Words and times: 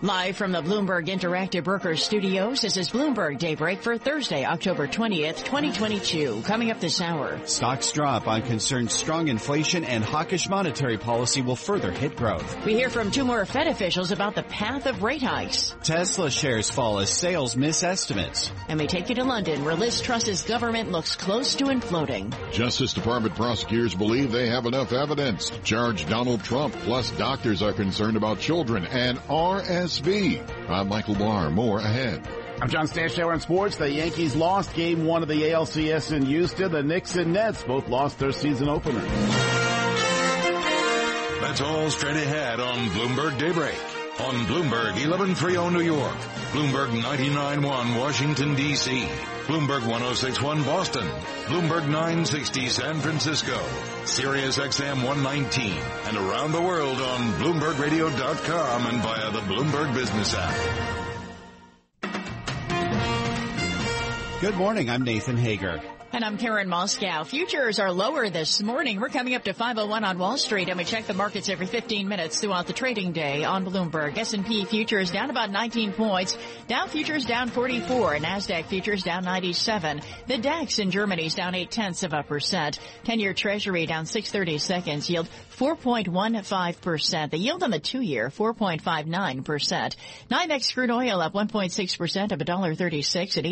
Live 0.00 0.36
from 0.36 0.52
the 0.52 0.62
Bloomberg 0.62 1.08
Interactive 1.08 1.64
Brokers 1.64 2.04
studios, 2.04 2.60
this 2.60 2.76
is 2.76 2.90
Bloomberg 2.90 3.40
Daybreak 3.40 3.82
for 3.82 3.98
Thursday, 3.98 4.44
October 4.44 4.86
20th, 4.86 5.38
2022. 5.44 6.42
Coming 6.44 6.70
up 6.70 6.78
this 6.78 7.00
hour. 7.00 7.44
Stocks 7.46 7.90
drop 7.90 8.28
on 8.28 8.42
concerns 8.42 8.92
strong 8.92 9.26
inflation 9.26 9.82
and 9.82 10.04
hawkish 10.04 10.48
monetary 10.48 10.98
policy 10.98 11.42
will 11.42 11.56
further 11.56 11.90
hit 11.90 12.14
growth. 12.14 12.64
We 12.64 12.74
hear 12.74 12.90
from 12.90 13.10
two 13.10 13.24
more 13.24 13.44
Fed 13.44 13.66
officials 13.66 14.12
about 14.12 14.36
the 14.36 14.44
path 14.44 14.86
of 14.86 15.02
rate 15.02 15.20
hikes. 15.20 15.74
Tesla 15.82 16.30
shares 16.30 16.70
fall 16.70 17.00
as 17.00 17.10
sales 17.10 17.56
miss 17.56 17.82
estimates. 17.82 18.52
And 18.68 18.78
we 18.78 18.86
take 18.86 19.08
you 19.08 19.16
to 19.16 19.24
London, 19.24 19.64
where 19.64 19.74
Liz 19.74 20.00
Truss's 20.00 20.42
government 20.42 20.92
looks 20.92 21.16
close 21.16 21.56
to 21.56 21.64
imploding. 21.64 22.32
Justice 22.52 22.92
Department 22.92 23.34
prosecutors 23.34 23.96
believe 23.96 24.30
they 24.30 24.48
have 24.48 24.66
enough 24.66 24.92
evidence 24.92 25.50
to 25.50 25.60
charge 25.62 26.06
Donald 26.08 26.44
Trump, 26.44 26.72
plus 26.84 27.10
doctors 27.10 27.62
are 27.62 27.72
concerned 27.72 28.16
about 28.16 28.38
children 28.38 28.86
and 28.86 29.18
RS 29.28 29.87
RSV. 29.88 30.68
I'm 30.68 30.88
Michael 30.88 31.14
Barr. 31.14 31.50
More 31.50 31.78
ahead. 31.78 32.20
I'm 32.60 32.68
John 32.68 32.86
Stashower 32.86 33.32
in 33.32 33.40
sports. 33.40 33.76
The 33.76 33.90
Yankees 33.90 34.36
lost 34.36 34.74
game 34.74 35.06
one 35.06 35.22
of 35.22 35.28
the 35.28 35.42
ALCS 35.42 36.12
in 36.12 36.26
Houston. 36.26 36.70
The 36.70 36.82
Knicks 36.82 37.16
and 37.16 37.32
Nets 37.32 37.62
both 37.62 37.88
lost 37.88 38.18
their 38.18 38.32
season 38.32 38.68
opener. 38.68 39.00
That's 41.40 41.60
all 41.62 41.88
straight 41.90 42.16
ahead 42.16 42.60
on 42.60 42.78
Bloomberg 42.88 43.38
Daybreak. 43.38 43.97
On 44.20 44.34
Bloomberg 44.46 44.94
1130 44.94 45.70
New 45.70 45.80
York, 45.80 46.16
Bloomberg 46.50 46.92
991 46.92 47.94
Washington 47.94 48.56
DC, 48.56 49.06
Bloomberg 49.46 49.86
1061 49.86 50.64
Boston, 50.64 51.06
Bloomberg 51.46 51.86
960 51.86 52.68
San 52.68 53.00
Francisco, 53.00 53.56
Sirius 54.04 54.58
XM 54.58 55.04
119, 55.04 55.72
and 56.06 56.16
around 56.16 56.50
the 56.50 56.60
world 56.60 57.00
on 57.00 57.32
BloombergRadio.com 57.34 58.86
and 58.86 59.02
via 59.02 59.30
the 59.30 59.40
Bloomberg 59.40 59.94
Business 59.94 60.34
app. 60.34 60.97
Good 64.40 64.54
morning. 64.54 64.88
I'm 64.88 65.02
Nathan 65.02 65.36
Hager. 65.36 65.82
And 66.10 66.24
I'm 66.24 66.38
Karen 66.38 66.68
Moskow. 66.68 67.26
Futures 67.26 67.78
are 67.78 67.92
lower 67.92 68.30
this 68.30 68.62
morning. 68.62 68.98
We're 68.98 69.10
coming 69.10 69.34
up 69.34 69.44
to 69.44 69.52
501 69.52 70.04
on 70.04 70.18
Wall 70.18 70.38
Street 70.38 70.70
and 70.70 70.78
we 70.78 70.84
check 70.84 71.06
the 71.06 71.12
markets 71.12 71.50
every 71.50 71.66
15 71.66 72.08
minutes 72.08 72.40
throughout 72.40 72.66
the 72.66 72.72
trading 72.72 73.12
day 73.12 73.44
on 73.44 73.66
Bloomberg. 73.66 74.16
S&P 74.16 74.64
futures 74.64 75.10
down 75.10 75.28
about 75.28 75.50
19 75.50 75.92
points. 75.92 76.38
Dow 76.66 76.86
futures 76.86 77.26
down 77.26 77.48
44. 77.48 78.16
NASDAQ 78.16 78.64
futures 78.64 79.02
down 79.02 79.24
97. 79.24 80.00
The 80.28 80.38
DAX 80.38 80.78
in 80.78 80.90
Germany 80.90 81.26
is 81.26 81.34
down 81.34 81.54
8 81.54 81.70
tenths 81.70 82.02
of 82.02 82.14
a 82.14 82.22
percent. 82.22 82.78
10-year 83.04 83.34
treasury 83.34 83.84
down 83.84 84.06
630 84.06 84.56
seconds. 84.56 85.10
Yield 85.10 85.28
4.15%. 85.58 87.30
The 87.30 87.36
yield 87.36 87.62
on 87.62 87.70
the 87.70 87.80
two-year 87.80 88.30
4.59%. 88.30 89.96
NYMEX 90.30 90.72
crude 90.72 90.90
oil 90.90 91.20
up 91.20 91.34
1.6% 91.34 92.32
of 92.32 92.38
$1.36 92.38 93.36
at 93.36 93.44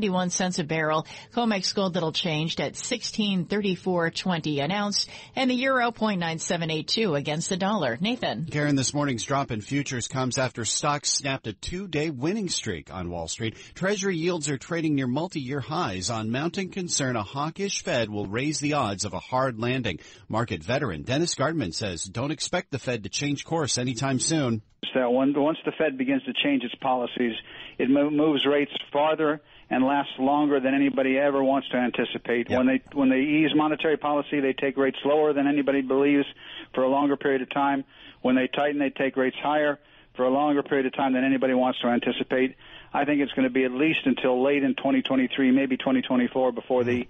$86.91 0.00 0.58
a 0.58 0.64
barrel. 0.64 1.06
COMEX 1.34 1.74
gold 1.74 1.94
little 1.94 2.12
changed 2.12 2.60
at 2.60 2.74
1634.20 2.74 4.62
an 4.62 4.70
ounce 4.70 5.06
and 5.34 5.50
the 5.50 5.54
euro 5.54 5.90
0.9782 5.90 7.16
against 7.16 7.48
the 7.48 7.56
dollar. 7.56 7.98
Nathan. 8.00 8.46
Karen, 8.46 8.76
this 8.76 8.94
morning's 8.94 9.24
drop 9.24 9.50
in 9.50 9.60
futures 9.60 10.08
comes 10.08 10.38
after 10.38 10.64
stocks 10.64 11.12
snapped 11.12 11.46
a 11.46 11.52
two-day 11.52 12.10
winning 12.10 12.48
streak 12.48 12.92
on 12.92 13.10
Wall 13.10 13.28
Street. 13.28 13.56
Treasury 13.74 14.16
yields 14.16 14.48
are 14.50 14.58
trading 14.58 14.94
near 14.94 15.06
multi-year 15.06 15.60
highs 15.60 16.10
on 16.10 16.30
mounting 16.30 16.70
concern 16.70 17.16
a 17.16 17.22
hawkish 17.22 17.82
Fed 17.82 18.10
will 18.10 18.26
raise 18.26 18.60
the 18.60 18.74
odds 18.74 19.04
of 19.04 19.14
a 19.14 19.20
hard 19.20 19.58
landing. 19.58 19.98
Market 20.28 20.62
veteran 20.62 21.02
Dennis 21.02 21.34
Gartman 21.34 21.74
says 21.74 22.04
don't 22.04 22.30
expect 22.30 22.70
the 22.70 22.78
Fed 22.78 23.02
to 23.04 23.08
change 23.08 23.44
course 23.44 23.78
anytime 23.78 24.20
soon. 24.20 24.62
That 24.94 25.10
once 25.10 25.58
the 25.66 25.72
Fed 25.76 25.98
begins 25.98 26.22
to 26.24 26.32
change 26.42 26.64
its 26.64 26.74
policies, 26.76 27.34
it 27.78 27.90
moves 27.90 28.46
rates 28.46 28.72
farther 28.90 29.42
and 29.68 29.84
lasts 29.84 30.12
longer 30.18 30.60
than 30.60 30.74
anybody 30.74 31.18
ever 31.18 31.42
wants 31.42 31.68
to 31.70 31.76
anticipate. 31.76 32.48
Yep. 32.48 32.58
When 32.58 32.66
they 32.66 32.82
when 32.92 33.08
they 33.08 33.20
ease 33.20 33.50
monetary 33.54 33.96
policy, 33.96 34.40
they 34.40 34.52
take 34.52 34.76
rates 34.76 34.98
lower 35.04 35.32
than 35.32 35.46
anybody 35.46 35.80
believes 35.82 36.26
for 36.74 36.84
a 36.84 36.88
longer 36.88 37.16
period 37.16 37.42
of 37.42 37.50
time. 37.50 37.84
When 38.22 38.36
they 38.36 38.46
tighten, 38.46 38.78
they 38.78 38.90
take 38.90 39.16
rates 39.16 39.36
higher 39.42 39.78
for 40.14 40.24
a 40.24 40.30
longer 40.30 40.62
period 40.62 40.86
of 40.86 40.94
time 40.94 41.12
than 41.12 41.24
anybody 41.24 41.54
wants 41.54 41.80
to 41.80 41.88
anticipate. 41.88 42.56
I 42.92 43.04
think 43.04 43.20
it's 43.20 43.32
going 43.32 43.46
to 43.46 43.52
be 43.52 43.64
at 43.64 43.72
least 43.72 44.00
until 44.04 44.42
late 44.42 44.62
in 44.62 44.74
2023, 44.74 45.50
maybe 45.50 45.76
2024, 45.76 46.52
before 46.52 46.82
the 46.82 47.06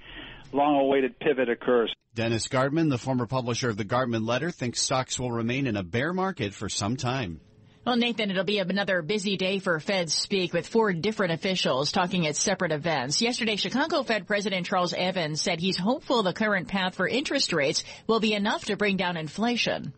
long-awaited 0.52 1.18
pivot 1.20 1.48
occurs. 1.48 1.92
Dennis 2.14 2.48
Gartman, 2.48 2.88
the 2.90 2.98
former 2.98 3.26
publisher 3.26 3.68
of 3.68 3.76
the 3.76 3.84
Gartman 3.84 4.26
Letter, 4.26 4.50
thinks 4.50 4.80
stocks 4.80 5.20
will 5.20 5.30
remain 5.30 5.66
in 5.66 5.76
a 5.76 5.82
bear 5.84 6.12
market 6.12 6.54
for 6.54 6.68
some 6.68 6.96
time. 6.96 7.40
Well, 7.86 7.94
Nathan, 7.94 8.32
it'll 8.32 8.42
be 8.42 8.58
another 8.58 9.00
busy 9.00 9.36
day 9.36 9.60
for 9.60 9.78
Fed 9.78 10.10
speak 10.10 10.52
with 10.52 10.66
four 10.66 10.92
different 10.92 11.34
officials 11.34 11.92
talking 11.92 12.26
at 12.26 12.34
separate 12.34 12.72
events. 12.72 13.22
Yesterday, 13.22 13.54
Chicago 13.54 14.02
Fed 14.02 14.26
President 14.26 14.66
Charles 14.66 14.92
Evans 14.92 15.40
said 15.40 15.60
he's 15.60 15.76
hopeful 15.76 16.24
the 16.24 16.32
current 16.32 16.66
path 16.66 16.96
for 16.96 17.06
interest 17.06 17.52
rates 17.52 17.84
will 18.08 18.18
be 18.18 18.34
enough 18.34 18.64
to 18.64 18.76
bring 18.76 18.96
down 18.96 19.16
inflation. 19.16 19.92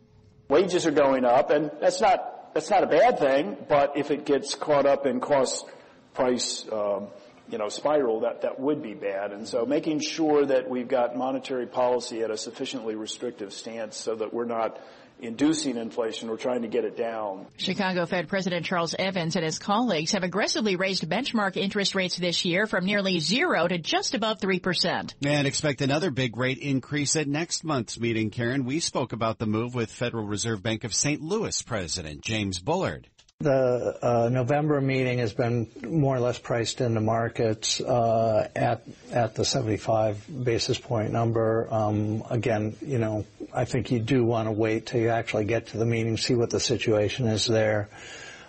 Wages 0.50 0.84
are 0.84 0.90
going 0.90 1.24
up, 1.24 1.48
and 1.48 1.70
that's 1.80 2.02
not 2.02 2.52
that's 2.52 2.68
not 2.68 2.84
a 2.84 2.88
bad 2.88 3.18
thing. 3.18 3.56
But 3.70 3.96
if 3.96 4.10
it 4.10 4.26
gets 4.26 4.54
caught 4.54 4.84
up 4.84 5.06
in 5.06 5.20
cost 5.20 5.64
price, 6.12 6.66
um, 6.70 7.06
you 7.48 7.56
know, 7.56 7.70
spiral, 7.70 8.20
that 8.20 8.42
that 8.42 8.60
would 8.60 8.82
be 8.82 8.92
bad. 8.92 9.32
And 9.32 9.48
so, 9.48 9.64
making 9.64 10.00
sure 10.00 10.44
that 10.44 10.68
we've 10.68 10.88
got 10.88 11.16
monetary 11.16 11.66
policy 11.66 12.20
at 12.20 12.30
a 12.30 12.36
sufficiently 12.36 12.96
restrictive 12.96 13.54
stance, 13.54 13.96
so 13.96 14.14
that 14.16 14.34
we're 14.34 14.44
not 14.44 14.78
inducing 15.20 15.76
inflation. 15.76 16.28
We're 16.28 16.36
trying 16.36 16.62
to 16.62 16.68
get 16.68 16.84
it 16.84 16.96
down. 16.96 17.46
Chicago 17.56 18.06
Fed 18.06 18.28
President 18.28 18.64
Charles 18.64 18.94
Evans 18.98 19.36
and 19.36 19.44
his 19.44 19.58
colleagues 19.58 20.12
have 20.12 20.22
aggressively 20.22 20.76
raised 20.76 21.08
benchmark 21.08 21.56
interest 21.56 21.94
rates 21.94 22.16
this 22.16 22.44
year 22.44 22.66
from 22.66 22.84
nearly 22.84 23.20
zero 23.20 23.66
to 23.66 23.78
just 23.78 24.14
above 24.14 24.38
3%. 24.38 25.14
And 25.24 25.46
expect 25.46 25.80
another 25.80 26.10
big 26.10 26.36
rate 26.36 26.58
increase 26.58 27.16
at 27.16 27.28
next 27.28 27.64
month's 27.64 27.98
meeting, 27.98 28.30
Karen. 28.30 28.64
We 28.64 28.80
spoke 28.80 29.12
about 29.12 29.38
the 29.38 29.46
move 29.46 29.74
with 29.74 29.90
Federal 29.90 30.24
Reserve 30.24 30.62
Bank 30.62 30.84
of 30.84 30.94
St. 30.94 31.20
Louis 31.20 31.60
President 31.62 32.22
James 32.22 32.60
Bullard. 32.60 33.08
The 33.40 33.96
uh, 34.02 34.28
November 34.30 34.80
meeting 34.80 35.20
has 35.20 35.32
been 35.32 35.68
more 35.86 36.16
or 36.16 36.18
less 36.18 36.40
priced 36.40 36.80
in 36.80 36.94
the 36.94 37.00
markets 37.00 37.80
uh, 37.80 38.48
at 38.56 38.82
at 39.12 39.36
the 39.36 39.44
75 39.44 40.26
basis 40.42 40.76
point 40.76 41.12
number. 41.12 41.72
Um, 41.72 42.24
again, 42.30 42.74
you 42.84 42.98
know, 42.98 43.26
I 43.54 43.64
think 43.64 43.92
you 43.92 44.00
do 44.00 44.24
want 44.24 44.48
to 44.48 44.50
wait 44.50 44.86
till 44.86 45.00
you 45.00 45.10
actually 45.10 45.44
get 45.44 45.68
to 45.68 45.78
the 45.78 45.86
meeting, 45.86 46.16
see 46.16 46.34
what 46.34 46.50
the 46.50 46.58
situation 46.58 47.28
is 47.28 47.46
there. 47.46 47.90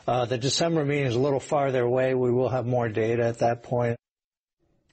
Uh, 0.08 0.26
the 0.26 0.40
December 0.40 0.84
meeting 0.84 1.06
is 1.06 1.16
a 1.16 1.20
little 1.20 1.40
farther 1.40 1.84
away. 1.84 2.16
We 2.16 2.32
will 2.32 2.50
have 2.50 2.66
more 2.66 2.90
data 2.90 3.28
at 3.28 3.38
that 3.40 3.62
point. 3.62 3.96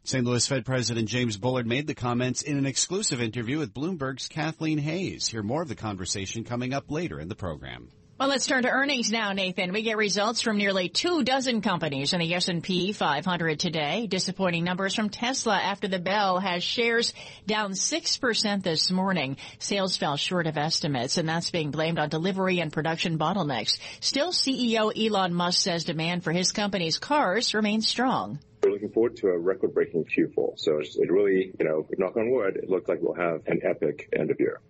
St. 0.05 0.27
Louis 0.27 0.47
Fed 0.47 0.67
President 0.67 1.09
James 1.09 1.39
Bullard 1.39 1.67
made 1.67 1.87
the 1.87 1.95
comments 1.95 2.43
in 2.43 2.59
an 2.59 2.67
exclusive 2.67 3.23
interview 3.23 3.61
with 3.61 3.73
Bloomberg's 3.73 4.29
Kathleen 4.29 4.77
Hayes. 4.77 5.29
Hear 5.29 5.43
more 5.43 5.62
of 5.62 5.69
the 5.69 5.75
conversation 5.75 6.45
coming 6.45 6.75
up 6.75 6.91
later 6.91 7.19
in 7.19 7.29
the 7.29 7.35
program. 7.35 7.89
Well, 8.19 8.31
let's 8.31 8.47
turn 8.47 8.63
to 8.63 8.71
earnings 8.71 9.13
now, 9.13 9.35
Nathan. 9.35 9.75
We 9.75 9.83
get 9.83 9.99
results 9.99 10.41
from 10.41 10.57
nearly 10.57 10.89
two 10.89 11.23
dozen 11.23 11.61
companies 11.61 12.15
in 12.15 12.21
the 12.21 12.33
S&P 12.33 12.95
500 12.95 13.61
today. 13.61 14.07
Disappointing 14.07 14.65
numbers 14.65 14.95
from 14.95 15.11
Tesla 15.11 15.59
after 15.59 15.87
the 15.87 15.99
bell 15.99 16.39
has 16.39 16.65
shares 16.65 17.13
down 17.47 17.73
6% 17.73 18.63
this 18.63 18.91
morning. 18.91 19.37
Sales 19.59 19.99
fell 19.99 20.17
short 20.17 20.47
of 20.47 20.57
estimates, 20.57 21.19
and 21.19 21.29
that's 21.29 21.51
being 21.51 21.71
blamed 21.71 21.99
on 21.99 22.09
delivery 22.09 22.61
and 22.61 22.73
production 22.73 23.19
bottlenecks. 23.19 23.79
Still, 24.01 24.33
CEO 24.33 24.91
Elon 24.97 25.35
Musk 25.35 25.61
says 25.61 25.85
demand 25.85 26.25
for 26.25 26.33
his 26.33 26.53
company's 26.53 26.99
cars 26.99 27.53
remains 27.53 27.87
strong. 27.87 28.39
We're 28.63 28.71
looking 28.71 28.93
forward 28.93 29.17
to 29.19 29.27
a 29.27 29.39
record-breaking 29.39 30.07
Q4. 30.07 30.59
So 30.59 30.79
it 30.79 31.13
really, 31.13 31.53
you 31.59 31.67
know, 31.67 31.87
knock 31.99 32.17
on 32.17 32.31
wood, 32.31 32.57
it 32.57 32.71
looks 32.71 32.89
like 32.89 33.01
we'll 33.03 33.13
have 33.13 33.43
an 33.47 33.61
epic 33.63 34.09
end 34.19 34.31
of 34.31 34.41
year. 34.41 34.63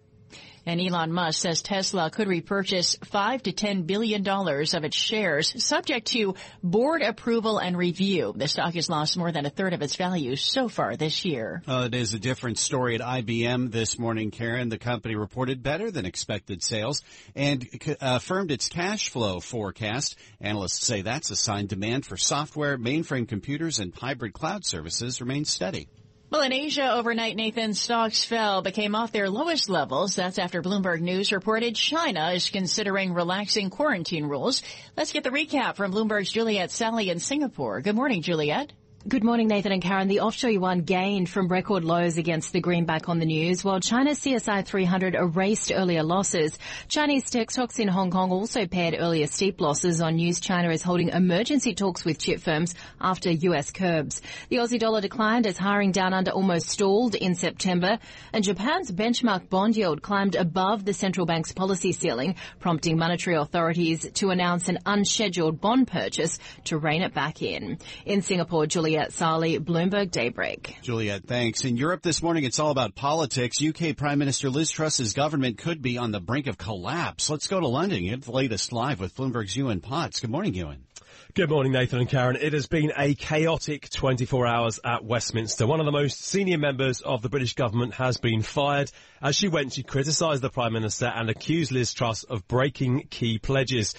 And 0.67 0.81
Elon 0.81 1.13
Musk 1.13 1.41
says 1.41 1.63
Tesla 1.63 2.11
could 2.11 2.27
repurchase 2.27 2.97
five 3.05 3.43
to 3.45 3.53
ten 3.53 3.83
billion 3.83 4.25
dollars 4.25 4.75
of 4.75 4.83
its 4.83 4.97
shares, 4.97 5.65
subject 5.65 6.09
to 6.09 6.35
board 6.63 7.03
approval 7.03 7.59
and 7.59 7.77
review. 7.77 8.35
The 8.37 8.49
stock 8.49 8.75
has 8.75 8.91
lost 8.91 9.17
more 9.17 9.31
than 9.31 9.47
a 9.47 9.51
third 9.51 9.73
of 9.73 9.83
its 9.83 9.95
value 9.95 10.35
so 10.35 10.69
far 10.69 10.97
this 10.97 11.25
year. 11.25 11.63
Uh, 11.69 11.85
it 11.87 11.95
is 11.95 12.15
a 12.15 12.19
different 12.19 12.59
story 12.59 12.97
at 12.97 13.01
IBM 13.01 13.71
this 13.71 13.97
morning, 13.97 14.33
Karen. 14.33 14.69
The 14.69 14.79
company 14.79 15.15
reported 15.15 15.63
better 15.63 15.93
than 15.93 16.05
expected 16.05 16.65
sales 16.65 17.03
and 17.37 17.65
uh, 17.87 17.95
affirmed 18.01 18.51
its 18.51 18.69
cash 18.69 19.11
flow 19.11 19.39
forecast. 19.39 20.17
Analysts 20.41 20.85
say 20.85 21.03
that's 21.03 21.31
a 21.31 21.37
sign 21.37 21.67
demand 21.67 22.05
for 22.05 22.17
software, 22.17 22.77
mainframe 22.77 23.29
computers, 23.29 23.79
and 23.79 23.95
hybrid 23.95 24.33
cloud 24.33 24.65
services 24.65 25.21
remains 25.21 25.49
steady. 25.49 25.87
Well, 26.29 26.43
in 26.43 26.53
Asia 26.53 26.93
overnight, 26.93 27.37
Nathan, 27.37 27.73
stocks 27.73 28.25
fell, 28.25 28.61
but 28.61 28.75
came 28.75 28.97
off 28.97 29.13
their 29.13 29.31
lowest 29.31 29.69
levels. 29.69 30.17
That's 30.17 30.41
after 30.41 30.61
Bloomberg 30.61 31.01
News 31.01 31.31
reported 31.31 31.77
China 31.77 32.33
is 32.33 32.51
considering 32.51 33.15
relaxing 33.15 33.71
quarantine 33.71 34.27
rules. 34.27 34.63
Let's 34.97 35.13
get 35.13 35.23
the 35.23 35.31
recap 35.31 35.77
from 35.77 35.93
Bloomberg's 35.93 36.33
Juliet 36.33 36.73
Saly 36.73 37.11
in 37.11 37.21
Singapore. 37.21 37.81
Good 37.81 37.95
morning, 37.95 38.23
Juliet. 38.23 38.73
Good 39.09 39.23
morning, 39.23 39.47
Nathan 39.47 39.71
and 39.71 39.83
Karen. 39.83 40.09
The 40.09 40.19
offshore 40.19 40.51
yuan 40.51 40.81
gained 40.81 41.29
from 41.29 41.47
record 41.47 41.85
lows 41.85 42.19
against 42.19 42.53
the 42.53 42.61
greenback 42.61 43.09
on 43.09 43.21
the 43.21 43.25
news, 43.25 43.63
while 43.63 43.79
China's 43.79 44.19
CSI 44.19 44.67
300 44.67 45.15
erased 45.15 45.71
earlier 45.73 46.03
losses. 46.03 46.59
Chinese 46.89 47.31
tech 47.31 47.53
stocks 47.53 47.79
in 47.79 47.87
Hong 47.87 48.11
Kong 48.11 48.33
also 48.33 48.67
pared 48.67 48.97
earlier 48.99 49.29
steep 49.29 49.61
losses 49.61 50.01
on 50.01 50.17
news 50.17 50.41
China 50.41 50.71
is 50.71 50.83
holding 50.83 51.11
emergency 51.11 51.73
talks 51.73 52.05
with 52.05 52.19
chip 52.19 52.41
firms 52.41 52.75
after 53.01 53.31
US 53.31 53.71
curbs. 53.71 54.23
The 54.49 54.57
Aussie 54.57 54.81
dollar 54.81 55.01
declined 55.01 55.47
as 55.47 55.57
hiring 55.57 55.93
down 55.93 56.13
under 56.13 56.33
almost 56.33 56.69
stalled 56.69 57.15
in 57.15 57.37
September, 57.37 58.01
and 58.33 58.43
Japan's 58.43 58.91
benchmark 58.91 59.49
bond 59.49 59.77
yield 59.77 60.03
climbed 60.03 60.35
above 60.35 60.85
the 60.85 60.95
central 60.95 61.27
bank's 61.27 61.53
policy 61.53 61.93
ceiling, 61.93 62.35
prompting 62.59 62.99
monetary 62.99 63.37
authorities 63.37 64.11
to 64.15 64.31
announce 64.31 64.69
an 64.69 64.79
unscheduled 64.85 65.61
bond 65.61 65.87
purchase 65.87 66.41
to 66.65 66.77
rein 66.77 67.03
it 67.03 67.15
back 67.15 67.41
in. 67.41 67.79
In 68.05 68.21
Singapore, 68.21 68.67
Julia 68.67 68.96
Juliet 68.97 69.13
Saly, 69.13 69.59
Bloomberg 69.59 70.11
Daybreak. 70.11 70.79
Juliet, 70.81 71.27
thanks. 71.27 71.67
In 71.67 71.77
Europe 71.77 72.01
this 72.01 72.23
morning, 72.23 72.45
it's 72.45 72.59
all 72.59 72.71
about 72.71 72.95
politics. 72.95 73.63
UK 73.63 73.95
Prime 73.95 74.19
Minister 74.19 74.49
Liz 74.49 74.71
Truss's 74.71 75.13
government 75.13 75.59
could 75.59 75.83
be 75.83 75.99
on 75.99 76.13
the 76.13 76.21
brink 76.21 76.47
of 76.47 76.57
collapse. 76.57 77.29
Let's 77.29 77.47
go 77.47 77.61
to 77.61 77.69
London. 77.69 78.03
You 78.03 78.13
have 78.13 78.25
the 78.25 78.33
latest 78.33 78.73
live 78.73 78.99
with 78.99 79.15
Bloomberg's 79.15 79.55
Ewan 79.55 79.83
Potts. 79.83 80.21
Good 80.21 80.31
morning, 80.31 80.55
Ewan. 80.55 80.87
Good 81.35 81.51
morning, 81.51 81.73
Nathan 81.73 81.99
and 81.99 82.09
Karen. 82.09 82.39
It 82.41 82.55
has 82.55 82.69
been 82.69 82.91
a 82.97 83.15
chaotic 83.15 83.91
24 83.91 84.47
hours 84.47 84.81
at 84.83 85.05
Westminster. 85.05 85.67
One 85.67 85.81
of 85.81 85.85
the 85.85 85.93
most 85.93 86.25
senior 86.25 86.57
members 86.57 87.03
of 87.03 87.21
the 87.21 87.29
British 87.29 87.53
government 87.53 87.93
has 87.97 88.17
been 88.17 88.41
fired. 88.41 88.91
As 89.21 89.37
she 89.37 89.49
went, 89.49 89.75
she 89.75 89.83
criticised 89.83 90.41
the 90.41 90.49
Prime 90.49 90.73
Minister 90.73 91.05
and 91.05 91.29
accused 91.29 91.71
Liz 91.71 91.93
Truss 91.93 92.25
of 92.25 92.49
breaking 92.49 93.09
key 93.11 93.39
pledges. 93.39 93.95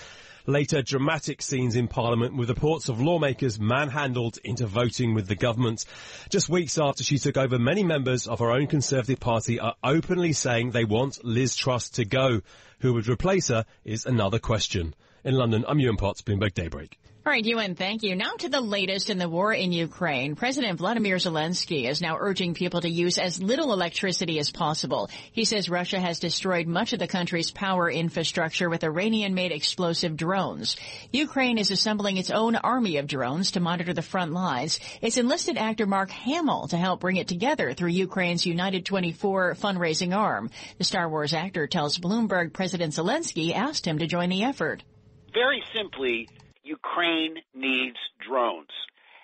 Later, 0.49 0.81
dramatic 0.81 1.41
scenes 1.41 1.75
in 1.75 1.89
Parliament 1.89 2.33
with 2.33 2.47
reports 2.47 2.87
of 2.87 3.01
lawmakers 3.01 3.59
manhandled 3.59 4.39
into 4.45 4.65
voting 4.65 5.13
with 5.13 5.27
the 5.27 5.35
government. 5.35 5.83
Just 6.29 6.47
weeks 6.47 6.77
after 6.77 7.03
she 7.03 7.17
took 7.17 7.35
over, 7.35 7.59
many 7.59 7.83
members 7.83 8.27
of 8.27 8.39
her 8.39 8.51
own 8.51 8.67
Conservative 8.67 9.19
Party 9.19 9.59
are 9.59 9.75
openly 9.83 10.31
saying 10.31 10.71
they 10.71 10.85
want 10.85 11.21
Liz 11.25 11.53
Truss 11.57 11.89
to 11.89 12.05
go. 12.05 12.39
Who 12.79 12.93
would 12.93 13.09
replace 13.09 13.49
her 13.49 13.65
is 13.83 14.05
another 14.05 14.39
question. 14.39 14.95
In 15.25 15.35
London, 15.35 15.65
I'm 15.67 15.79
Ewan 15.79 15.97
Potts, 15.97 16.21
Bloomberg 16.21 16.53
Daybreak. 16.53 16.97
All 17.27 17.33
right, 17.33 17.43
Ewan, 17.43 17.75
thank 17.75 18.03
you. 18.03 18.15
Now 18.15 18.35
to 18.37 18.47
the 18.47 18.61
latest 18.61 19.09
in 19.09 19.17
the 19.17 19.27
war 19.27 19.51
in 19.51 19.73
Ukraine. 19.73 20.37
President 20.37 20.77
Vladimir 20.77 21.17
Zelensky 21.17 21.85
is 21.85 22.01
now 22.01 22.15
urging 22.17 22.53
people 22.53 22.79
to 22.79 22.89
use 22.89 23.17
as 23.17 23.43
little 23.43 23.73
electricity 23.73 24.39
as 24.39 24.49
possible. 24.49 25.09
He 25.33 25.43
says 25.43 25.69
Russia 25.69 25.99
has 25.99 26.19
destroyed 26.19 26.67
much 26.67 26.93
of 26.93 26.99
the 26.99 27.07
country's 27.07 27.51
power 27.51 27.91
infrastructure 27.91 28.69
with 28.69 28.85
Iranian-made 28.85 29.51
explosive 29.51 30.15
drones. 30.15 30.77
Ukraine 31.11 31.57
is 31.57 31.69
assembling 31.69 32.15
its 32.15 32.31
own 32.31 32.55
army 32.55 32.95
of 32.95 33.07
drones 33.07 33.51
to 33.51 33.59
monitor 33.59 33.93
the 33.93 34.01
front 34.01 34.31
lines. 34.31 34.79
It's 35.01 35.17
enlisted 35.17 35.57
actor 35.57 35.85
Mark 35.85 36.11
Hamill 36.11 36.69
to 36.69 36.77
help 36.77 37.01
bring 37.01 37.17
it 37.17 37.27
together 37.27 37.73
through 37.73 37.89
Ukraine's 37.89 38.45
United 38.45 38.85
24 38.85 39.55
fundraising 39.55 40.15
arm. 40.15 40.49
The 40.77 40.85
Star 40.85 41.09
Wars 41.09 41.33
actor 41.33 41.67
tells 41.67 41.97
Bloomberg 41.97 42.53
President 42.53 42.93
Zelensky 42.93 43.53
asked 43.53 43.85
him 43.85 43.99
to 43.99 44.07
join 44.07 44.29
the 44.29 44.45
effort. 44.45 44.81
Very 45.33 45.61
simply, 45.75 46.29
Ukraine 46.67 47.35
needs 47.55 47.97
drones. 48.27 48.69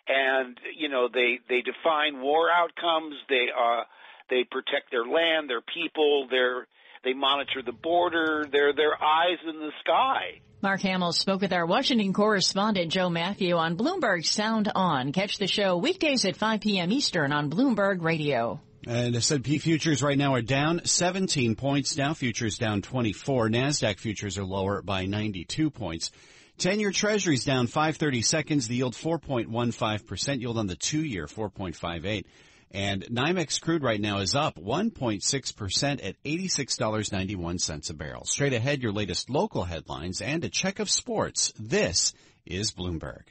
And, 0.07 0.57
you 0.78 0.90
know, 0.90 1.07
they, 1.13 1.40
they 1.48 1.62
define 1.62 2.22
war 2.22 2.50
outcomes. 2.50 3.16
They, 3.30 3.48
uh, 3.57 3.84
they 4.30 4.44
protect 4.50 4.92
their 4.92 5.06
land, 5.06 5.50
their 5.50 5.62
people, 5.62 6.28
their, 6.30 6.68
they 7.04 7.13
monitor 7.13 7.62
the 7.66 7.72
border. 7.72 8.45
They're 8.51 8.74
their 8.74 9.01
eyes 9.01 9.38
in 9.48 9.60
the 9.60 9.72
sky. 9.81 10.42
Mark 10.62 10.81
Hamill 10.81 11.12
spoke 11.12 11.42
with 11.42 11.51
our 11.51 11.66
Washington 11.66 12.13
correspondent 12.13 12.92
Joe 12.92 13.10
Matthew 13.10 13.56
on 13.56 13.75
Bloomberg 13.75 14.25
Sound 14.25 14.72
On. 14.74 15.12
Catch 15.12 15.38
the 15.38 15.48
show 15.48 15.75
weekdays 15.78 16.25
at 16.25 16.38
5 16.38 16.62
p.m. 16.62 16.92
Eastern 16.92 17.34
on 17.34 17.50
Bloomberg 17.50 18.01
Radio. 18.01 18.62
And 18.88 19.16
S&P 19.16 19.60
futures 19.60 20.04
right 20.04 20.18
now 20.18 20.34
are 20.36 20.42
down 20.42 20.81
17 20.86 21.56
points. 21.56 21.96
Dow 21.96 22.13
futures 22.13 22.57
down 22.57 22.81
24. 22.81 23.50
NASDAQ 23.50 23.98
futures 23.98 24.38
are 24.38 24.44
lower 24.44 24.81
by 24.81 25.06
92 25.06 25.69
points. 25.69 26.12
10-year 26.59 26.91
treasuries 26.91 27.45
down 27.45 27.67
530 27.67 28.21
seconds. 28.21 28.67
The 28.67 28.75
yield 28.75 28.94
4.15%. 28.94 30.39
Yield 30.39 30.57
on 30.57 30.67
the 30.67 30.75
two-year 30.75 31.27
4.58. 31.27 32.25
And 32.71 33.03
NYMEX 33.03 33.61
crude 33.61 33.83
right 33.83 34.01
now 34.01 34.17
is 34.17 34.33
up 34.33 34.55
1.6% 34.55 36.05
at 36.05 36.23
$86.91 36.23 37.89
a 37.89 37.94
barrel. 37.94 38.25
Straight 38.25 38.53
ahead, 38.53 38.81
your 38.81 38.91
latest 38.91 39.29
local 39.29 39.63
headlines 39.63 40.21
and 40.21 40.44
a 40.44 40.50
check 40.50 40.79
of 40.79 40.89
sports. 40.89 41.53
This 41.59 42.13
is 42.45 42.71
Bloomberg. 42.71 43.23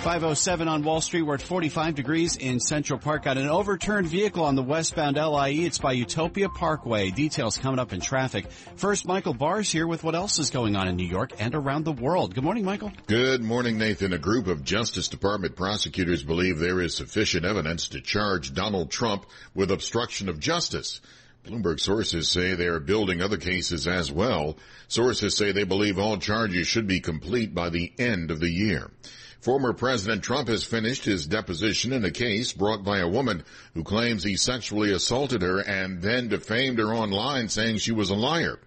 507 0.00 0.66
on 0.66 0.82
Wall 0.82 1.02
Street. 1.02 1.22
We're 1.22 1.34
at 1.34 1.42
45 1.42 1.94
degrees 1.94 2.36
in 2.38 2.58
Central 2.58 2.98
Park. 2.98 3.24
Got 3.24 3.36
an 3.36 3.48
overturned 3.48 4.06
vehicle 4.06 4.42
on 4.42 4.54
the 4.54 4.62
westbound 4.62 5.16
LIE. 5.16 5.50
It's 5.50 5.76
by 5.76 5.92
Utopia 5.92 6.48
Parkway. 6.48 7.10
Details 7.10 7.58
coming 7.58 7.78
up 7.78 7.92
in 7.92 8.00
traffic. 8.00 8.50
First, 8.76 9.06
Michael 9.06 9.34
Barr's 9.34 9.70
here 9.70 9.86
with 9.86 10.02
what 10.02 10.14
else 10.14 10.38
is 10.38 10.48
going 10.48 10.74
on 10.74 10.88
in 10.88 10.96
New 10.96 11.06
York 11.06 11.32
and 11.38 11.54
around 11.54 11.84
the 11.84 11.92
world. 11.92 12.34
Good 12.34 12.44
morning, 12.44 12.64
Michael. 12.64 12.92
Good 13.08 13.42
morning, 13.42 13.76
Nathan. 13.76 14.14
A 14.14 14.18
group 14.18 14.46
of 14.46 14.64
Justice 14.64 15.08
Department 15.08 15.54
prosecutors 15.54 16.22
believe 16.22 16.58
there 16.58 16.80
is 16.80 16.94
sufficient 16.94 17.44
evidence 17.44 17.88
to 17.90 18.00
charge 18.00 18.54
Donald 18.54 18.90
Trump 18.90 19.26
with 19.54 19.70
obstruction 19.70 20.30
of 20.30 20.40
justice. 20.40 21.02
Bloomberg 21.44 21.78
sources 21.78 22.30
say 22.30 22.54
they 22.54 22.68
are 22.68 22.80
building 22.80 23.20
other 23.20 23.36
cases 23.36 23.86
as 23.86 24.10
well. 24.10 24.56
Sources 24.88 25.36
say 25.36 25.52
they 25.52 25.64
believe 25.64 25.98
all 25.98 26.16
charges 26.16 26.66
should 26.66 26.86
be 26.86 27.00
complete 27.00 27.54
by 27.54 27.68
the 27.68 27.92
end 27.98 28.30
of 28.30 28.40
the 28.40 28.50
year. 28.50 28.90
Former 29.40 29.72
President 29.72 30.22
Trump 30.22 30.48
has 30.48 30.64
finished 30.64 31.06
his 31.06 31.24
deposition 31.24 31.94
in 31.94 32.04
a 32.04 32.10
case 32.10 32.52
brought 32.52 32.84
by 32.84 32.98
a 32.98 33.08
woman 33.08 33.42
who 33.72 33.82
claims 33.82 34.22
he 34.22 34.36
sexually 34.36 34.92
assaulted 34.92 35.40
her 35.40 35.60
and 35.60 36.02
then 36.02 36.28
defamed 36.28 36.78
her 36.78 36.92
online 36.92 37.48
saying 37.48 37.78
she 37.78 37.92
was 37.92 38.10
a 38.10 38.14
liar. 38.14 38.60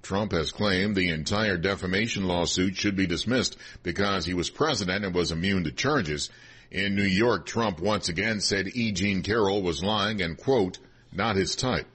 Trump 0.00 0.32
has 0.32 0.50
claimed 0.50 0.96
the 0.96 1.10
entire 1.10 1.58
defamation 1.58 2.24
lawsuit 2.24 2.74
should 2.74 2.96
be 2.96 3.06
dismissed 3.06 3.58
because 3.82 4.24
he 4.24 4.32
was 4.32 4.48
president 4.48 5.04
and 5.04 5.14
was 5.14 5.30
immune 5.30 5.64
to 5.64 5.72
charges. 5.72 6.30
In 6.70 6.94
New 6.94 7.02
York, 7.02 7.44
Trump 7.44 7.78
once 7.78 8.08
again 8.08 8.40
said 8.40 8.68
E. 8.74 8.92
Jean 8.92 9.22
Carroll 9.22 9.62
was 9.62 9.84
lying 9.84 10.22
and 10.22 10.38
quote, 10.38 10.78
not 11.12 11.36
his 11.36 11.54
type. 11.54 11.86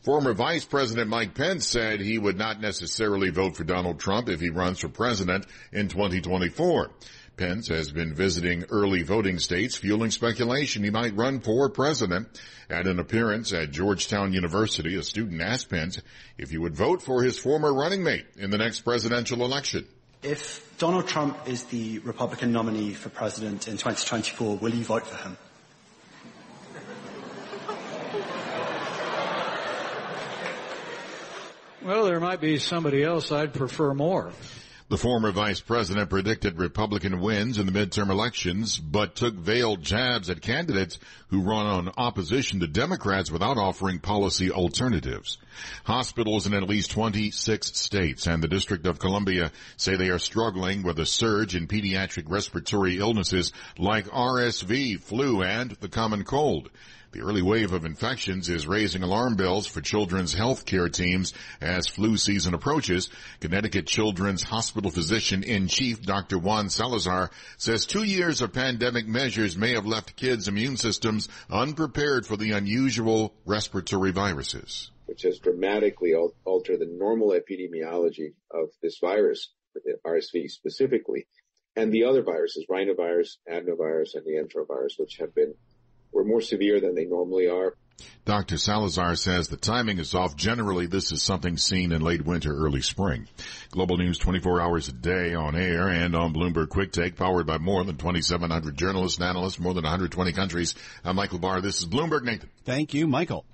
Former 0.00 0.34
Vice 0.34 0.64
President 0.64 1.10
Mike 1.10 1.34
Pence 1.34 1.66
said 1.66 2.00
he 2.00 2.16
would 2.16 2.38
not 2.38 2.60
necessarily 2.60 3.30
vote 3.30 3.56
for 3.56 3.64
Donald 3.64 3.98
Trump 3.98 4.28
if 4.28 4.40
he 4.40 4.50
runs 4.50 4.78
for 4.78 4.88
president 4.88 5.44
in 5.72 5.88
2024. 5.88 6.90
Pence 7.36 7.68
has 7.68 7.92
been 7.92 8.14
visiting 8.14 8.64
early 8.70 9.02
voting 9.02 9.38
states, 9.38 9.76
fueling 9.76 10.10
speculation 10.10 10.82
he 10.82 10.90
might 10.90 11.14
run 11.14 11.40
for 11.40 11.68
president. 11.68 12.28
At 12.70 12.86
an 12.86 12.98
appearance 12.98 13.52
at 13.52 13.70
Georgetown 13.70 14.32
University, 14.32 14.96
a 14.96 15.02
student 15.02 15.42
asked 15.42 15.68
Pence 15.68 16.00
if 16.38 16.50
he 16.50 16.56
would 16.56 16.74
vote 16.74 17.02
for 17.02 17.22
his 17.22 17.38
former 17.38 17.72
running 17.72 18.02
mate 18.02 18.24
in 18.36 18.50
the 18.50 18.56
next 18.56 18.80
presidential 18.80 19.44
election. 19.44 19.86
If 20.22 20.78
Donald 20.78 21.08
Trump 21.08 21.36
is 21.46 21.64
the 21.64 21.98
Republican 22.00 22.52
nominee 22.52 22.94
for 22.94 23.10
president 23.10 23.68
in 23.68 23.74
2024, 23.74 24.56
will 24.56 24.74
you 24.74 24.82
vote 24.82 25.06
for 25.06 25.16
him? 25.22 25.36
Well, 31.82 32.06
there 32.06 32.18
might 32.18 32.40
be 32.40 32.58
somebody 32.58 33.04
else 33.04 33.30
I'd 33.30 33.52
prefer 33.52 33.94
more. 33.94 34.32
The 34.88 34.96
former 34.96 35.32
vice 35.32 35.60
president 35.60 36.10
predicted 36.10 36.58
Republican 36.58 37.20
wins 37.20 37.58
in 37.58 37.66
the 37.66 37.72
midterm 37.72 38.08
elections, 38.08 38.78
but 38.78 39.16
took 39.16 39.34
veiled 39.34 39.82
jabs 39.82 40.30
at 40.30 40.40
candidates 40.40 41.00
who 41.26 41.42
run 41.42 41.66
on 41.66 41.92
opposition 41.96 42.60
to 42.60 42.68
Democrats 42.68 43.28
without 43.28 43.58
offering 43.58 43.98
policy 43.98 44.52
alternatives. 44.52 45.38
Hospitals 45.86 46.46
in 46.46 46.54
at 46.54 46.68
least 46.68 46.92
26 46.92 47.76
states 47.76 48.28
and 48.28 48.40
the 48.40 48.46
District 48.46 48.86
of 48.86 49.00
Columbia 49.00 49.50
say 49.76 49.96
they 49.96 50.10
are 50.10 50.20
struggling 50.20 50.84
with 50.84 51.00
a 51.00 51.06
surge 51.06 51.56
in 51.56 51.66
pediatric 51.66 52.30
respiratory 52.30 52.98
illnesses 52.98 53.52
like 53.76 54.06
RSV, 54.06 55.00
flu, 55.00 55.42
and 55.42 55.72
the 55.80 55.88
common 55.88 56.22
cold. 56.22 56.70
The 57.12 57.20
early 57.20 57.42
wave 57.42 57.72
of 57.72 57.84
infections 57.84 58.48
is 58.48 58.66
raising 58.66 59.02
alarm 59.02 59.36
bells 59.36 59.66
for 59.66 59.80
children's 59.80 60.34
health 60.34 60.66
care 60.66 60.88
teams 60.88 61.32
as 61.60 61.86
flu 61.86 62.16
season 62.16 62.52
approaches. 62.52 63.08
Connecticut 63.40 63.86
Children's 63.86 64.42
Hospital 64.42 64.90
physician 64.90 65.42
in 65.42 65.68
chief, 65.68 66.02
Dr. 66.02 66.38
Juan 66.38 66.68
Salazar, 66.68 67.30
says 67.56 67.86
two 67.86 68.02
years 68.02 68.42
of 68.42 68.52
pandemic 68.52 69.06
measures 69.06 69.56
may 69.56 69.72
have 69.74 69.86
left 69.86 70.16
kids' 70.16 70.48
immune 70.48 70.76
systems 70.76 71.28
unprepared 71.48 72.26
for 72.26 72.36
the 72.36 72.52
unusual 72.52 73.32
respiratory 73.44 74.10
viruses. 74.10 74.90
Which 75.06 75.22
has 75.22 75.38
dramatically 75.38 76.14
altered 76.14 76.80
the 76.80 76.86
normal 76.86 77.28
epidemiology 77.30 78.34
of 78.50 78.70
this 78.82 78.98
virus, 78.98 79.50
RSV 80.04 80.50
specifically, 80.50 81.26
and 81.76 81.92
the 81.92 82.04
other 82.04 82.22
viruses, 82.22 82.66
rhinovirus, 82.68 83.36
adenovirus, 83.48 84.14
and 84.14 84.24
the 84.24 84.42
enterovirus, 84.42 84.98
which 84.98 85.18
have 85.18 85.34
been 85.34 85.54
were 86.12 86.24
more 86.24 86.40
severe 86.40 86.80
than 86.80 86.94
they 86.94 87.04
normally 87.04 87.48
are. 87.48 87.74
Dr. 88.24 88.58
Salazar 88.58 89.16
says 89.16 89.48
the 89.48 89.56
timing 89.56 89.98
is 89.98 90.14
off. 90.14 90.36
Generally, 90.36 90.86
this 90.86 91.12
is 91.12 91.22
something 91.22 91.56
seen 91.56 91.92
in 91.92 92.02
late 92.02 92.24
winter, 92.24 92.52
early 92.54 92.82
spring. 92.82 93.28
Global 93.70 93.96
news 93.96 94.18
24 94.18 94.60
hours 94.60 94.88
a 94.88 94.92
day 94.92 95.34
on 95.34 95.54
air 95.54 95.88
and 95.88 96.14
on 96.14 96.34
Bloomberg 96.34 96.68
Quick 96.68 96.92
Take, 96.92 97.16
powered 97.16 97.46
by 97.46 97.58
more 97.58 97.84
than 97.84 97.96
2,700 97.96 98.76
journalists 98.76 99.18
and 99.18 99.28
analysts, 99.28 99.60
more 99.60 99.74
than 99.74 99.84
120 99.84 100.32
countries. 100.32 100.74
I'm 101.04 101.16
Michael 101.16 101.38
Barr. 101.38 101.60
This 101.60 101.78
is 101.78 101.86
Bloomberg 101.86 102.24
Nathan. 102.24 102.50
Thank 102.64 102.92
you, 102.92 103.06
Michael. 103.06 103.46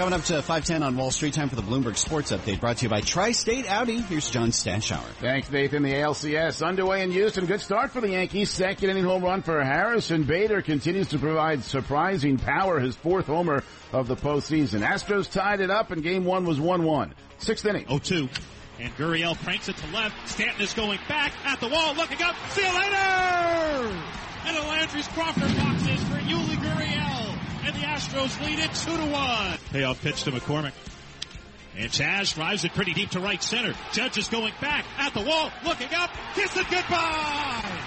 Coming 0.00 0.14
up 0.14 0.22
to 0.22 0.40
510 0.40 0.82
on 0.82 0.96
Wall 0.96 1.10
Street, 1.10 1.34
time 1.34 1.50
for 1.50 1.56
the 1.56 1.62
Bloomberg 1.62 1.98
Sports 1.98 2.32
Update 2.32 2.58
brought 2.58 2.78
to 2.78 2.86
you 2.86 2.88
by 2.88 3.02
Tri-State 3.02 3.70
Audi. 3.70 4.00
Here's 4.00 4.30
John 4.30 4.48
Stashower. 4.48 5.04
Thanks, 5.20 5.50
Nathan. 5.50 5.82
The 5.82 5.92
ALCS 5.92 6.66
underway 6.66 7.02
in 7.02 7.12
Houston. 7.12 7.44
Good 7.44 7.60
start 7.60 7.90
for 7.90 8.00
the 8.00 8.08
Yankees. 8.08 8.48
Second 8.48 8.88
inning 8.88 9.04
home 9.04 9.22
run 9.22 9.42
for 9.42 9.62
Harrison 9.62 10.22
Bader 10.22 10.62
continues 10.62 11.08
to 11.08 11.18
provide 11.18 11.64
surprising 11.64 12.38
power. 12.38 12.80
His 12.80 12.96
fourth 12.96 13.26
homer 13.26 13.62
of 13.92 14.08
the 14.08 14.16
postseason. 14.16 14.80
Astros 14.80 15.30
tied 15.30 15.60
it 15.60 15.70
up 15.70 15.90
and 15.90 16.02
game 16.02 16.24
one 16.24 16.46
was 16.46 16.58
1-1. 16.58 17.12
Sixth 17.36 17.66
inning. 17.66 17.84
0-2. 17.84 18.30
And 18.78 18.96
Gurriel 18.96 19.36
cranks 19.44 19.68
it 19.68 19.76
to 19.76 19.86
left. 19.88 20.14
Stanton 20.26 20.62
is 20.62 20.72
going 20.72 20.98
back 21.10 21.34
at 21.44 21.60
the 21.60 21.68
wall, 21.68 21.94
looking 21.94 22.22
up. 22.22 22.36
See 22.52 22.62
you 22.62 22.72
later! 22.72 22.96
And 24.46 24.56
the 24.56 24.62
Landry's 24.62 25.08
Crawford 25.08 25.54
boxes 25.58 26.02
for 26.04 26.16
Yuli 26.20 26.56
Gurriel 26.56 27.19
and 27.64 27.74
the 27.74 27.80
Astros 27.80 28.40
lead 28.44 28.58
it 28.58 28.74
2 28.74 28.96
to 28.96 29.06
1. 29.12 29.58
Payoff 29.72 30.02
pitch 30.02 30.22
to 30.24 30.32
McCormick. 30.32 30.72
And 31.76 31.90
Chas 31.90 32.32
drives 32.32 32.64
it 32.64 32.74
pretty 32.74 32.94
deep 32.94 33.10
to 33.10 33.20
right 33.20 33.42
center. 33.42 33.74
Judge 33.92 34.18
is 34.18 34.28
going 34.28 34.52
back 34.60 34.84
at 34.98 35.14
the 35.14 35.20
wall, 35.20 35.50
looking 35.64 35.92
up, 35.94 36.10
kiss 36.34 36.56
it 36.56 36.66
goodbye! 36.68 37.80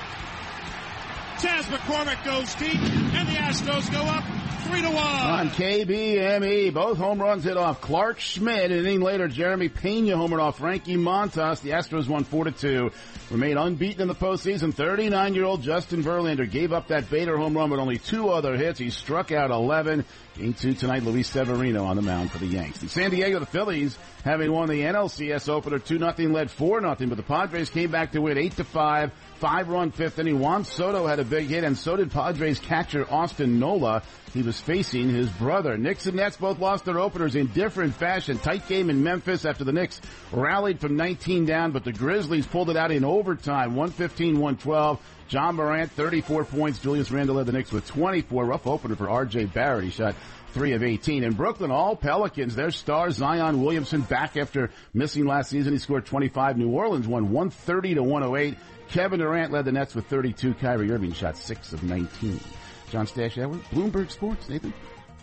Chas 1.41 1.65
McCormick 1.65 2.23
goes 2.23 2.53
deep, 2.55 2.79
and 2.79 3.27
the 3.27 3.33
Astros 3.33 3.91
go 3.91 4.01
up 4.03 4.23
three 4.63 4.81
to 4.81 4.89
one. 4.89 4.97
On 4.97 5.49
KBME, 5.49 6.73
both 6.73 6.97
home 6.97 7.21
runs 7.21 7.43
hit 7.43 7.57
off 7.57 7.81
Clarke 7.81 8.19
Schmidt. 8.19 8.71
An 8.71 8.79
inning 8.79 9.01
later, 9.01 9.27
Jeremy 9.27 9.69
Pena 9.69 10.15
homered 10.15 10.41
off 10.41 10.59
Frankie 10.59 10.95
Montas. 10.95 11.61
The 11.61 11.71
Astros 11.71 12.07
won 12.07 12.23
four 12.23 12.45
to 12.45 12.51
two. 12.51 12.91
Remain 13.29 13.57
unbeaten 13.57 14.01
in 14.01 14.07
the 14.07 14.15
postseason. 14.15 14.73
39-year-old 14.73 15.61
Justin 15.61 16.03
Verlander 16.03 16.49
gave 16.49 16.73
up 16.73 16.89
that 16.89 17.09
Bader 17.09 17.37
home 17.37 17.55
run 17.55 17.69
with 17.69 17.79
only 17.79 17.97
two 17.97 18.29
other 18.29 18.55
hits. 18.55 18.79
He 18.79 18.89
struck 18.89 19.31
out 19.31 19.51
11. 19.51 20.05
Game 20.37 20.53
two 20.53 20.73
tonight, 20.73 21.03
Luis 21.03 21.27
Severino 21.27 21.85
on 21.85 21.95
the 21.95 22.01
mound 22.01 22.31
for 22.31 22.39
the 22.39 22.47
Yanks. 22.47 22.81
In 22.81 22.89
San 22.89 23.11
Diego, 23.11 23.39
the 23.39 23.45
Phillies, 23.45 23.97
having 24.23 24.51
won 24.51 24.67
the 24.67 24.81
NLCS 24.81 25.47
opener 25.47 25.79
2-0, 25.79 26.31
led 26.31 26.49
4-0, 26.49 27.09
but 27.09 27.17
the 27.17 27.23
Padres 27.23 27.69
came 27.69 27.91
back 27.91 28.13
to 28.13 28.19
win 28.19 28.37
8-5 28.37 29.11
five 29.43 29.67
run 29.67 29.91
fifth 29.91 30.19
inning. 30.19 30.39
Juan 30.39 30.63
Soto 30.63 31.05
had 31.05 31.19
a 31.19 31.25
big 31.25 31.47
hit 31.47 31.65
and 31.65 31.77
so 31.77 31.97
did 31.97 32.09
Padres 32.09 32.59
catcher 32.59 33.05
Austin 33.11 33.59
Nola. 33.59 34.01
He 34.33 34.41
was 34.41 34.57
facing 34.57 35.09
his 35.09 35.29
brother. 35.31 35.77
Knicks 35.77 36.05
and 36.05 36.15
Nets 36.15 36.37
both 36.37 36.59
lost 36.59 36.85
their 36.85 36.97
openers 36.97 37.35
in 37.35 37.47
different 37.47 37.93
fashion. 37.93 38.39
Tight 38.39 38.65
game 38.69 38.89
in 38.89 39.03
Memphis 39.03 39.43
after 39.43 39.65
the 39.65 39.73
Knicks 39.73 39.99
rallied 40.31 40.79
from 40.79 40.95
19 40.95 41.43
down, 41.43 41.73
but 41.73 41.83
the 41.83 41.91
Grizzlies 41.91 42.47
pulled 42.47 42.69
it 42.69 42.77
out 42.77 42.91
in 42.91 43.03
overtime. 43.03 43.75
115-112. 43.75 44.99
Ja 45.29 45.51
Morant, 45.51 45.91
34 45.91 46.45
points. 46.45 46.79
Julius 46.79 47.11
Randle 47.11 47.35
led 47.35 47.45
the 47.45 47.51
Knicks 47.51 47.73
with 47.73 47.85
24. 47.87 48.45
Rough 48.45 48.65
opener 48.65 48.95
for 48.95 49.07
RJ 49.07 49.51
Barrett. 49.51 49.83
He 49.83 49.89
shot 49.89 50.15
three 50.53 50.71
of 50.71 50.83
18. 50.83 51.23
In 51.23 51.33
Brooklyn, 51.33 51.69
all 51.69 51.97
Pelicans, 51.97 52.55
their 52.55 52.71
star 52.71 53.11
Zion 53.11 53.61
Williamson 53.61 54.01
back 54.01 54.37
after 54.37 54.69
missing 54.93 55.25
last 55.25 55.49
season. 55.49 55.73
He 55.73 55.79
scored 55.79 56.05
25. 56.05 56.57
New 56.57 56.69
Orleans 56.69 57.07
won 57.07 57.31
130 57.31 57.95
to 57.95 58.03
108. 58.03 58.57
Kevin 58.93 59.19
Durant 59.19 59.51
led 59.51 59.65
the 59.65 59.71
Nets 59.71 59.95
with 59.95 60.05
32. 60.05 60.53
Kyrie 60.53 60.91
Irving 60.91 61.13
shot 61.13 61.35
6 61.35 61.73
of 61.73 61.83
19. 61.83 62.39
John 62.91 63.07
Stash 63.07 63.35
Bloomberg 63.35 64.11
Sports, 64.11 64.47
Nathan. 64.47 64.71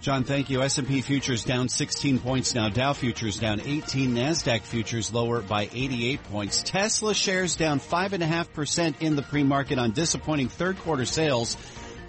John, 0.00 0.24
thank 0.24 0.50
you. 0.50 0.60
S&P 0.60 1.02
futures 1.02 1.44
down 1.44 1.68
16 1.68 2.18
points 2.18 2.52
now. 2.52 2.68
Dow 2.68 2.94
futures 2.94 3.38
down 3.38 3.60
18. 3.60 4.12
NASDAQ 4.16 4.62
futures 4.62 5.14
lower 5.14 5.40
by 5.40 5.70
88 5.72 6.24
points. 6.24 6.62
Tesla 6.64 7.14
shares 7.14 7.54
down 7.54 7.78
5.5% 7.78 9.02
in 9.02 9.14
the 9.14 9.22
pre-market 9.22 9.78
on 9.78 9.92
disappointing 9.92 10.48
third 10.48 10.76
quarter 10.78 11.04
sales. 11.04 11.56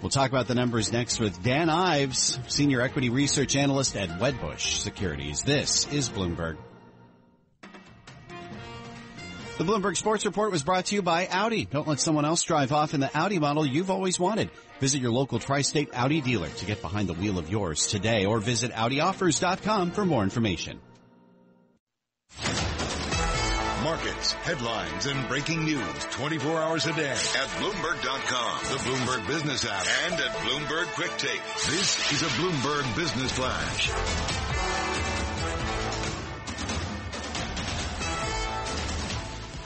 We'll 0.00 0.10
talk 0.10 0.30
about 0.30 0.48
the 0.48 0.56
numbers 0.56 0.90
next 0.90 1.20
with 1.20 1.44
Dan 1.44 1.70
Ives, 1.70 2.40
Senior 2.48 2.80
Equity 2.80 3.08
Research 3.08 3.54
Analyst 3.54 3.94
at 3.94 4.08
Wedbush 4.18 4.78
Securities. 4.78 5.42
This 5.42 5.86
is 5.92 6.08
Bloomberg. 6.08 6.56
The 9.62 9.72
Bloomberg 9.72 9.96
Sports 9.96 10.24
Report 10.24 10.50
was 10.50 10.64
brought 10.64 10.86
to 10.86 10.96
you 10.96 11.02
by 11.02 11.28
Audi. 11.28 11.66
Don't 11.66 11.86
let 11.86 12.00
someone 12.00 12.24
else 12.24 12.42
drive 12.42 12.72
off 12.72 12.94
in 12.94 13.00
the 13.00 13.16
Audi 13.16 13.38
model 13.38 13.64
you've 13.64 13.92
always 13.92 14.18
wanted. 14.18 14.50
Visit 14.80 15.00
your 15.00 15.12
local 15.12 15.38
tri-state 15.38 15.90
Audi 15.94 16.20
dealer 16.20 16.48
to 16.48 16.64
get 16.64 16.82
behind 16.82 17.08
the 17.08 17.12
wheel 17.12 17.38
of 17.38 17.48
yours 17.48 17.86
today 17.86 18.24
or 18.24 18.40
visit 18.40 18.72
AudiOffers.com 18.72 19.92
for 19.92 20.04
more 20.04 20.24
information. 20.24 20.80
Markets, 23.84 24.32
headlines, 24.32 25.06
and 25.06 25.28
breaking 25.28 25.64
news 25.64 26.04
24 26.10 26.60
hours 26.60 26.86
a 26.86 26.92
day 26.94 27.10
at 27.10 27.48
Bloomberg.com, 27.60 28.64
the 28.64 28.78
Bloomberg 28.82 29.28
Business 29.28 29.64
app, 29.64 29.86
and 30.06 30.14
at 30.14 30.32
Bloomberg 30.38 30.86
Quick 30.94 31.16
Take. 31.18 31.44
This 31.70 32.10
is 32.10 32.22
a 32.22 32.30
Bloomberg 32.30 32.96
Business 32.96 33.30
Flash. 33.30 34.41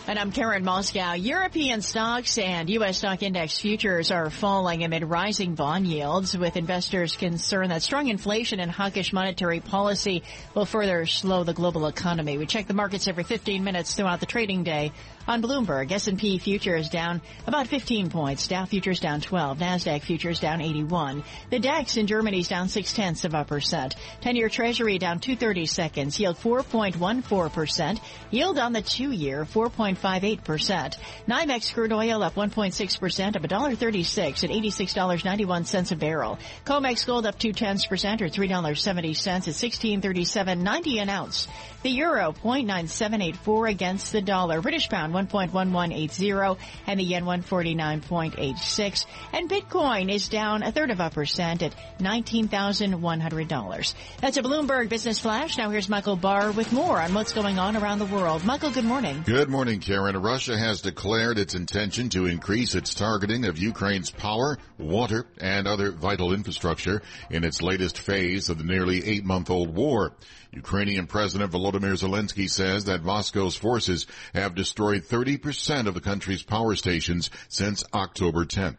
And 0.09 0.21
I'm 0.21 0.31
Karen 0.31 0.63
Moskow. 0.63 1.21
European 1.21 1.83
stocks 1.83 2.39
and 2.39 2.71
U.S. 2.71 2.99
stock 2.99 3.25
index 3.25 3.59
futures 3.59 4.13
are 4.13 4.31
falling 4.31 4.85
amid 4.85 5.03
rising 5.03 5.57
bond 5.57 5.85
yields 5.85 6.39
with 6.39 6.57
investors 6.57 7.17
concerned 7.17 7.73
that 7.73 7.83
strong 7.83 8.07
inflation 8.07 8.61
and 8.61 8.71
hawkish 8.71 9.13
monetary 9.13 9.59
policy 9.59 10.23
will 10.55 10.65
further 10.65 11.07
slow 11.07 11.43
the 11.43 11.53
global 11.53 11.89
economy. 11.89 12.39
We 12.39 12.47
check 12.47 12.69
the 12.69 12.75
markets 12.75 13.09
every 13.09 13.25
15 13.25 13.65
minutes 13.65 13.97
throughout 13.97 14.21
the 14.21 14.27
trading 14.27 14.63
day 14.63 14.93
on 15.27 15.43
Bloomberg. 15.43 15.91
S&P 15.91 16.39
futures 16.39 16.89
down 16.89 17.21
about 17.47 17.67
15 17.67 18.11
points. 18.11 18.47
Dow 18.49 18.65
futures 18.65 19.01
down 19.01 19.21
12. 19.21 19.59
NASDAQ 19.59 20.03
futures 20.03 20.41
down 20.41 20.61
81. 20.61 21.25
The 21.51 21.59
DAX 21.59 21.97
in 21.97 22.07
Germany 22.07 22.41
is 22.41 22.49
down 22.49 22.69
6 22.69 22.93
tenths 22.93 23.25
of 23.25 23.35
a 23.35 23.45
percent. 23.45 23.95
10-year 24.23 24.49
treasury 24.49 24.99
down 24.99 25.21
230 25.21 25.67
seconds. 25.67 26.21
Yield 26.21 26.37
4.14%. 26.39 28.01
Yield 28.31 28.59
on 28.59 28.73
the 28.73 28.83
two-year 28.83 29.45
4.58%. 29.45 30.97
NYMEX 31.29 31.75
crude 31.75 31.93
oil 31.93 32.23
up 32.23 32.35
1.6% 32.35 33.37
of 33.37 33.43
$1.36 33.43 34.45
at 34.45 34.51
$86.91 34.51 35.93
a 35.93 35.97
barrel. 35.97 36.39
COMEX 36.65 37.07
gold 37.07 37.27
up 37.27 37.39
2 37.39 37.53
tenths 37.53 37.87
percent 37.87 38.23
or 38.23 38.29
$3.70 38.29 38.67
at 38.67 39.43
1637.90 39.43 41.03
an 41.03 41.09
ounce. 41.09 41.49
The 41.83 41.91
euro 41.91 42.33
0.9784 42.33 43.71
against 43.71 44.13
the 44.13 44.21
dollar. 44.21 44.61
British 44.61 44.89
pound 44.89 45.13
1.1180 45.17 46.59
and 46.87 47.01
the 47.01 47.05
yen 47.05 47.25
149.86. 47.25 49.07
And 49.33 49.49
Bitcoin 49.49 50.13
is 50.13 50.29
down 50.29 50.63
a 50.63 50.73
third 50.73 50.91
of 50.91 51.01
a 51.01 51.11
percent 51.11 51.63
at 51.63 51.75
$19,100. 51.99 53.95
That's 54.21 54.37
a 54.37 54.43
Bloomberg 54.43 54.89
Business 54.89 55.19
Flash. 55.19 55.57
Now 55.59 55.71
here's 55.71 55.89
Michael 55.89 56.17
Barr 56.17 56.53
with 56.53 56.73
more 56.73 57.01
on 57.01 57.15
what's 57.15 57.33
going 57.33 57.59
on 57.59 57.77
around 57.77 57.99
the 57.99 58.07
world. 58.07 58.45
Michael, 58.45 58.71
good 58.71 58.85
morning. 58.85 59.23
Good 59.25 59.49
morning, 59.49 59.81
Karen. 59.81 60.17
Russia 60.21 60.57
has 60.59 60.83
declared 60.83 61.39
its 61.39 61.55
intention 61.55 62.09
to 62.11 62.27
increase 62.27 62.75
its 62.75 62.95
targeting 62.95 63.45
of 63.45 63.59
Ukraine's 63.59 64.11
power, 64.11 64.59
water, 64.79 65.27
and 65.39 65.67
other 65.67 65.91
vital 65.93 66.33
infrastructure 66.33 67.03
in 67.31 67.45
its 67.45 67.63
latest 67.63 67.99
phase 67.99 68.49
of 68.49 68.59
the 68.59 68.65
nearly 68.65 69.05
eight-month-old 69.05 69.75
war. 69.75 70.13
Ukrainian 70.57 71.07
President 71.07 71.53
Volodymyr 71.53 71.93
Zelensky 71.93 72.49
says 72.49 72.87
that 72.87 73.05
Moscow's 73.05 73.57
forces 73.57 74.07
have 74.35 74.55
destroyed 74.55 75.03
30% 75.05 75.87
of 75.87 75.93
the 75.93 76.01
country's 76.01 76.43
power 76.43 76.75
stations 76.75 77.31
since 77.49 77.85
October 77.93 78.47
10th. 78.47 78.79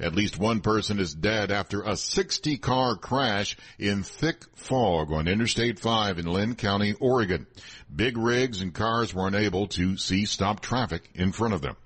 At 0.00 0.14
least 0.14 0.38
one 0.38 0.60
person 0.60 0.98
is 0.98 1.14
dead 1.14 1.50
after 1.50 1.82
a 1.82 1.96
60 1.96 2.56
car 2.56 2.96
crash 2.96 3.56
in 3.78 4.02
thick 4.02 4.44
fog 4.54 5.12
on 5.12 5.28
Interstate 5.28 5.78
5 5.78 6.18
in 6.18 6.26
Linn 6.26 6.54
County, 6.54 6.94
Oregon. 6.94 7.46
Big 7.94 8.16
rigs 8.16 8.62
and 8.62 8.74
cars 8.74 9.14
were 9.14 9.28
unable 9.28 9.68
to 9.68 9.98
see 9.98 10.24
stop 10.24 10.60
traffic 10.60 11.10
in 11.14 11.32
front 11.32 11.52
of 11.52 11.60
them. 11.60 11.76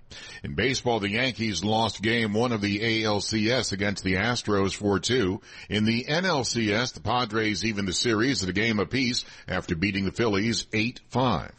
In 0.42 0.54
baseball, 0.54 1.00
the 1.00 1.10
Yankees 1.10 1.64
lost 1.64 2.02
game 2.02 2.32
one 2.32 2.52
of 2.52 2.60
the 2.60 2.80
ALCS 2.80 3.72
against 3.72 4.04
the 4.04 4.14
Astros 4.14 4.76
4-2. 4.76 5.40
In 5.68 5.84
the 5.84 6.04
NLCS, 6.04 6.94
the 6.94 7.00
Padres 7.00 7.64
even 7.64 7.86
the 7.86 7.92
series 7.92 8.42
at 8.42 8.48
a 8.48 8.52
game 8.52 8.78
apiece 8.78 9.24
after 9.48 9.74
beating 9.74 10.04
the 10.04 10.12
Phillies 10.12 10.64
8-5. 10.72 11.50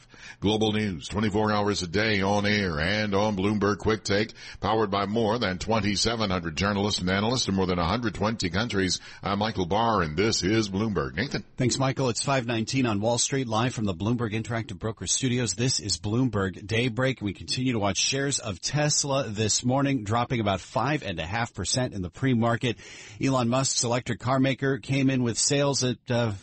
Global 0.43 0.73
news 0.73 1.07
24 1.07 1.53
hours 1.53 1.83
a 1.83 1.87
day 1.87 2.21
on 2.21 2.45
air 2.45 2.77
and 2.77 3.15
on 3.15 3.37
Bloomberg 3.37 3.77
Quick 3.77 4.03
Take, 4.03 4.33
powered 4.59 4.91
by 4.91 5.05
more 5.05 5.39
than 5.39 5.57
2,700 5.57 6.57
journalists 6.57 6.99
and 6.99 7.09
analysts 7.09 7.47
in 7.47 7.55
more 7.55 7.65
than 7.65 7.77
120 7.77 8.49
countries. 8.49 8.99
I'm 9.23 9.39
Michael 9.39 9.65
Barr 9.65 10.01
and 10.01 10.17
this 10.17 10.43
is 10.43 10.67
Bloomberg. 10.67 11.15
Nathan. 11.15 11.45
Thanks, 11.55 11.79
Michael. 11.79 12.09
It's 12.09 12.25
519 12.25 12.85
on 12.85 12.99
Wall 12.99 13.17
Street, 13.17 13.47
live 13.47 13.73
from 13.73 13.85
the 13.85 13.93
Bloomberg 13.93 14.33
Interactive 14.33 14.77
Broker 14.77 15.07
Studios. 15.07 15.53
This 15.53 15.79
is 15.79 15.97
Bloomberg 15.97 16.67
Daybreak. 16.67 17.21
We 17.21 17.31
continue 17.31 17.71
to 17.71 17.79
watch 17.79 17.97
shares 17.97 18.39
of 18.39 18.59
Tesla 18.59 19.29
this 19.29 19.63
morning, 19.63 20.03
dropping 20.03 20.41
about 20.41 20.59
5.5% 20.59 21.93
in 21.93 22.01
the 22.01 22.09
pre-market. 22.09 22.75
Elon 23.23 23.47
Musk's 23.47 23.85
electric 23.85 24.19
car 24.19 24.41
maker 24.41 24.77
came 24.79 25.09
in 25.09 25.23
with 25.23 25.37
sales 25.37 25.85
at 25.85 25.99
uh, 26.09 26.33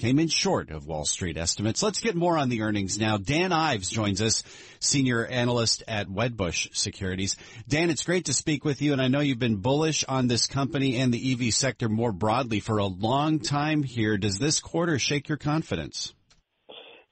came 0.00 0.18
in 0.18 0.28
short 0.28 0.70
of 0.70 0.86
Wall 0.86 1.04
Street 1.04 1.36
estimates. 1.36 1.82
Let's 1.82 2.00
get 2.00 2.16
more 2.16 2.38
on 2.38 2.48
the 2.48 2.62
earnings 2.62 2.98
now. 2.98 3.18
Dan 3.18 3.52
Ives 3.52 3.90
joins 3.90 4.22
us, 4.22 4.42
senior 4.78 5.26
analyst 5.26 5.82
at 5.86 6.08
Wedbush 6.08 6.74
Securities. 6.74 7.36
Dan, 7.68 7.90
it's 7.90 8.04
great 8.04 8.24
to 8.24 8.32
speak 8.32 8.64
with 8.64 8.80
you, 8.80 8.94
and 8.94 9.02
I 9.02 9.08
know 9.08 9.20
you've 9.20 9.38
been 9.38 9.56
bullish 9.56 10.02
on 10.08 10.26
this 10.26 10.46
company 10.46 10.96
and 10.96 11.12
the 11.12 11.32
EV 11.32 11.52
sector 11.52 11.88
more 11.90 12.12
broadly 12.12 12.60
for 12.60 12.78
a 12.78 12.86
long 12.86 13.40
time 13.40 13.82
here. 13.82 14.16
Does 14.16 14.38
this 14.38 14.58
quarter 14.58 14.98
shake 14.98 15.28
your 15.28 15.38
confidence? 15.38 16.14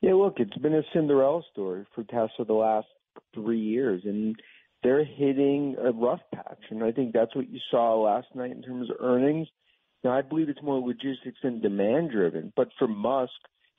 Yeah, 0.01 0.15
look, 0.15 0.37
it's 0.39 0.57
been 0.57 0.75
a 0.75 0.83
Cinderella 0.95 1.43
story 1.53 1.85
for 1.95 2.05
Tesla 2.05 2.47
the 2.47 2.55
last 2.55 2.87
three 3.35 3.61
years, 3.61 4.01
and 4.05 4.35
they're 4.83 5.05
hitting 5.05 5.77
a 5.79 5.91
rough 5.91 6.21
patch, 6.35 6.63
and 6.71 6.83
I 6.83 6.93
think 6.93 7.13
that's 7.13 7.37
what 7.37 7.51
you 7.51 7.59
saw 7.71 8.01
last 8.01 8.29
night 8.35 8.53
in 8.53 8.63
terms 8.63 8.89
of 8.89 8.97
earnings 9.01 9.49
now, 10.05 10.17
I 10.17 10.23
believe 10.23 10.49
it's 10.49 10.63
more 10.63 10.81
logistics 10.81 11.39
and 11.43 11.61
demand 11.61 12.13
driven, 12.13 12.53
but 12.55 12.69
for 12.79 12.87
Musk, 12.87 13.33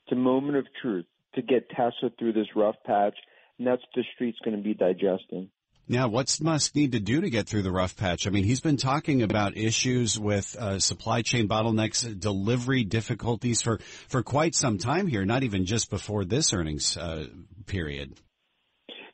it's 0.06 0.12
a 0.12 0.16
moment 0.16 0.58
of 0.58 0.66
truth 0.82 1.06
to 1.36 1.42
get 1.42 1.70
Tesla 1.70 2.10
through 2.18 2.34
this 2.34 2.48
rough 2.56 2.76
patch, 2.86 3.16
and 3.58 3.68
that's 3.68 3.82
what 3.82 3.90
the 3.96 4.04
street's 4.16 4.40
going 4.44 4.58
to 4.58 4.64
be 4.64 4.74
digesting. 4.74 5.50
Now, 5.88 6.08
what's 6.08 6.40
Musk 6.40 6.76
need 6.76 6.92
to 6.92 7.00
do 7.00 7.22
to 7.22 7.30
get 7.32 7.48
through 7.48 7.64
the 7.64 7.72
rough 7.72 7.96
patch? 7.96 8.28
I 8.28 8.30
mean, 8.30 8.44
he's 8.44 8.62
been 8.62 8.78
talking 8.78 9.24
about 9.24 9.58
issues 9.58 10.20
with 10.20 10.56
uh, 10.60 10.78
supply 10.78 11.24
chain 11.24 11.48
bottlenecks, 11.48 12.20
delivery 12.20 12.84
difficulties 12.84 13.64
for, 13.64 13.80
for 14.08 14.22
quite 14.22 14.54
some 14.54 14.78
time 14.78 15.08
here, 15.08 15.26
not 15.26 15.42
even 15.42 15.66
just 15.66 15.90
before 15.90 16.26
this 16.26 16.54
earnings 16.54 16.96
uh, 16.96 17.26
period. 17.66 18.14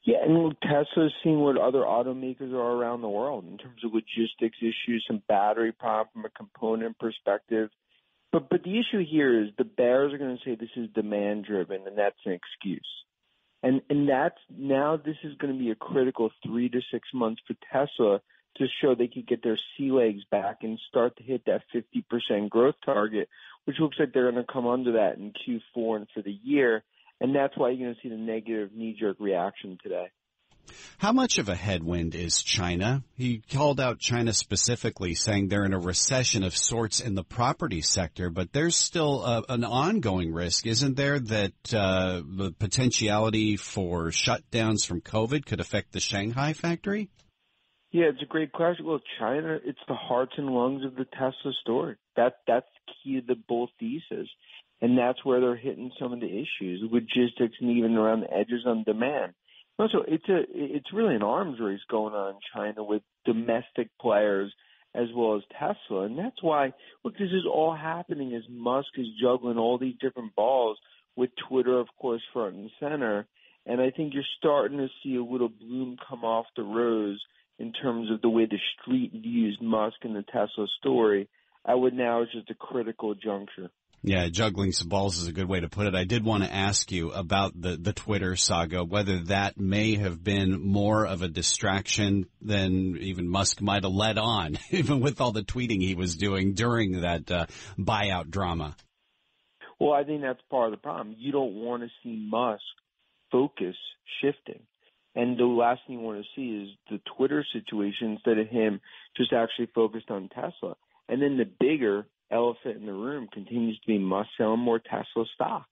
Yeah, 0.05 0.17
and 0.23 0.37
look, 0.37 0.59
Tesla's 0.61 1.13
seeing 1.23 1.39
what 1.39 1.57
other 1.57 1.79
automakers 1.79 2.53
are 2.53 2.73
around 2.73 3.01
the 3.01 3.09
world 3.09 3.43
in 3.49 3.57
terms 3.57 3.83
of 3.83 3.91
logistics 3.91 4.57
issues, 4.61 5.03
and 5.09 5.25
battery 5.27 5.71
problem 5.71 6.09
from 6.13 6.25
a 6.25 6.29
component 6.29 6.97
perspective. 6.99 7.71
But 8.31 8.49
but 8.49 8.63
the 8.63 8.79
issue 8.79 9.03
here 9.03 9.43
is 9.43 9.49
the 9.57 9.63
bears 9.63 10.13
are 10.13 10.19
going 10.19 10.37
to 10.37 10.43
say 10.45 10.55
this 10.55 10.69
is 10.75 10.89
demand 10.93 11.45
driven, 11.45 11.87
and 11.87 11.97
that's 11.97 12.19
an 12.25 12.33
excuse. 12.33 12.87
And 13.63 13.81
and 13.89 14.07
that's 14.07 14.37
now 14.55 14.95
this 14.95 15.17
is 15.23 15.37
going 15.37 15.53
to 15.53 15.59
be 15.59 15.71
a 15.71 15.75
critical 15.75 16.29
three 16.45 16.69
to 16.69 16.81
six 16.91 17.07
months 17.11 17.41
for 17.47 17.55
Tesla 17.71 18.21
to 18.57 18.65
show 18.81 18.93
they 18.93 19.07
could 19.07 19.27
get 19.27 19.43
their 19.43 19.57
sea 19.75 19.91
legs 19.91 20.21
back 20.29 20.57
and 20.61 20.79
start 20.87 21.17
to 21.17 21.23
hit 21.23 21.45
that 21.45 21.63
50% 21.73 22.49
growth 22.49 22.75
target, 22.85 23.27
which 23.65 23.79
looks 23.79 23.97
like 23.99 24.13
they're 24.13 24.31
going 24.31 24.45
to 24.45 24.51
come 24.51 24.65
under 24.65 24.93
that 24.93 25.17
in 25.17 25.33
Q4 25.33 25.97
and 25.97 26.07
for 26.13 26.21
the 26.21 26.39
year 26.43 26.83
and 27.21 27.35
that's 27.35 27.57
why 27.57 27.69
you're 27.69 27.87
going 27.87 27.95
to 27.95 28.01
see 28.01 28.09
the 28.09 28.21
negative 28.21 28.71
knee-jerk 28.73 29.17
reaction 29.19 29.77
today. 29.81 30.07
How 30.97 31.11
much 31.11 31.37
of 31.37 31.49
a 31.49 31.55
headwind 31.55 32.15
is 32.15 32.41
China? 32.41 33.03
He 33.15 33.39
called 33.51 33.79
out 33.79 33.99
China 33.99 34.33
specifically, 34.33 35.13
saying 35.13 35.47
they're 35.47 35.65
in 35.65 35.73
a 35.73 35.79
recession 35.79 36.43
of 36.43 36.55
sorts 36.55 36.99
in 36.99 37.13
the 37.13 37.23
property 37.23 37.81
sector, 37.81 38.29
but 38.29 38.51
there's 38.51 38.75
still 38.75 39.23
a, 39.23 39.43
an 39.49 39.63
ongoing 39.63 40.33
risk, 40.33 40.65
isn't 40.65 40.97
there, 40.97 41.19
that 41.19 41.73
uh, 41.73 42.21
the 42.25 42.51
potentiality 42.57 43.57
for 43.57 44.07
shutdowns 44.07 44.85
from 44.85 45.01
COVID 45.01 45.45
could 45.45 45.59
affect 45.59 45.91
the 45.91 45.99
Shanghai 45.99 46.53
factory? 46.53 47.09
Yeah, 47.91 48.05
it's 48.05 48.21
a 48.21 48.25
great 48.25 48.51
question. 48.51 48.85
Well, 48.85 48.99
China, 49.19 49.57
it's 49.63 49.79
the 49.87 49.95
hearts 49.95 50.33
and 50.37 50.49
lungs 50.49 50.83
of 50.83 50.95
the 50.95 51.05
Tesla 51.05 51.53
story. 51.61 51.95
That 52.17 52.37
that's 52.47 52.67
key 53.03 53.21
to 53.21 53.25
the 53.25 53.35
bull 53.47 53.69
thesis 53.79 54.27
and 54.81 54.97
that's 54.97 55.23
where 55.23 55.39
they're 55.39 55.55
hitting 55.55 55.91
some 55.99 56.13
of 56.13 56.19
the 56.19 56.27
issues, 56.27 56.81
logistics 56.91 57.55
and 57.61 57.77
even 57.77 57.95
around 57.95 58.21
the 58.21 58.33
edges 58.33 58.63
on 58.65 58.83
demand. 58.83 59.33
Also, 59.77 60.03
it's 60.07 60.27
a 60.29 60.43
it's 60.49 60.93
really 60.93 61.15
an 61.15 61.23
arms 61.23 61.59
race 61.59 61.81
going 61.89 62.13
on 62.13 62.35
in 62.35 62.39
China 62.53 62.83
with 62.83 63.01
domestic 63.25 63.89
players 63.99 64.53
as 64.93 65.07
well 65.13 65.35
as 65.35 65.43
Tesla, 65.51 66.03
and 66.03 66.17
that's 66.17 66.41
why 66.41 66.71
look, 67.03 67.13
this 67.17 67.31
is 67.31 67.45
all 67.51 67.75
happening 67.75 68.33
as 68.33 68.43
Musk 68.49 68.87
is 68.97 69.07
juggling 69.21 69.57
all 69.57 69.77
these 69.77 69.95
different 69.99 70.33
balls 70.35 70.77
with 71.17 71.29
Twitter, 71.49 71.77
of 71.77 71.87
course, 71.99 72.21
front 72.31 72.55
and 72.55 72.69
center. 72.79 73.27
And 73.65 73.81
I 73.81 73.89
think 73.89 74.13
you're 74.13 74.23
starting 74.37 74.77
to 74.77 74.87
see 75.03 75.15
a 75.15 75.23
little 75.23 75.49
bloom 75.49 75.97
come 76.07 76.23
off 76.23 76.45
the 76.55 76.63
rose 76.63 77.19
in 77.57 77.73
terms 77.73 78.11
of 78.11 78.21
the 78.21 78.29
way 78.29 78.45
the 78.45 78.59
street 78.79 79.11
views 79.11 79.57
Musk 79.61 79.97
and 80.03 80.15
the 80.15 80.23
Tesla 80.23 80.67
story. 80.79 81.27
I 81.65 81.73
would 81.73 81.93
now 81.93 82.21
is 82.21 82.29
just 82.31 82.49
a 82.51 82.55
critical 82.55 83.15
juncture. 83.15 83.71
Yeah, 84.01 84.27
juggling 84.29 84.71
some 84.71 84.87
balls 84.87 85.17
is 85.17 85.27
a 85.27 85.31
good 85.31 85.49
way 85.49 85.61
to 85.61 85.69
put 85.69 85.87
it. 85.87 85.95
I 85.95 86.03
did 86.03 86.23
want 86.23 86.43
to 86.43 86.53
ask 86.53 86.91
you 86.91 87.11
about 87.11 87.59
the, 87.59 87.75
the 87.75 87.93
Twitter 87.93 88.35
saga, 88.35 88.83
whether 88.83 89.19
that 89.25 89.59
may 89.59 89.95
have 89.95 90.23
been 90.23 90.61
more 90.61 91.07
of 91.07 91.23
a 91.23 91.27
distraction 91.27 92.27
than 92.39 92.97
even 92.97 93.27
Musk 93.27 93.61
might 93.61 93.83
have 93.83 93.91
led 93.91 94.19
on, 94.19 94.59
even 94.69 94.99
with 94.99 95.21
all 95.21 95.31
the 95.31 95.41
tweeting 95.41 95.81
he 95.81 95.95
was 95.95 96.15
doing 96.15 96.53
during 96.53 97.01
that 97.01 97.31
uh, 97.31 97.45
buyout 97.79 98.29
drama. 98.29 98.75
Well, 99.79 99.93
I 99.93 100.03
think 100.03 100.21
that's 100.21 100.41
part 100.49 100.65
of 100.65 100.71
the 100.71 100.81
problem. 100.81 101.15
You 101.17 101.31
don't 101.31 101.55
want 101.55 101.83
to 101.83 101.89
see 102.03 102.27
Musk 102.29 102.61
focus 103.31 103.75
shifting. 104.21 104.61
And 105.15 105.37
the 105.37 105.45
last 105.45 105.81
thing 105.87 105.99
you 105.99 106.05
want 106.05 106.21
to 106.21 106.27
see 106.35 106.63
is 106.63 106.77
the 106.91 106.99
Twitter 107.17 107.45
situation 107.53 108.11
instead 108.11 108.37
of 108.37 108.47
him 108.47 108.81
just 109.15 109.33
actually 109.33 109.67
focused 109.73 110.11
on 110.11 110.29
Tesla. 110.29 110.75
And 111.07 111.21
then 111.21 111.37
the 111.37 111.45
bigger 111.45 112.05
elephant 112.31 112.77
in 112.77 112.85
the 112.85 112.93
room 112.93 113.27
continues 113.31 113.79
to 113.79 113.87
be 113.87 113.97
must 113.97 114.29
sell 114.37 114.57
more 114.57 114.79
Tesla 114.79 115.25
stock 115.33 115.65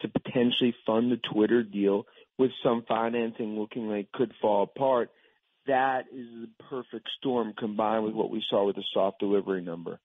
to 0.00 0.08
potentially 0.08 0.74
fund 0.86 1.10
the 1.10 1.20
Twitter 1.32 1.62
deal 1.62 2.04
with 2.38 2.50
some 2.62 2.84
financing 2.86 3.58
looking 3.58 3.88
like 3.88 4.10
could 4.12 4.32
fall 4.40 4.64
apart. 4.64 5.10
That 5.66 6.04
is 6.12 6.26
the 6.26 6.64
perfect 6.68 7.08
storm 7.18 7.54
combined 7.56 8.04
with 8.04 8.14
what 8.14 8.30
we 8.30 8.42
saw 8.50 8.66
with 8.66 8.76
the 8.76 8.84
soft 8.92 9.18
delivery 9.20 9.62
number. 9.62 9.98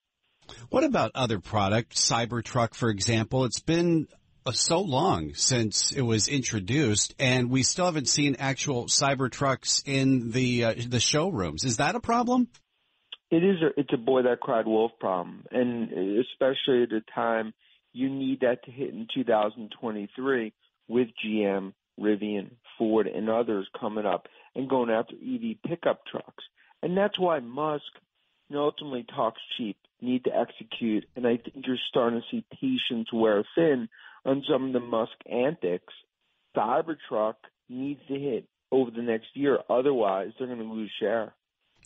What 0.70 0.84
about 0.84 1.12
other 1.16 1.40
products? 1.40 2.10
Cybertruck, 2.10 2.74
for 2.74 2.90
example, 2.90 3.46
it's 3.46 3.60
been 3.60 4.08
uh, 4.46 4.52
so 4.52 4.82
long 4.82 5.34
since 5.34 5.92
it 5.92 6.02
was 6.02 6.28
introduced, 6.28 7.14
and 7.20 7.50
we 7.50 7.64
still 7.64 7.86
haven't 7.86 8.08
seen 8.08 8.38
actual 8.40 8.86
Cybertrucks 8.86 9.84
in 9.86 10.32
the 10.32 10.64
uh, 10.64 10.74
the 10.88 11.00
showrooms. 11.00 11.66
Is 11.66 11.78
that 11.78 11.96
a 11.96 12.00
problem? 12.00 12.48
It 13.32 13.44
is. 13.44 13.62
A, 13.62 13.80
it's 13.80 13.94
a 13.94 13.98
boy 13.98 14.24
that 14.24 14.40
cried 14.40 14.66
wolf 14.66 14.92
problem, 15.00 15.46
and 15.52 15.92
especially 16.20 16.84
at 16.84 16.92
a 16.92 17.02
time 17.14 17.54
you 17.94 18.10
need 18.10 18.42
that 18.42 18.64
to 18.66 18.72
hit 18.72 18.90
in 18.90 19.08
2023 19.14 20.54
with 20.88 21.08
GM, 21.24 21.74
Rivian, 22.00 22.52
Ford, 22.78 23.08
and 23.08 23.30
others 23.30 23.68
coming 23.80 24.06
up 24.06 24.28
and 24.56 24.70
going 24.70 24.90
after 24.90 25.16
EV 25.16 25.58
pickup 25.68 26.06
trucks. 26.06 26.44
And 26.82 26.98
that's 26.98 27.20
why 27.20 27.40
Musk 27.40 27.84
you 28.50 28.56
know, 28.56 28.64
ultimately 28.64 29.06
talks 29.16 29.42
cheap, 29.58 29.78
need 30.02 30.24
to 30.24 30.36
execute, 30.36 31.06
and 31.16 31.28
I 31.28 31.38
think 31.38 31.66
you're 31.68 31.78
starting 31.90 32.22
to 32.22 32.26
see 32.32 32.46
patience 32.60 33.10
wear 33.14 33.44
thin 33.56 33.90
on 34.26 34.44
some 34.50 34.68
of 34.68 34.74
the 34.74 34.80
Musk 34.80 35.12
antics. 35.32 35.94
Cybertruck 36.58 37.36
needs 37.70 38.02
to 38.08 38.16
hit 38.16 38.46
over 38.72 38.92
the 38.92 39.02
next 39.02 39.28
year, 39.36 39.60
otherwise 39.70 40.32
they're 40.38 40.48
going 40.48 40.60
to 40.60 40.66
lose 40.66 40.92
share. 41.00 41.34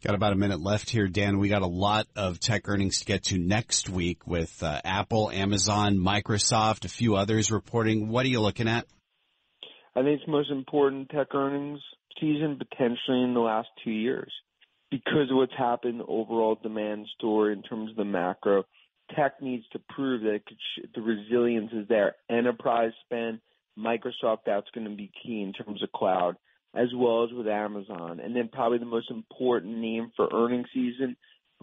Got 0.03 0.15
about 0.15 0.33
a 0.33 0.35
minute 0.35 0.59
left 0.59 0.89
here, 0.89 1.07
Dan. 1.07 1.39
We 1.39 1.47
got 1.47 1.61
a 1.61 1.65
lot 1.65 2.07
of 2.17 2.37
tech 2.37 2.67
earnings 2.67 2.99
to 2.99 3.05
get 3.05 3.23
to 3.25 3.37
next 3.37 3.87
week 3.87 4.27
with 4.27 4.61
uh, 4.61 4.81
Apple, 4.83 5.31
Amazon, 5.31 5.95
Microsoft, 5.95 6.83
a 6.83 6.89
few 6.89 7.15
others 7.15 7.53
reporting. 7.53 8.09
What 8.09 8.25
are 8.25 8.27
you 8.27 8.41
looking 8.41 8.67
at? 8.67 8.85
I 9.95 10.01
think 10.01 10.15
it's 10.15 10.25
the 10.25 10.33
most 10.33 10.51
important 10.51 11.07
tech 11.09 11.33
earnings 11.33 11.79
season 12.19 12.59
potentially 12.59 13.23
in 13.23 13.33
the 13.33 13.39
last 13.39 13.69
two 13.85 13.91
years 13.91 14.29
because 14.91 15.31
of 15.31 15.37
what's 15.37 15.55
happened 15.57 16.01
overall 16.05 16.59
demand 16.61 17.07
story 17.17 17.53
in 17.53 17.63
terms 17.63 17.91
of 17.91 17.95
the 17.95 18.03
macro. 18.03 18.65
Tech 19.15 19.41
needs 19.41 19.63
to 19.71 19.79
prove 19.87 20.23
that 20.23 20.41
sh- 20.49 20.85
the 20.93 21.01
resilience 21.01 21.71
is 21.71 21.87
there. 21.87 22.15
Enterprise 22.29 22.91
spend, 23.05 23.39
Microsoft, 23.79 24.39
that's 24.45 24.67
going 24.75 24.85
to 24.85 24.97
be 24.97 25.09
key 25.23 25.41
in 25.41 25.53
terms 25.53 25.81
of 25.81 25.93
cloud 25.93 26.35
as 26.73 26.89
well 26.95 27.23
as 27.23 27.31
with 27.31 27.47
Amazon. 27.47 28.19
And 28.19 28.35
then 28.35 28.49
probably 28.51 28.79
the 28.79 28.85
most 28.85 29.11
important 29.11 29.77
name 29.77 30.11
for 30.15 30.29
earnings 30.33 30.67
season 30.73 31.15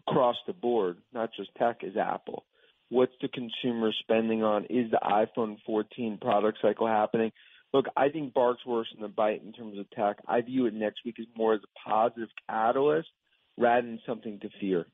across 0.07 0.37
the 0.47 0.53
board, 0.53 0.99
not 1.13 1.31
just 1.37 1.51
tech, 1.57 1.81
is 1.83 1.97
Apple. 1.97 2.45
What's 2.89 3.13
the 3.21 3.29
consumer 3.29 3.93
spending 4.01 4.43
on? 4.43 4.65
Is 4.65 4.91
the 4.91 5.01
iPhone 5.03 5.57
14 5.67 6.19
product 6.21 6.59
cycle 6.63 6.89
happening? 6.89 7.33
look, 7.73 7.87
I 7.97 8.09
think 8.09 8.35
bark's 8.35 8.65
worse 8.67 8.89
than 8.93 9.03
the 9.03 9.09
bite 9.09 9.43
in 9.43 9.53
terms 9.53 9.79
of 9.79 9.89
tech. 9.91 10.17
I 10.27 10.41
view 10.41 10.67
it 10.67 10.75
next 10.75 11.01
week 11.05 11.17
as 11.19 11.27
more 11.37 11.55
as 11.55 11.61
a 11.63 11.89
positive 11.89 12.29
catalyst 12.49 13.09
rather 13.57 13.87
than 13.87 14.01
something 14.07 14.41
to 14.41 14.49
fear. 14.61 14.87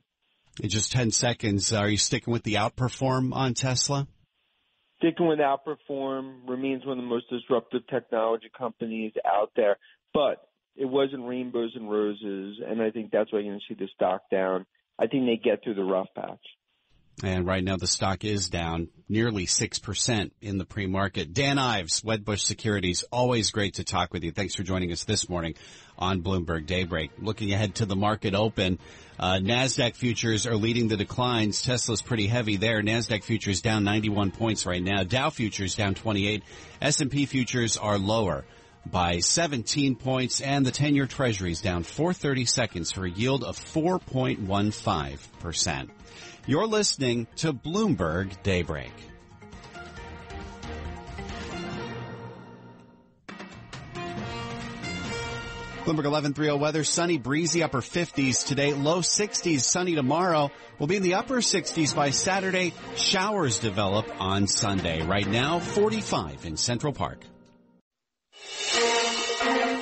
In 0.62 0.68
just 0.68 0.92
10 0.92 1.10
seconds, 1.10 1.72
are 1.72 1.88
you 1.88 1.98
sticking 1.98 2.32
with 2.32 2.42
the 2.42 2.54
outperform 2.54 3.34
on 3.34 3.54
Tesla? 3.54 4.08
Sticking 4.98 5.26
with 5.26 5.38
outperform 5.38 6.48
remains 6.48 6.84
one 6.86 6.98
of 6.98 7.04
the 7.04 7.08
most 7.08 7.28
disruptive 7.28 7.86
technology 7.88 8.50
companies 8.56 9.12
out 9.26 9.50
there, 9.54 9.76
but 10.12 10.48
it 10.76 10.86
wasn't 10.86 11.26
rainbows 11.26 11.72
and 11.74 11.90
roses, 11.90 12.58
and 12.66 12.82
I 12.82 12.90
think 12.90 13.10
that's 13.10 13.32
why 13.32 13.40
you're 13.40 13.52
going 13.52 13.60
to 13.60 13.74
see 13.74 13.78
the 13.78 13.88
stock 13.94 14.22
down. 14.30 14.66
I 14.98 15.06
think 15.06 15.26
they 15.26 15.36
get 15.36 15.62
through 15.62 15.74
the 15.74 15.84
rough 15.84 16.08
patch. 16.14 16.40
And 17.22 17.46
right 17.46 17.64
now 17.64 17.76
the 17.78 17.86
stock 17.86 18.24
is 18.24 18.50
down 18.50 18.88
nearly 19.08 19.46
6% 19.46 20.30
in 20.42 20.58
the 20.58 20.66
pre-market. 20.66 21.32
Dan 21.32 21.58
Ives, 21.58 22.02
Wedbush 22.02 22.40
Securities, 22.40 23.04
always 23.10 23.50
great 23.50 23.74
to 23.74 23.84
talk 23.84 24.12
with 24.12 24.22
you. 24.22 24.32
Thanks 24.32 24.54
for 24.54 24.62
joining 24.64 24.92
us 24.92 25.04
this 25.04 25.26
morning 25.26 25.54
on 25.98 26.22
Bloomberg 26.22 26.66
Daybreak. 26.66 27.12
Looking 27.18 27.54
ahead 27.54 27.76
to 27.76 27.86
the 27.86 27.96
market 27.96 28.34
open, 28.34 28.78
uh, 29.18 29.36
NASDAQ 29.36 29.96
futures 29.96 30.46
are 30.46 30.56
leading 30.56 30.88
the 30.88 30.98
declines. 30.98 31.62
Tesla's 31.62 32.02
pretty 32.02 32.26
heavy 32.26 32.56
there. 32.56 32.82
NASDAQ 32.82 33.24
futures 33.24 33.62
down 33.62 33.82
91 33.84 34.30
points 34.30 34.66
right 34.66 34.82
now. 34.82 35.02
Dow 35.02 35.30
futures 35.30 35.74
down 35.74 35.94
28. 35.94 36.42
S&P 36.82 37.24
futures 37.24 37.78
are 37.78 37.96
lower 37.96 38.44
by 38.90 39.20
17 39.20 39.96
points 39.96 40.40
and 40.40 40.64
the 40.64 40.72
10-year 40.72 41.06
treasuries 41.06 41.60
down 41.60 41.82
430 41.82 42.46
seconds 42.46 42.92
for 42.92 43.04
a 43.04 43.10
yield 43.10 43.44
of 43.44 43.58
4.15%. 43.58 45.90
You're 46.46 46.66
listening 46.66 47.26
to 47.36 47.52
Bloomberg 47.52 48.42
Daybreak. 48.42 48.94
Bloomberg 55.86 56.10
1130 56.10 56.58
weather, 56.58 56.82
sunny, 56.82 57.16
breezy, 57.16 57.62
upper 57.62 57.80
50s 57.80 58.44
today, 58.44 58.74
low 58.74 59.02
60s, 59.02 59.60
sunny 59.60 59.94
tomorrow. 59.94 60.50
We'll 60.80 60.88
be 60.88 60.96
in 60.96 61.04
the 61.04 61.14
upper 61.14 61.36
60s 61.36 61.94
by 61.94 62.10
Saturday. 62.10 62.74
Showers 62.96 63.60
develop 63.60 64.10
on 64.20 64.48
Sunday. 64.48 65.02
Right 65.02 65.28
now, 65.28 65.60
45 65.60 66.44
in 66.44 66.56
Central 66.56 66.92
Park. 66.92 67.20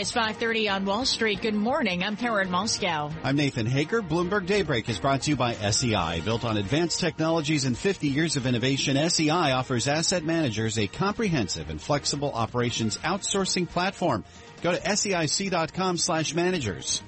It's 0.00 0.12
5.30 0.12 0.72
on 0.72 0.86
Wall 0.86 1.04
Street. 1.04 1.42
Good 1.42 1.52
morning. 1.52 2.02
I'm 2.02 2.16
Karen 2.16 2.48
Moskow. 2.48 3.12
I'm 3.22 3.36
Nathan 3.36 3.66
Hager. 3.66 4.00
Bloomberg 4.00 4.46
Daybreak 4.46 4.88
is 4.88 4.98
brought 4.98 5.20
to 5.20 5.30
you 5.30 5.36
by 5.36 5.52
SEI. 5.52 6.22
Built 6.24 6.42
on 6.42 6.56
advanced 6.56 7.00
technologies 7.00 7.66
and 7.66 7.76
50 7.76 8.08
years 8.08 8.36
of 8.36 8.46
innovation, 8.46 8.96
SEI 9.10 9.52
offers 9.52 9.86
asset 9.86 10.24
managers 10.24 10.78
a 10.78 10.86
comprehensive 10.86 11.68
and 11.68 11.78
flexible 11.78 12.32
operations 12.32 12.96
outsourcing 12.96 13.68
platform. 13.68 14.24
Go 14.62 14.72
to 14.72 14.80
seic.com 14.80 15.98
slash 15.98 16.32
managers. 16.32 17.02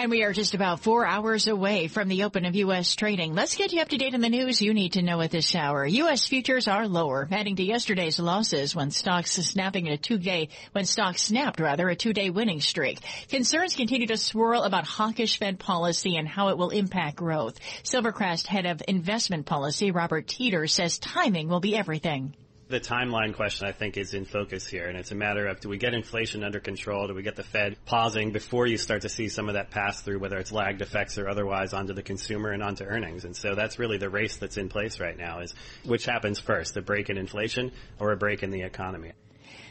And 0.00 0.10
we 0.10 0.22
are 0.22 0.32
just 0.32 0.54
about 0.54 0.80
four 0.80 1.04
hours 1.04 1.46
away 1.46 1.86
from 1.86 2.08
the 2.08 2.22
open 2.22 2.46
of 2.46 2.54
U.S. 2.54 2.96
trading. 2.96 3.34
Let's 3.34 3.54
get 3.54 3.70
you 3.70 3.82
up 3.82 3.90
to 3.90 3.98
date 3.98 4.14
on 4.14 4.22
the 4.22 4.30
news 4.30 4.62
you 4.62 4.72
need 4.72 4.94
to 4.94 5.02
know 5.02 5.20
at 5.20 5.30
this 5.30 5.54
hour. 5.54 5.84
U.S. 5.84 6.26
futures 6.26 6.68
are 6.68 6.88
lower, 6.88 7.28
adding 7.30 7.56
to 7.56 7.62
yesterday's 7.62 8.18
losses 8.18 8.74
when 8.74 8.92
stocks 8.92 9.32
snapping 9.32 9.88
a 9.88 9.98
two-day, 9.98 10.48
when 10.72 10.86
stocks 10.86 11.24
snapped 11.24 11.60
rather 11.60 11.86
a 11.86 11.94
two-day 11.94 12.30
winning 12.30 12.62
streak. 12.62 13.00
Concerns 13.28 13.76
continue 13.76 14.06
to 14.06 14.16
swirl 14.16 14.62
about 14.62 14.86
hawkish 14.86 15.38
Fed 15.38 15.58
policy 15.58 16.16
and 16.16 16.26
how 16.26 16.48
it 16.48 16.56
will 16.56 16.70
impact 16.70 17.16
growth. 17.16 17.60
Silvercrest 17.82 18.46
head 18.46 18.64
of 18.64 18.82
investment 18.88 19.44
policy, 19.44 19.90
Robert 19.90 20.26
Teeter, 20.26 20.66
says 20.66 20.98
timing 20.98 21.50
will 21.50 21.60
be 21.60 21.76
everything 21.76 22.34
the 22.70 22.80
timeline 22.80 23.34
question 23.34 23.66
I 23.66 23.72
think 23.72 23.96
is 23.96 24.14
in 24.14 24.24
focus 24.24 24.66
here, 24.66 24.86
and 24.86 24.96
it's 24.96 25.10
a 25.10 25.16
matter 25.16 25.48
of 25.48 25.60
do 25.60 25.68
we 25.68 25.76
get 25.76 25.92
inflation 25.92 26.44
under 26.44 26.60
control? 26.60 27.08
Do 27.08 27.14
we 27.14 27.22
get 27.22 27.36
the 27.36 27.42
Fed 27.42 27.76
pausing 27.84 28.30
before 28.30 28.66
you 28.66 28.78
start 28.78 29.02
to 29.02 29.08
see 29.08 29.28
some 29.28 29.48
of 29.48 29.54
that 29.54 29.70
pass 29.70 30.00
through, 30.00 30.20
whether 30.20 30.38
it's 30.38 30.52
lagged 30.52 30.80
effects 30.80 31.18
or 31.18 31.28
otherwise, 31.28 31.72
onto 31.72 31.92
the 31.92 32.02
consumer 32.02 32.50
and 32.50 32.62
onto 32.62 32.84
earnings? 32.84 33.24
And 33.24 33.36
so 33.36 33.54
that's 33.54 33.78
really 33.78 33.98
the 33.98 34.08
race 34.08 34.36
that's 34.36 34.56
in 34.56 34.68
place 34.68 35.00
right 35.00 35.18
now: 35.18 35.40
is 35.40 35.54
which 35.84 36.06
happens 36.06 36.38
first, 36.38 36.76
a 36.76 36.82
break 36.82 37.10
in 37.10 37.18
inflation 37.18 37.72
or 37.98 38.12
a 38.12 38.16
break 38.16 38.42
in 38.42 38.50
the 38.50 38.62
economy? 38.62 39.12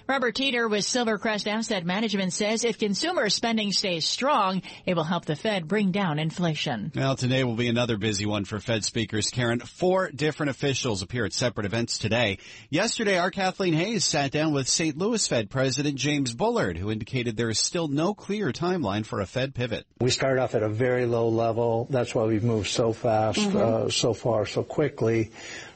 Robert 0.10 0.34
Teeter 0.34 0.68
with 0.68 0.86
Silvercrest 0.86 1.46
Asset 1.46 1.86
Management 1.86 2.34
says 2.34 2.64
if 2.66 2.80
consumer 2.80 3.30
spending 3.30 3.72
stays 3.72 4.06
strong, 4.06 4.64
it 4.88 4.96
will 4.96 5.04
help 5.04 5.26
the 5.26 5.36
Fed 5.36 5.68
bring 5.68 5.92
down 5.92 6.18
inflation. 6.18 6.92
Well, 6.96 7.16
today 7.16 7.44
will 7.44 7.54
be 7.54 7.68
another 7.68 7.96
busy 7.96 8.26
one 8.26 8.44
for 8.46 8.60
Fed 8.60 8.84
speakers, 8.84 9.30
Karen. 9.30 9.60
Four 9.60 10.10
different 10.10 10.50
officials 10.50 11.04
appear 11.04 11.26
at 11.26 11.34
separate 11.34 11.68
events 11.68 12.00
today. 12.00 12.40
Yesterday, 12.72 13.20
our 13.20 13.30
Kathleen 13.30 13.76
Hayes 13.76 14.04
sat 14.04 14.32
down 14.32 14.52
with 14.52 14.68
St. 14.68 14.98
Louis 14.98 15.28
Fed 15.28 15.52
President 15.52 15.94
James 15.94 16.34
Bullard, 16.34 16.76
who 16.76 16.90
indicated 16.90 17.38
there 17.38 17.52
is 17.52 17.60
still 17.60 17.88
no 17.88 18.16
clear 18.16 18.52
timeline 18.52 19.06
for 19.06 19.22
a 19.22 19.28
Fed 19.28 19.54
pivot. 19.54 19.86
We 20.02 20.10
started 20.10 20.42
off 20.42 20.56
at 20.56 20.64
a 20.64 20.70
very 20.70 21.06
low 21.06 21.30
level. 21.30 21.86
That's 21.92 22.16
why 22.16 22.24
we've 22.24 22.44
moved 22.44 22.70
so 22.70 22.94
fast, 22.94 23.38
mm-hmm. 23.38 23.58
uh, 23.86 23.90
so 23.92 24.16
far, 24.16 24.48
so 24.48 24.64
quickly. 24.64 25.30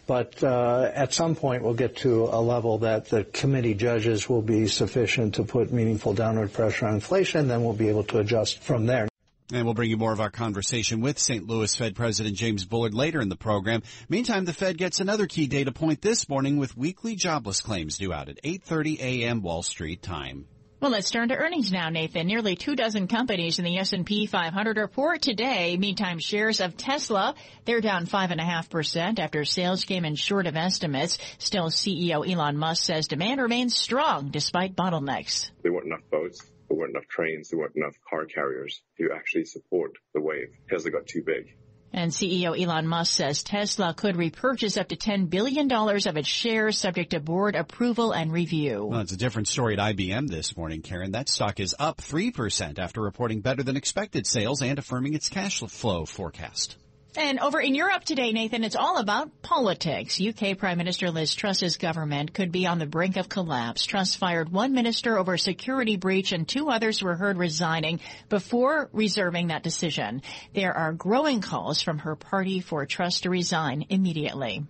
But 0.05 0.43
uh, 0.43 0.91
at 0.93 1.13
some 1.13 1.35
point, 1.35 1.63
we'll 1.63 1.73
get 1.73 1.97
to 1.97 2.25
a 2.25 2.41
level 2.41 2.79
that 2.79 3.09
the 3.09 3.23
committee 3.23 3.73
judges 3.73 4.27
will 4.27 4.41
be 4.41 4.67
sufficient 4.67 5.35
to 5.35 5.43
put 5.43 5.71
meaningful 5.71 6.13
downward 6.13 6.51
pressure 6.51 6.87
on 6.87 6.95
inflation. 6.95 7.47
Then 7.47 7.63
we'll 7.63 7.73
be 7.73 7.87
able 7.87 8.03
to 8.05 8.19
adjust 8.19 8.59
from 8.59 8.85
there. 8.85 9.07
And 9.53 9.65
we'll 9.65 9.73
bring 9.73 9.89
you 9.89 9.97
more 9.97 10.13
of 10.13 10.19
our 10.19 10.31
conversation 10.31 10.99
with 10.99 11.19
St. 11.19 11.47
Louis 11.47 11.73
Fed 11.75 11.95
President 11.95 12.35
James 12.35 12.65
Bullard 12.65 12.93
later 12.93 13.21
in 13.21 13.29
the 13.29 13.35
program. 13.35 13.83
Meantime, 14.09 14.45
the 14.45 14.53
Fed 14.53 14.77
gets 14.77 14.99
another 14.99 15.27
key 15.27 15.47
data 15.47 15.71
point 15.71 16.01
this 16.01 16.27
morning 16.27 16.57
with 16.57 16.75
weekly 16.75 17.15
jobless 17.15 17.61
claims 17.61 17.97
due 17.97 18.11
out 18.11 18.29
at 18.29 18.41
8:30 18.43 18.99
a.m. 18.99 19.41
Wall 19.41 19.63
Street 19.63 20.01
time. 20.01 20.47
Well, 20.83 20.91
let's 20.91 21.11
turn 21.11 21.29
to 21.29 21.37
earnings 21.37 21.71
now, 21.71 21.87
Nathan. 21.87 22.27
Nearly 22.27 22.57
two 22.57 22.75
dozen 22.75 23.07
companies 23.07 23.57
in 23.57 23.63
the 23.63 23.77
S&P 23.77 24.25
500 24.25 24.75
report 24.75 25.21
today. 25.21 25.77
Meantime, 25.77 26.19
shares 26.19 26.59
of 26.59 26.75
Tesla, 26.75 27.35
they're 27.63 27.79
down 27.79 28.05
5.5% 28.05 29.17
after 29.17 29.45
sales 29.45 29.85
came 29.85 30.03
in 30.03 30.15
short 30.15 30.45
of 30.45 30.57
estimates. 30.57 31.19
Still, 31.37 31.69
CEO 31.69 32.29
Elon 32.29 32.57
Musk 32.57 32.83
says 32.83 33.07
demand 33.07 33.39
remains 33.39 33.77
strong 33.77 34.27
despite 34.29 34.75
bottlenecks. 34.75 35.51
There 35.61 35.71
weren't 35.71 35.85
enough 35.85 36.03
boats. 36.11 36.41
There 36.67 36.77
weren't 36.77 36.97
enough 36.97 37.07
trains. 37.07 37.47
There 37.47 37.59
weren't 37.59 37.77
enough 37.77 37.95
car 38.09 38.25
carriers 38.25 38.81
to 38.97 39.11
actually 39.15 39.45
support 39.45 39.93
the 40.13 40.19
wave. 40.19 40.49
Tesla 40.69 40.91
got 40.91 41.07
too 41.07 41.23
big. 41.25 41.55
And 41.93 42.11
CEO 42.11 42.59
Elon 42.59 42.87
Musk 42.87 43.13
says 43.13 43.43
Tesla 43.43 43.93
could 43.93 44.17
repurchase 44.17 44.77
up 44.77 44.87
to 44.87 44.95
$10 44.95 45.29
billion 45.29 45.71
of 45.71 46.17
its 46.17 46.27
shares 46.27 46.77
subject 46.77 47.11
to 47.11 47.19
board 47.19 47.55
approval 47.55 48.11
and 48.13 48.31
review. 48.31 48.85
Well, 48.85 49.01
it's 49.01 49.11
a 49.11 49.17
different 49.17 49.47
story 49.47 49.77
at 49.77 49.95
IBM 49.95 50.27
this 50.27 50.57
morning, 50.57 50.81
Karen. 50.81 51.11
That 51.11 51.29
stock 51.29 51.59
is 51.59 51.75
up 51.77 51.97
3% 51.97 52.79
after 52.79 52.99
reporting 52.99 53.41
better 53.41 53.61
than 53.61 53.77
expected 53.77 54.25
sales 54.25 54.63
and 54.63 54.79
affirming 54.79 55.13
its 55.13 55.29
cash 55.29 55.59
flow 55.59 56.05
forecast. 56.05 56.77
And 57.15 57.39
over 57.39 57.59
in 57.59 57.75
Europe 57.75 58.03
today, 58.05 58.31
Nathan, 58.31 58.63
it's 58.63 58.75
all 58.75 58.97
about 58.97 59.43
politics. 59.43 60.19
UK 60.19 60.57
Prime 60.57 60.79
Minister 60.79 61.11
Liz 61.11 61.35
Truss's 61.35 61.77
government 61.77 62.33
could 62.33 62.51
be 62.51 62.65
on 62.65 62.79
the 62.79 62.87
brink 62.87 63.17
of 63.17 63.29
collapse. 63.29 63.85
Truss 63.85 64.15
fired 64.15 64.51
one 64.51 64.73
minister 64.73 65.19
over 65.19 65.37
security 65.37 65.95
breach 65.95 66.31
and 66.31 66.47
two 66.47 66.69
others 66.69 67.03
were 67.03 67.15
heard 67.15 67.37
resigning 67.37 67.99
before 68.29 68.89
reserving 68.93 69.47
that 69.47 69.61
decision. 69.61 70.23
There 70.55 70.73
are 70.73 70.91
growing 70.91 71.41
calls 71.41 71.83
from 71.83 71.99
her 71.99 72.15
party 72.15 72.61
for 72.61 72.85
Truss 72.87 73.21
to 73.21 73.29
resign 73.29 73.85
immediately. 73.89 74.63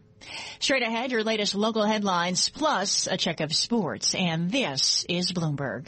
Straight 0.60 0.84
ahead, 0.84 1.12
your 1.12 1.23
latest 1.23 1.56
local 1.56 1.86
headlines 1.86 2.49
plus 2.49 3.08
a 3.08 3.15
check 3.15 3.39
of 3.39 3.53
sports. 3.53 4.15
And 4.15 4.51
this 4.51 5.06
is 5.08 5.32
Bloomberg. 5.32 5.88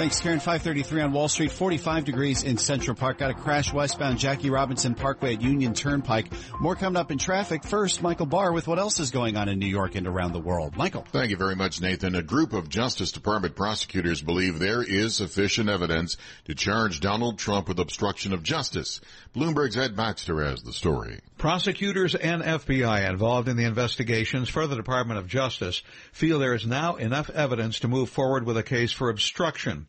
Thanks, 0.00 0.18
Karen. 0.18 0.38
533 0.38 1.02
on 1.02 1.12
Wall 1.12 1.28
Street, 1.28 1.52
45 1.52 2.06
degrees 2.06 2.42
in 2.42 2.56
Central 2.56 2.96
Park. 2.96 3.18
Got 3.18 3.32
a 3.32 3.34
crash 3.34 3.70
westbound 3.70 4.18
Jackie 4.18 4.48
Robinson 4.48 4.94
Parkway 4.94 5.34
at 5.34 5.42
Union 5.42 5.74
Turnpike. 5.74 6.32
More 6.58 6.74
coming 6.74 6.96
up 6.96 7.10
in 7.10 7.18
traffic. 7.18 7.64
First, 7.64 8.00
Michael 8.00 8.24
Barr 8.24 8.50
with 8.50 8.66
what 8.66 8.78
else 8.78 8.98
is 8.98 9.10
going 9.10 9.36
on 9.36 9.50
in 9.50 9.58
New 9.58 9.66
York 9.66 9.96
and 9.96 10.06
around 10.06 10.32
the 10.32 10.40
world. 10.40 10.74
Michael. 10.74 11.04
Thank 11.12 11.28
you 11.28 11.36
very 11.36 11.54
much, 11.54 11.82
Nathan. 11.82 12.14
A 12.14 12.22
group 12.22 12.54
of 12.54 12.70
Justice 12.70 13.12
Department 13.12 13.54
prosecutors 13.54 14.22
believe 14.22 14.58
there 14.58 14.82
is 14.82 15.16
sufficient 15.16 15.68
evidence 15.68 16.16
to 16.46 16.54
charge 16.54 17.00
Donald 17.00 17.38
Trump 17.38 17.68
with 17.68 17.78
obstruction 17.78 18.32
of 18.32 18.42
justice. 18.42 19.02
Bloomberg's 19.36 19.76
Ed 19.76 19.96
Baxter 19.96 20.42
has 20.42 20.62
the 20.62 20.72
story. 20.72 21.20
Prosecutors 21.36 22.14
and 22.14 22.42
FBI 22.42 23.06
involved 23.08 23.48
in 23.48 23.58
the 23.58 23.64
investigations 23.64 24.48
for 24.48 24.66
the 24.66 24.76
Department 24.76 25.18
of 25.18 25.26
Justice 25.26 25.82
feel 26.12 26.38
there 26.38 26.54
is 26.54 26.66
now 26.66 26.96
enough 26.96 27.28
evidence 27.28 27.80
to 27.80 27.88
move 27.88 28.08
forward 28.08 28.46
with 28.46 28.56
a 28.56 28.62
case 28.62 28.92
for 28.92 29.10
obstruction. 29.10 29.86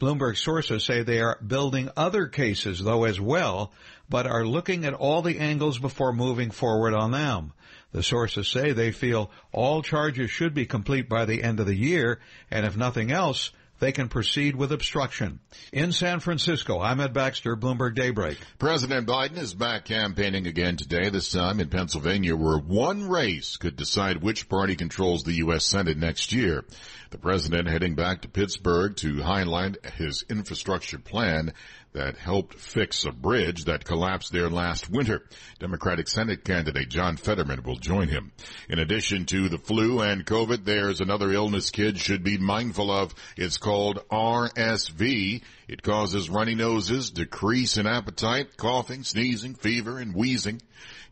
Bloomberg 0.00 0.36
sources 0.36 0.84
say 0.84 1.02
they 1.02 1.20
are 1.20 1.38
building 1.46 1.90
other 1.96 2.26
cases, 2.26 2.82
though, 2.82 3.04
as 3.04 3.20
well, 3.20 3.72
but 4.08 4.26
are 4.26 4.46
looking 4.46 4.84
at 4.84 4.94
all 4.94 5.22
the 5.22 5.38
angles 5.38 5.78
before 5.78 6.12
moving 6.12 6.50
forward 6.50 6.94
on 6.94 7.10
them. 7.10 7.52
The 7.92 8.02
sources 8.02 8.48
say 8.48 8.72
they 8.72 8.90
feel 8.90 9.30
all 9.52 9.82
charges 9.82 10.30
should 10.30 10.54
be 10.54 10.66
complete 10.66 11.08
by 11.08 11.26
the 11.26 11.42
end 11.42 11.60
of 11.60 11.66
the 11.66 11.76
year, 11.76 12.20
and 12.50 12.66
if 12.66 12.76
nothing 12.76 13.12
else, 13.12 13.50
they 13.82 13.90
can 13.90 14.08
proceed 14.08 14.54
with 14.54 14.70
obstruction. 14.70 15.40
In 15.72 15.90
San 15.90 16.20
Francisco, 16.20 16.78
I'm 16.78 17.00
Ed 17.00 17.12
Baxter, 17.12 17.56
Bloomberg 17.56 17.96
Daybreak. 17.96 18.38
President 18.60 19.08
Biden 19.08 19.38
is 19.38 19.54
back 19.54 19.86
campaigning 19.86 20.46
again 20.46 20.76
today, 20.76 21.10
this 21.10 21.32
time 21.32 21.58
in 21.58 21.68
Pennsylvania, 21.68 22.36
where 22.36 22.58
one 22.58 23.08
race 23.08 23.56
could 23.56 23.74
decide 23.74 24.22
which 24.22 24.48
party 24.48 24.76
controls 24.76 25.24
the 25.24 25.32
U.S. 25.32 25.64
Senate 25.64 25.98
next 25.98 26.32
year. 26.32 26.64
The 27.10 27.18
president 27.18 27.68
heading 27.68 27.96
back 27.96 28.22
to 28.22 28.28
Pittsburgh 28.28 28.94
to 28.98 29.20
highlight 29.20 29.84
his 29.84 30.24
infrastructure 30.30 31.00
plan 31.00 31.52
that 31.92 32.16
helped 32.16 32.54
fix 32.54 33.04
a 33.04 33.12
bridge 33.12 33.64
that 33.66 33.84
collapsed 33.84 34.32
there 34.32 34.48
last 34.48 34.90
winter. 34.90 35.26
Democratic 35.58 36.08
Senate 36.08 36.44
candidate 36.44 36.88
John 36.88 37.16
Fetterman 37.16 37.62
will 37.62 37.76
join 37.76 38.08
him. 38.08 38.32
In 38.68 38.78
addition 38.78 39.26
to 39.26 39.48
the 39.48 39.58
flu 39.58 40.00
and 40.00 40.24
COVID, 40.24 40.64
there's 40.64 41.00
another 41.00 41.30
illness 41.32 41.70
kids 41.70 42.00
should 42.00 42.24
be 42.24 42.38
mindful 42.38 42.90
of. 42.90 43.14
It's 43.36 43.58
called 43.58 44.02
RSV. 44.10 45.42
It 45.72 45.82
causes 45.82 46.28
runny 46.28 46.54
noses, 46.54 47.08
decrease 47.08 47.78
in 47.78 47.86
appetite, 47.86 48.58
coughing, 48.58 49.04
sneezing, 49.04 49.54
fever, 49.54 49.98
and 49.98 50.14
wheezing. 50.14 50.60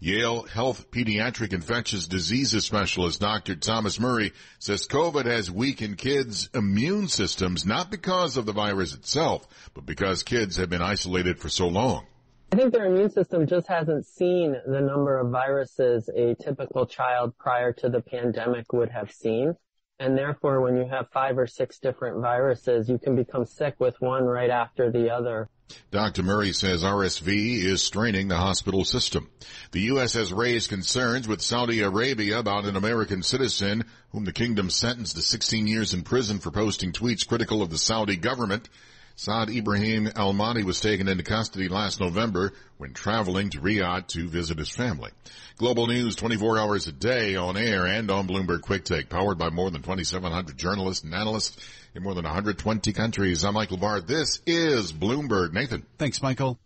Yale 0.00 0.42
Health 0.42 0.90
Pediatric 0.90 1.54
Infectious 1.54 2.06
Diseases 2.06 2.66
Specialist 2.66 3.22
Dr. 3.22 3.56
Thomas 3.56 3.98
Murray 3.98 4.34
says 4.58 4.86
COVID 4.86 5.24
has 5.24 5.50
weakened 5.50 5.96
kids' 5.96 6.50
immune 6.52 7.08
systems 7.08 7.64
not 7.64 7.90
because 7.90 8.36
of 8.36 8.44
the 8.44 8.52
virus 8.52 8.92
itself, 8.92 9.48
but 9.72 9.86
because 9.86 10.22
kids 10.24 10.58
have 10.58 10.68
been 10.68 10.82
isolated 10.82 11.38
for 11.38 11.48
so 11.48 11.66
long. 11.66 12.04
I 12.52 12.56
think 12.56 12.74
their 12.74 12.84
immune 12.84 13.08
system 13.08 13.46
just 13.46 13.66
hasn't 13.66 14.04
seen 14.04 14.54
the 14.66 14.82
number 14.82 15.16
of 15.16 15.30
viruses 15.30 16.10
a 16.14 16.34
typical 16.34 16.84
child 16.84 17.32
prior 17.38 17.72
to 17.72 17.88
the 17.88 18.02
pandemic 18.02 18.74
would 18.74 18.90
have 18.90 19.10
seen. 19.10 19.56
And 20.00 20.16
therefore, 20.16 20.62
when 20.62 20.78
you 20.78 20.86
have 20.86 21.10
five 21.10 21.36
or 21.36 21.46
six 21.46 21.78
different 21.78 22.22
viruses, 22.22 22.88
you 22.88 22.98
can 22.98 23.14
become 23.14 23.44
sick 23.44 23.74
with 23.78 24.00
one 24.00 24.24
right 24.24 24.48
after 24.48 24.90
the 24.90 25.10
other. 25.10 25.50
Dr. 25.90 26.22
Murray 26.22 26.54
says 26.54 26.82
RSV 26.82 27.62
is 27.62 27.82
straining 27.82 28.26
the 28.26 28.38
hospital 28.38 28.86
system. 28.86 29.28
The 29.72 29.82
U.S. 29.82 30.14
has 30.14 30.32
raised 30.32 30.70
concerns 30.70 31.28
with 31.28 31.42
Saudi 31.42 31.82
Arabia 31.82 32.38
about 32.38 32.64
an 32.64 32.76
American 32.76 33.22
citizen 33.22 33.84
whom 34.12 34.24
the 34.24 34.32
kingdom 34.32 34.70
sentenced 34.70 35.16
to 35.16 35.22
16 35.22 35.66
years 35.66 35.92
in 35.92 36.02
prison 36.02 36.38
for 36.38 36.50
posting 36.50 36.92
tweets 36.92 37.28
critical 37.28 37.60
of 37.60 37.68
the 37.68 37.78
Saudi 37.78 38.16
government. 38.16 38.70
Saad 39.20 39.50
Ibrahim 39.50 40.08
Al 40.16 40.32
Mahdi 40.32 40.62
was 40.62 40.80
taken 40.80 41.06
into 41.06 41.22
custody 41.22 41.68
last 41.68 42.00
November 42.00 42.54
when 42.78 42.94
traveling 42.94 43.50
to 43.50 43.60
Riyadh 43.60 44.06
to 44.06 44.26
visit 44.26 44.56
his 44.56 44.70
family. 44.70 45.10
Global 45.58 45.88
news 45.88 46.16
24 46.16 46.58
hours 46.58 46.86
a 46.86 46.92
day 46.92 47.36
on 47.36 47.58
air 47.58 47.84
and 47.84 48.10
on 48.10 48.26
Bloomberg 48.26 48.62
Quick 48.62 48.82
Take, 48.82 49.10
powered 49.10 49.36
by 49.36 49.50
more 49.50 49.70
than 49.70 49.82
2,700 49.82 50.56
journalists 50.56 51.04
and 51.04 51.14
analysts 51.14 51.58
in 51.94 52.02
more 52.02 52.14
than 52.14 52.24
120 52.24 52.94
countries. 52.94 53.44
I'm 53.44 53.52
Michael 53.52 53.76
Barr. 53.76 54.00
This 54.00 54.40
is 54.46 54.90
Bloomberg. 54.90 55.52
Nathan. 55.52 55.84
Thanks, 55.98 56.22
Michael. 56.22 56.58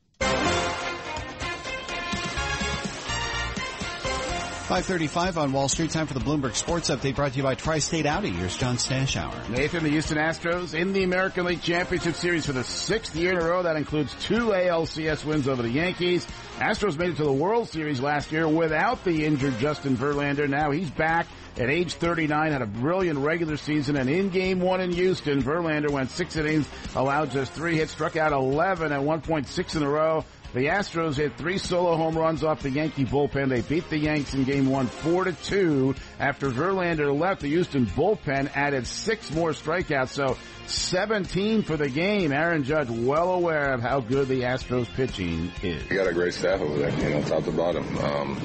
535 4.75 5.39
on 5.39 5.53
Wall 5.53 5.69
Street. 5.69 5.93
Time 5.93 6.09
for 6.09 6.15
the 6.15 6.21
Bloomberg 6.21 6.57
Sports 6.57 6.91
Update 6.91 7.15
brought 7.15 7.31
to 7.31 7.37
you 7.37 7.45
by 7.45 7.55
Tri-State 7.55 8.07
Audi. 8.07 8.31
Here's 8.31 8.57
John 8.57 8.75
Stashower. 8.75 9.49
Nathan, 9.49 9.85
the 9.85 9.91
Houston 9.91 10.19
Astros 10.19 10.75
in 10.75 10.93
the 10.93 11.05
American 11.05 11.45
League 11.45 11.63
Championship 11.63 12.17
Series 12.17 12.45
for 12.45 12.55
the 12.55 12.65
sixth 12.65 13.15
year 13.15 13.31
in 13.31 13.39
a 13.39 13.45
row. 13.45 13.63
That 13.63 13.77
includes 13.77 14.13
two 14.25 14.49
ALCS 14.49 15.25
wins 15.25 15.47
over 15.47 15.63
the 15.63 15.71
Yankees. 15.71 16.27
Astros 16.57 16.99
made 16.99 17.11
it 17.11 17.17
to 17.19 17.23
the 17.23 17.33
World 17.33 17.69
Series 17.69 18.01
last 18.01 18.33
year 18.33 18.49
without 18.49 19.05
the 19.05 19.25
injured 19.25 19.57
Justin 19.61 19.97
Verlander. 19.97 20.49
Now 20.49 20.73
he's 20.73 20.91
back 20.91 21.29
at 21.57 21.71
age 21.71 21.93
39, 21.93 22.51
had 22.51 22.61
a 22.61 22.67
brilliant 22.67 23.21
regular 23.21 23.57
season, 23.57 23.95
and 23.95 24.11
in 24.11 24.29
game 24.31 24.59
one 24.59 24.81
in 24.81 24.91
Houston, 24.91 25.41
Verlander 25.41 25.91
went 25.91 26.11
six 26.11 26.35
innings, 26.35 26.69
allowed 26.97 27.31
just 27.31 27.53
three 27.53 27.77
hits, 27.77 27.93
struck 27.93 28.17
out 28.17 28.33
11 28.33 28.91
at 28.91 29.01
1.6 29.01 29.77
in 29.77 29.83
a 29.85 29.89
row. 29.89 30.25
The 30.55 30.67
Astros 30.67 31.17
hit 31.17 31.37
three 31.37 31.59
solo 31.59 31.97
home 31.97 32.17
runs 32.17 32.45
off 32.45 32.63
the 32.63 32.71
Yankee 32.71 33.05
bullpen. 33.05 33.49
They 33.49 33.63
beat 33.63 33.91
the 33.91 33.99
Yanks 33.99 34.35
in 34.35 34.45
game 34.45 34.71
one, 34.71 34.87
four 34.87 35.25
to 35.25 35.33
two. 35.33 35.97
After 36.21 36.49
Verlander 36.49 37.13
left, 37.13 37.41
the 37.41 37.49
Houston 37.49 37.87
bullpen 37.87 38.49
added 38.55 38.87
six 38.87 39.33
more 39.33 39.51
strikeouts. 39.51 40.11
So 40.11 40.37
17 40.71 41.63
for 41.63 41.77
the 41.77 41.89
game. 41.89 42.33
Aaron 42.33 42.65
Judge 42.65 42.89
well 42.91 43.31
aware 43.31 43.73
of 43.75 43.81
how 43.81 44.01
good 44.01 44.29
the 44.29 44.43
Astros 44.43 44.87
pitching 44.95 45.51
is. 45.63 45.89
We 45.89 45.97
got 45.97 46.07
a 46.07 46.13
great 46.13 46.35
staff 46.35 46.61
over 46.61 46.79
there, 46.79 46.91
you 46.91 47.15
know, 47.15 47.23
top 47.23 47.45
to 47.45 47.53
bottom. 47.53 47.99
Um, 47.99 48.41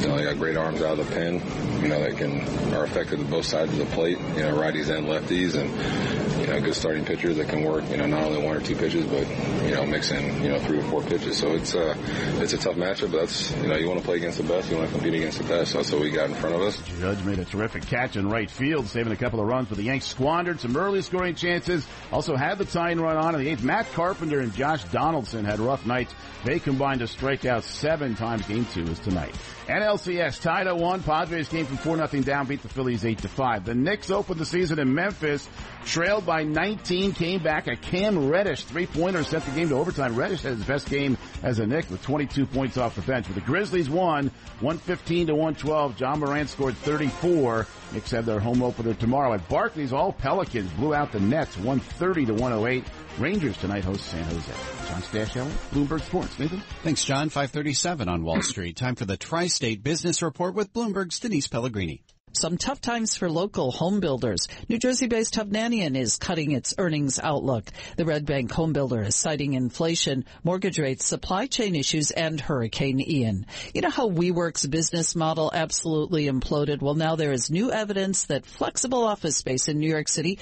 you 0.00 0.08
know, 0.08 0.16
they 0.16 0.24
got 0.24 0.38
great 0.38 0.56
arms 0.56 0.80
out 0.80 0.98
of 0.98 1.06
the 1.06 1.14
pen. 1.14 1.42
You 1.82 1.88
know, 1.88 2.02
they 2.02 2.14
can 2.14 2.40
are 2.74 2.84
effective 2.84 3.20
at 3.20 3.30
both 3.30 3.44
sides 3.44 3.72
of 3.72 3.78
the 3.78 3.86
plate. 3.86 4.18
You 4.18 4.42
know, 4.42 4.54
righties 4.56 4.88
and 4.88 5.06
lefties, 5.06 5.54
and 5.54 6.40
you 6.40 6.46
know, 6.46 6.60
good 6.60 6.74
starting 6.74 7.04
pitchers 7.04 7.36
that 7.36 7.48
can 7.48 7.62
work. 7.64 7.88
You 7.90 7.98
know, 7.98 8.06
not 8.06 8.24
only 8.24 8.42
one 8.42 8.56
or 8.56 8.60
two 8.60 8.76
pitches, 8.76 9.06
but 9.06 9.28
you 9.64 9.74
know, 9.74 9.84
mix 9.84 10.10
in 10.10 10.42
you 10.42 10.48
know 10.50 10.58
three 10.60 10.78
or 10.78 10.82
four 10.84 11.02
pitches. 11.02 11.36
So 11.36 11.52
it's 11.52 11.74
uh, 11.74 11.94
it's 12.38 12.54
a 12.54 12.58
tough 12.58 12.76
matchup. 12.76 13.12
But 13.12 13.20
that's 13.20 13.54
you 13.56 13.68
know, 13.68 13.76
you 13.76 13.88
want 13.88 14.00
to 14.00 14.04
play 14.04 14.16
against 14.16 14.38
the 14.38 14.44
best. 14.44 14.70
You 14.70 14.78
want 14.78 14.88
to 14.88 14.94
compete 14.94 15.14
against 15.14 15.38
the 15.38 15.44
best. 15.44 15.72
So 15.72 15.78
that's 15.78 15.92
what 15.92 16.00
we 16.00 16.10
got 16.10 16.30
in 16.30 16.34
front 16.34 16.54
of 16.54 16.62
us. 16.62 16.80
Judge 16.98 17.22
made 17.24 17.38
a 17.38 17.44
terrific 17.44 17.86
catch 17.86 18.16
in 18.16 18.28
right 18.28 18.50
field, 18.50 18.86
saving 18.86 19.12
a 19.12 19.16
couple 19.16 19.40
of 19.40 19.46
runs, 19.46 19.68
but 19.68 19.76
the 19.76 19.84
Yanks 19.84 20.06
squandered 20.06 20.60
some 20.60 20.76
early 20.76 21.02
scoring 21.02 21.19
chances. 21.36 21.86
Also 22.10 22.36
had 22.36 22.58
the 22.58 22.64
tying 22.64 23.00
run 23.00 23.16
on 23.16 23.34
in 23.34 23.40
the 23.42 23.50
eighth. 23.50 23.62
Matt 23.62 23.90
Carpenter 23.92 24.40
and 24.40 24.54
Josh 24.54 24.84
Donaldson 24.84 25.44
had 25.44 25.60
rough 25.60 25.86
nights. 25.86 26.14
They 26.44 26.58
combined 26.58 27.00
to 27.00 27.06
strike 27.06 27.44
out 27.44 27.64
seven 27.64 28.14
times. 28.16 28.46
Game 28.46 28.66
two 28.72 28.82
is 28.84 28.98
tonight. 28.98 29.34
NLCS 29.70 30.40
tied 30.40 30.66
at 30.66 30.76
one. 30.76 31.02
Padres 31.02 31.48
came 31.48 31.64
from 31.64 31.76
four 31.76 31.96
nothing 31.96 32.22
down, 32.22 32.46
beat 32.46 32.62
the 32.62 32.68
Phillies 32.68 33.04
eight 33.04 33.18
to 33.18 33.28
five. 33.28 33.64
The 33.64 33.74
Knicks 33.74 34.10
opened 34.10 34.40
the 34.40 34.44
season 34.44 34.78
in 34.78 34.92
Memphis, 34.92 35.48
trailed 35.84 36.26
by 36.26 36.42
19, 36.42 37.12
came 37.12 37.42
back. 37.42 37.68
A 37.68 37.76
Cam 37.76 38.28
Reddish 38.28 38.64
three 38.64 38.86
pointer 38.86 39.22
sent 39.22 39.44
the 39.44 39.52
game 39.52 39.68
to 39.68 39.76
overtime. 39.76 40.16
Reddish 40.16 40.42
had 40.42 40.56
his 40.56 40.64
best 40.64 40.90
game 40.90 41.16
as 41.42 41.58
a 41.58 41.66
Knick 41.66 41.88
with 41.88 42.02
22 42.02 42.46
points 42.46 42.76
off 42.76 42.96
the 42.96 43.02
bench. 43.02 43.26
But 43.26 43.36
the 43.36 43.40
Grizzlies 43.42 43.88
won 43.88 44.32
115 44.60 45.28
to 45.28 45.34
112. 45.34 46.00
Ja 46.00 46.16
Morant 46.16 46.48
scored 46.48 46.76
34. 46.76 47.66
Knicks 47.92 48.10
have 48.10 48.26
their 48.26 48.40
home 48.40 48.62
opener 48.62 48.94
tomorrow 48.94 49.32
at 49.34 49.48
Barclays. 49.48 49.92
All 49.92 50.12
Pelicans 50.12 50.70
blew 50.72 50.94
out 50.94 51.12
the 51.12 51.20
Nets 51.20 51.56
130 51.56 52.26
to 52.26 52.34
108. 52.34 52.84
Rangers 53.18 53.56
tonight 53.58 53.84
host 53.84 54.06
San 54.06 54.24
Jose. 54.24 54.52
John 54.88 55.02
Stashower, 55.02 55.50
Bloomberg 55.72 56.00
Sports. 56.02 56.38
Nathan? 56.38 56.62
Thanks, 56.82 57.04
John. 57.04 57.28
537 57.28 58.08
on 58.08 58.22
Wall 58.22 58.42
Street. 58.42 58.76
Time 58.76 58.94
for 58.94 59.04
the 59.04 59.16
Tri-State 59.60 59.82
Business 59.82 60.22
Report 60.22 60.54
with 60.54 60.72
Bloomberg's 60.72 61.20
Denise 61.20 61.46
Pellegrini. 61.46 62.02
Some 62.32 62.58
tough 62.58 62.80
times 62.80 63.16
for 63.16 63.28
local 63.28 63.72
home 63.72 63.98
builders. 63.98 64.46
New 64.68 64.78
Jersey-based 64.78 65.34
Hovnanian 65.34 65.96
is 65.96 66.16
cutting 66.16 66.52
its 66.52 66.74
earnings 66.78 67.18
outlook. 67.18 67.68
The 67.96 68.04
Red 68.04 68.24
Bank 68.24 68.52
home 68.52 68.72
builder 68.72 69.02
is 69.02 69.16
citing 69.16 69.54
inflation, 69.54 70.24
mortgage 70.44 70.78
rates, 70.78 71.04
supply 71.04 71.46
chain 71.46 71.74
issues, 71.74 72.12
and 72.12 72.40
Hurricane 72.40 73.00
Ian. 73.00 73.46
You 73.74 73.80
know 73.80 73.90
how 73.90 74.08
WeWork's 74.08 74.64
business 74.66 75.16
model 75.16 75.50
absolutely 75.52 76.26
imploded? 76.26 76.80
Well, 76.80 76.94
now 76.94 77.16
there 77.16 77.32
is 77.32 77.50
new 77.50 77.72
evidence 77.72 78.26
that 78.26 78.46
flexible 78.46 79.02
office 79.04 79.36
space 79.36 79.66
in 79.66 79.80
New 79.80 79.90
York 79.90 80.08
City 80.08 80.38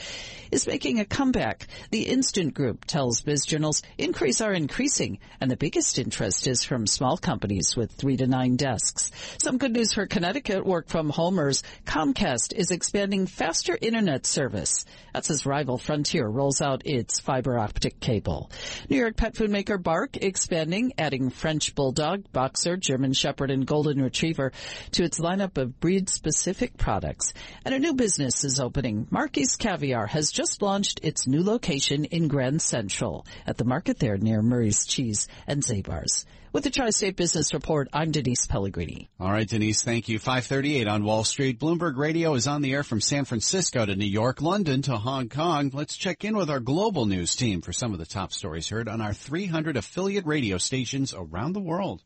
is 0.53 0.67
making 0.67 1.01
a 1.01 1.07
comeback. 1.07 1.69
The 1.91 2.03
Instant 2.03 2.53
Group 2.53 2.85
tells 2.85 3.23
biz 3.23 3.47
journals 3.47 3.83
increase 3.97 4.43
are 4.43 4.53
increasing, 4.53 5.21
and 5.41 5.51
the 5.51 5.57
biggest 5.57 5.99
interest 5.99 6.47
is 6.47 6.65
from 6.65 6.87
small 6.87 7.17
companies 7.17 7.77
with 7.77 7.93
three 7.93 8.19
to 8.19 8.27
nine 8.27 8.57
desks. 8.57 9.11
Some 9.39 9.57
good 9.57 9.73
news 9.73 9.95
for 9.95 10.07
Connecticut 10.07 10.67
work 10.67 10.89
from 10.89 11.09
homers. 11.09 11.63
Comcast 11.85 12.53
is 12.55 12.71
expanding 12.71 13.27
faster 13.27 13.77
internet 13.81 14.27
service. 14.27 14.85
That's 15.15 15.31
as 15.31 15.47
rival 15.47 15.79
Frontier 15.79 16.27
rolls 16.27 16.61
out 16.61 16.83
its 16.85 17.21
fiber 17.21 17.59
optic 17.59 18.01
cable. 18.01 18.51
New 18.89 18.99
York 18.99 19.17
pet 19.17 19.37
food 19.37 19.51
maker 19.51 19.79
Bark 19.79 20.17
expanding, 20.17 20.93
adding 20.99 21.31
French 21.31 21.75
Bulldog, 21.75 22.31
Boxer, 22.33 22.77
German 22.77 23.13
Shepherd, 23.13 23.51
and 23.51 23.67
Golden 23.67 24.03
Retriever 24.03 24.53
to 24.93 25.05
its 25.05 25.19
lineup 25.19 25.59
of 25.59 25.81
breed-specific 25.81 26.77
products. 26.77 27.33
And 27.65 27.75
a 27.75 27.79
new 27.79 27.95
business 27.95 28.45
is 28.45 28.61
opening. 28.61 29.07
Marky's 29.11 29.57
Caviar 29.57 30.07
has 30.07 30.31
just 30.31 30.63
launched 30.63 31.01
its 31.03 31.27
new 31.27 31.43
location 31.43 32.05
in 32.05 32.29
Grand 32.29 32.61
Central 32.63 33.27
at 33.47 33.57
the 33.57 33.65
market 33.65 33.99
there 33.99 34.19
near 34.19 34.43
Murray's 34.43 34.87
Cheese 34.87 35.29
and 35.47 35.63
Zabar's. 35.63 36.27
With 36.51 36.65
the 36.65 36.71
Tri-State 36.71 37.17
Business 37.17 37.53
Report, 37.53 37.89
I'm 37.93 38.11
Denise 38.11 38.47
Pellegrini. 38.47 39.11
All 39.21 39.31
right, 39.31 39.47
Denise, 39.47 39.83
thank 39.83 40.09
you. 40.09 40.19
538 40.19 40.89
on 40.89 41.05
Wall 41.05 41.23
Street. 41.25 41.61
Bloomberg 41.61 41.99
Radio 41.99 42.33
is 42.35 42.47
on 42.47 42.63
the 42.63 42.73
air 42.73 42.83
from 42.83 43.03
San 43.03 43.27
Francisco 43.27 43.85
to 43.85 43.95
New 43.95 44.07
York, 44.07 44.41
London 44.41 44.81
to 44.83 44.97
Hong 44.97 45.29
Kong. 45.29 45.71
Let's 45.75 45.97
check 45.97 46.25
in 46.25 46.37
with 46.37 46.49
our 46.49 46.61
global 46.61 47.05
news 47.05 47.37
team 47.37 47.61
for 47.61 47.75
some 47.75 47.93
of 47.93 47.99
the 47.99 48.07
top 48.07 48.33
stories 48.33 48.71
heard 48.71 48.89
on 48.89 49.03
our 49.03 49.13
300 49.13 49.77
affiliate 49.77 50.25
radio 50.25 50.57
stations 50.57 51.13
around 51.15 51.53
the 51.53 51.61
world. 51.61 52.03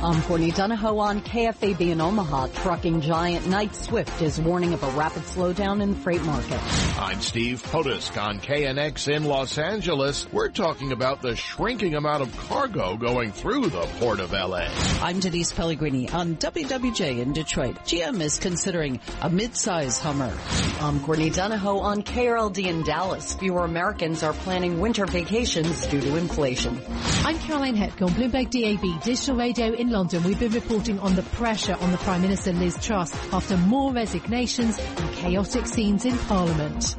I'm 0.00 0.22
Courtney 0.22 0.52
Donahoe 0.52 0.96
on 0.98 1.22
KFAB 1.22 1.80
in 1.80 2.00
Omaha. 2.00 2.46
Trucking 2.62 3.00
giant 3.00 3.48
Knight 3.48 3.74
Swift 3.74 4.22
is 4.22 4.40
warning 4.40 4.72
of 4.72 4.84
a 4.84 4.90
rapid 4.90 5.24
slowdown 5.24 5.82
in 5.82 5.94
the 5.94 5.96
freight 5.98 6.22
market. 6.22 6.60
I'm 7.00 7.20
Steve 7.20 7.60
Potusk 7.64 8.16
on 8.16 8.38
KNX 8.38 9.12
in 9.12 9.24
Los 9.24 9.58
Angeles. 9.58 10.30
We're 10.30 10.50
talking 10.50 10.92
about 10.92 11.20
the 11.20 11.34
shrinking 11.34 11.96
amount 11.96 12.22
of 12.22 12.36
cargo 12.36 12.96
going 12.96 13.32
through 13.32 13.70
the 13.70 13.80
Port 13.98 14.20
of 14.20 14.30
LA. 14.30 14.68
I'm 15.02 15.18
Denise 15.18 15.50
Pellegrini 15.50 16.08
on 16.10 16.36
WWJ 16.36 17.18
in 17.18 17.32
Detroit. 17.32 17.78
GM 17.84 18.20
is 18.20 18.38
considering 18.38 19.00
a 19.20 19.28
mid-size 19.28 19.98
Hummer. 19.98 20.32
I'm 20.80 21.00
Courtney 21.00 21.30
Donahoe 21.30 21.80
on 21.80 22.02
KRLD 22.04 22.66
in 22.66 22.84
Dallas. 22.84 23.34
Fewer 23.34 23.64
Americans 23.64 24.22
are 24.22 24.32
planning 24.32 24.78
winter 24.78 25.06
vacations 25.06 25.88
due 25.88 26.00
to 26.00 26.14
inflation. 26.14 26.80
I'm 27.24 27.36
Caroline 27.40 27.76
Hepk 27.76 28.00
on 28.00 28.10
Bloomberg 28.10 28.50
DAB 28.50 29.02
Digital 29.02 29.34
Radio 29.34 29.72
in 29.72 29.87
London. 29.90 30.22
We've 30.22 30.38
been 30.38 30.52
reporting 30.52 30.98
on 31.00 31.14
the 31.14 31.22
pressure 31.22 31.76
on 31.80 31.92
the 31.92 31.98
Prime 31.98 32.22
Minister 32.22 32.52
Liz 32.52 32.76
Truss 32.84 33.12
after 33.32 33.56
more 33.56 33.92
resignations 33.92 34.78
and 34.78 35.12
chaotic 35.14 35.66
scenes 35.66 36.04
in 36.04 36.16
Parliament. 36.18 36.96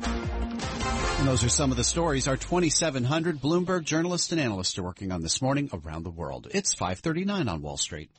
And 1.19 1.28
those 1.28 1.43
are 1.43 1.49
some 1.49 1.71
of 1.71 1.78
the 1.78 1.84
stories 1.84 2.28
our 2.28 2.38
2,700 2.38 3.41
Bloomberg 3.41 3.84
journalists 3.84 4.32
and 4.32 4.39
analysts 4.39 4.78
are 4.78 4.84
working 4.84 5.12
on 5.12 5.21
this 5.21 5.41
morning 5.41 5.69
around 5.73 6.04
the 6.04 6.10
world. 6.10 6.47
It's 6.52 6.73
539 6.73 7.49
on 7.49 7.62
Wall 7.62 7.78
Street. 7.78 8.10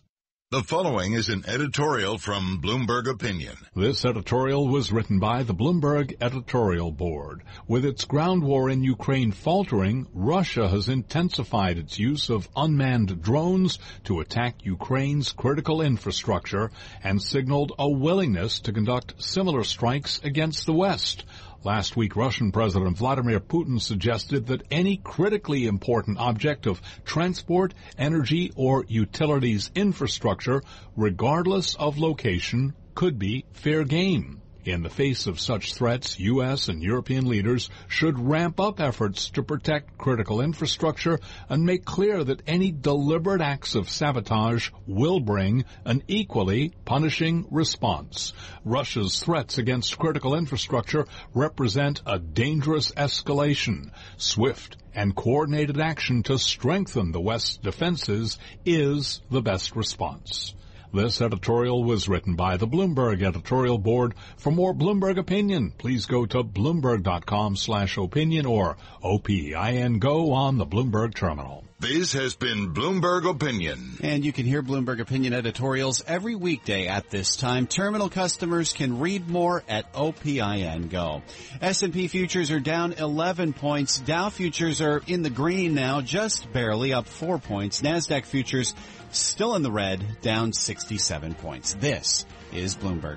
The 0.53 0.65
following 0.65 1.13
is 1.13 1.29
an 1.29 1.45
editorial 1.47 2.19
from 2.19 2.61
Bloomberg 2.61 3.09
Opinion. 3.09 3.55
This 3.77 4.05
editorial 4.05 4.67
was 4.67 4.91
written 4.91 5.21
by 5.21 5.45
the 5.45 5.55
Bloomberg 5.55 6.17
Editorial 6.21 6.91
Board. 6.91 7.45
With 7.69 7.85
its 7.85 8.05
ground 8.05 8.43
war 8.43 8.69
in 8.69 8.83
Ukraine 8.83 9.31
faltering, 9.31 10.09
Russia 10.13 10.69
has 10.69 10.89
intensified 10.89 11.79
its 11.79 12.01
use 12.01 12.31
of 12.31 12.49
unmanned 12.57 13.23
drones 13.23 13.79
to 14.07 14.19
attack 14.19 14.65
Ukraine's 14.65 15.31
critical 15.31 15.83
infrastructure 15.83 16.73
and 17.05 17.23
signaled 17.23 17.71
a 17.79 17.89
willingness 17.89 18.59
to 18.63 18.73
conduct 18.73 19.23
similar 19.23 19.63
strikes 19.63 20.21
against 20.25 20.67
the 20.67 20.75
West. 20.75 21.25
Last 21.63 21.95
week, 21.95 22.17
Russian 22.17 22.53
President 22.53 22.97
Vladimir 22.97 23.39
Putin 23.39 23.79
suggested 23.79 24.47
that 24.47 24.63
any 24.71 24.97
critically 24.97 25.67
important 25.67 26.17
object 26.19 26.67
of 26.67 26.81
transport, 27.05 27.75
energy, 27.99 28.51
or 28.57 28.87
utilities 28.89 29.71
infrastructure, 29.75 30.63
regardless 30.97 31.75
of 31.75 31.99
location, 31.99 32.73
could 32.95 33.19
be 33.19 33.45
fair 33.53 33.85
game. 33.85 34.40
In 34.63 34.83
the 34.83 34.91
face 34.91 35.27
of 35.27 35.41
such 35.41 35.73
threats, 35.73 36.21
U.S. 36.21 36.69
and 36.69 36.83
European 36.83 37.27
leaders 37.27 37.71
should 37.89 38.19
ramp 38.19 38.61
up 38.61 38.79
efforts 38.79 39.31
to 39.31 39.43
protect 39.43 39.97
critical 39.97 40.43
infrastructure 40.43 41.19
and 41.49 41.65
make 41.65 41.87
clear 41.87 42.23
that 42.23 42.43
any 42.47 42.71
deliberate 42.71 43.41
acts 43.41 43.75
of 43.75 43.89
sabotage 43.89 44.69
will 44.87 45.19
bring 45.19 45.65
an 45.87 46.03
equally 46.09 46.75
punishing 46.85 47.47
response. 47.51 48.35
Russia's 48.63 49.21
threats 49.21 49.57
against 49.57 49.99
critical 49.99 50.35
infrastructure 50.35 51.07
represent 51.33 52.03
a 52.05 52.19
dangerous 52.19 52.93
escalation. 52.93 53.91
Swift 54.19 54.77
and 54.95 55.17
coordinated 55.17 55.81
action 55.81 56.23
to 56.25 56.39
strengthen 56.39 57.13
the 57.13 57.21
West's 57.21 57.57
defenses 57.57 58.39
is 58.67 59.23
the 59.31 59.41
best 59.41 59.75
response. 59.75 60.55
This 60.93 61.21
editorial 61.21 61.85
was 61.85 62.09
written 62.09 62.35
by 62.35 62.57
the 62.57 62.67
Bloomberg 62.67 63.23
editorial 63.23 63.79
board. 63.79 64.15
For 64.37 64.51
more 64.51 64.75
Bloomberg 64.75 65.19
opinion, 65.19 65.73
please 65.79 66.05
go 66.07 66.27
to 66.27 66.43
bloomberg.com 66.43 67.55
slash 67.55 67.97
opinion 67.97 68.45
or 68.45 68.77
OPIN 69.01 70.01
go 70.01 70.33
on 70.33 70.59
the 70.59 70.67
Bloomberg 70.67 71.15
terminal. 71.15 71.65
This 71.81 72.13
has 72.13 72.35
been 72.35 72.75
Bloomberg 72.75 73.27
Opinion. 73.27 73.97
And 74.03 74.23
you 74.23 74.35
can 74.35 74.45
hear 74.45 74.63
Bloomberg 74.63 75.01
Opinion 75.01 75.33
editorials 75.33 76.05
every 76.07 76.35
weekday 76.35 76.87
at 76.89 77.09
this 77.09 77.37
time. 77.37 77.67
Terminal 77.67 78.11
customers 78.11 78.75
can 78.75 79.01
read 79.01 79.31
more 79.31 79.65
at 79.67 79.91
OPIN 79.95 80.91
Go. 80.91 81.23
S&P 81.63 82.09
futures 82.09 82.51
are 82.51 82.61
down 82.61 82.93
11 82.93 83.55
points. 83.55 83.99
Dow 83.99 84.29
futures 84.29 84.83
are 84.83 85.01
in 85.07 85.23
the 85.23 85.31
green 85.31 85.75
now, 85.75 86.03
just 86.03 86.53
barely 86.53 86.93
up 86.93 87.09
4 87.09 87.39
points. 87.39 87.81
NASDAQ 87.81 88.27
futures 88.27 88.75
still 89.11 89.55
in 89.55 89.63
the 89.63 89.73
red, 89.73 90.21
down 90.21 90.53
67 90.53 91.33
points. 91.33 91.73
This 91.81 92.27
is 92.53 92.77
Bloomberg. 92.77 93.17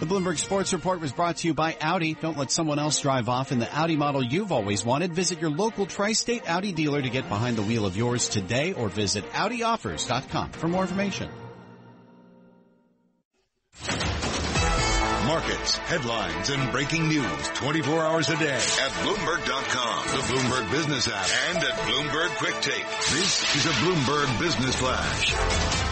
The 0.00 0.06
Bloomberg 0.06 0.38
Sports 0.38 0.72
Report 0.72 0.98
was 0.98 1.12
brought 1.12 1.36
to 1.38 1.46
you 1.46 1.52
by 1.52 1.76
Audi. 1.78 2.14
Don't 2.14 2.38
let 2.38 2.50
someone 2.50 2.78
else 2.78 2.98
drive 3.00 3.28
off 3.28 3.52
in 3.52 3.58
the 3.58 3.70
Audi 3.70 3.96
model 3.96 4.22
you've 4.22 4.50
always 4.50 4.82
wanted. 4.82 5.12
Visit 5.12 5.42
your 5.42 5.50
local 5.50 5.84
tri-state 5.84 6.48
Audi 6.48 6.72
dealer 6.72 7.02
to 7.02 7.10
get 7.10 7.28
behind 7.28 7.56
the 7.56 7.62
wheel 7.62 7.84
of 7.84 7.98
yours 7.98 8.30
today 8.30 8.72
or 8.72 8.88
visit 8.88 9.30
AudiOffers.com 9.32 10.52
for 10.52 10.68
more 10.68 10.80
information. 10.80 11.28
Markets, 15.26 15.76
headlines, 15.76 16.48
and 16.48 16.72
breaking 16.72 17.06
news 17.08 17.48
24 17.56 18.00
hours 18.02 18.30
a 18.30 18.36
day 18.36 18.54
at 18.54 18.90
Bloomberg.com, 19.04 20.06
the 20.06 20.22
Bloomberg 20.32 20.70
Business 20.70 21.08
app, 21.08 21.28
and 21.50 21.58
at 21.58 21.74
Bloomberg 21.74 22.36
Quick 22.38 22.58
Take. 22.62 22.88
This 23.12 23.54
is 23.54 23.66
a 23.66 23.72
Bloomberg 23.84 24.40
Business 24.40 24.74
Flash. 24.76 25.89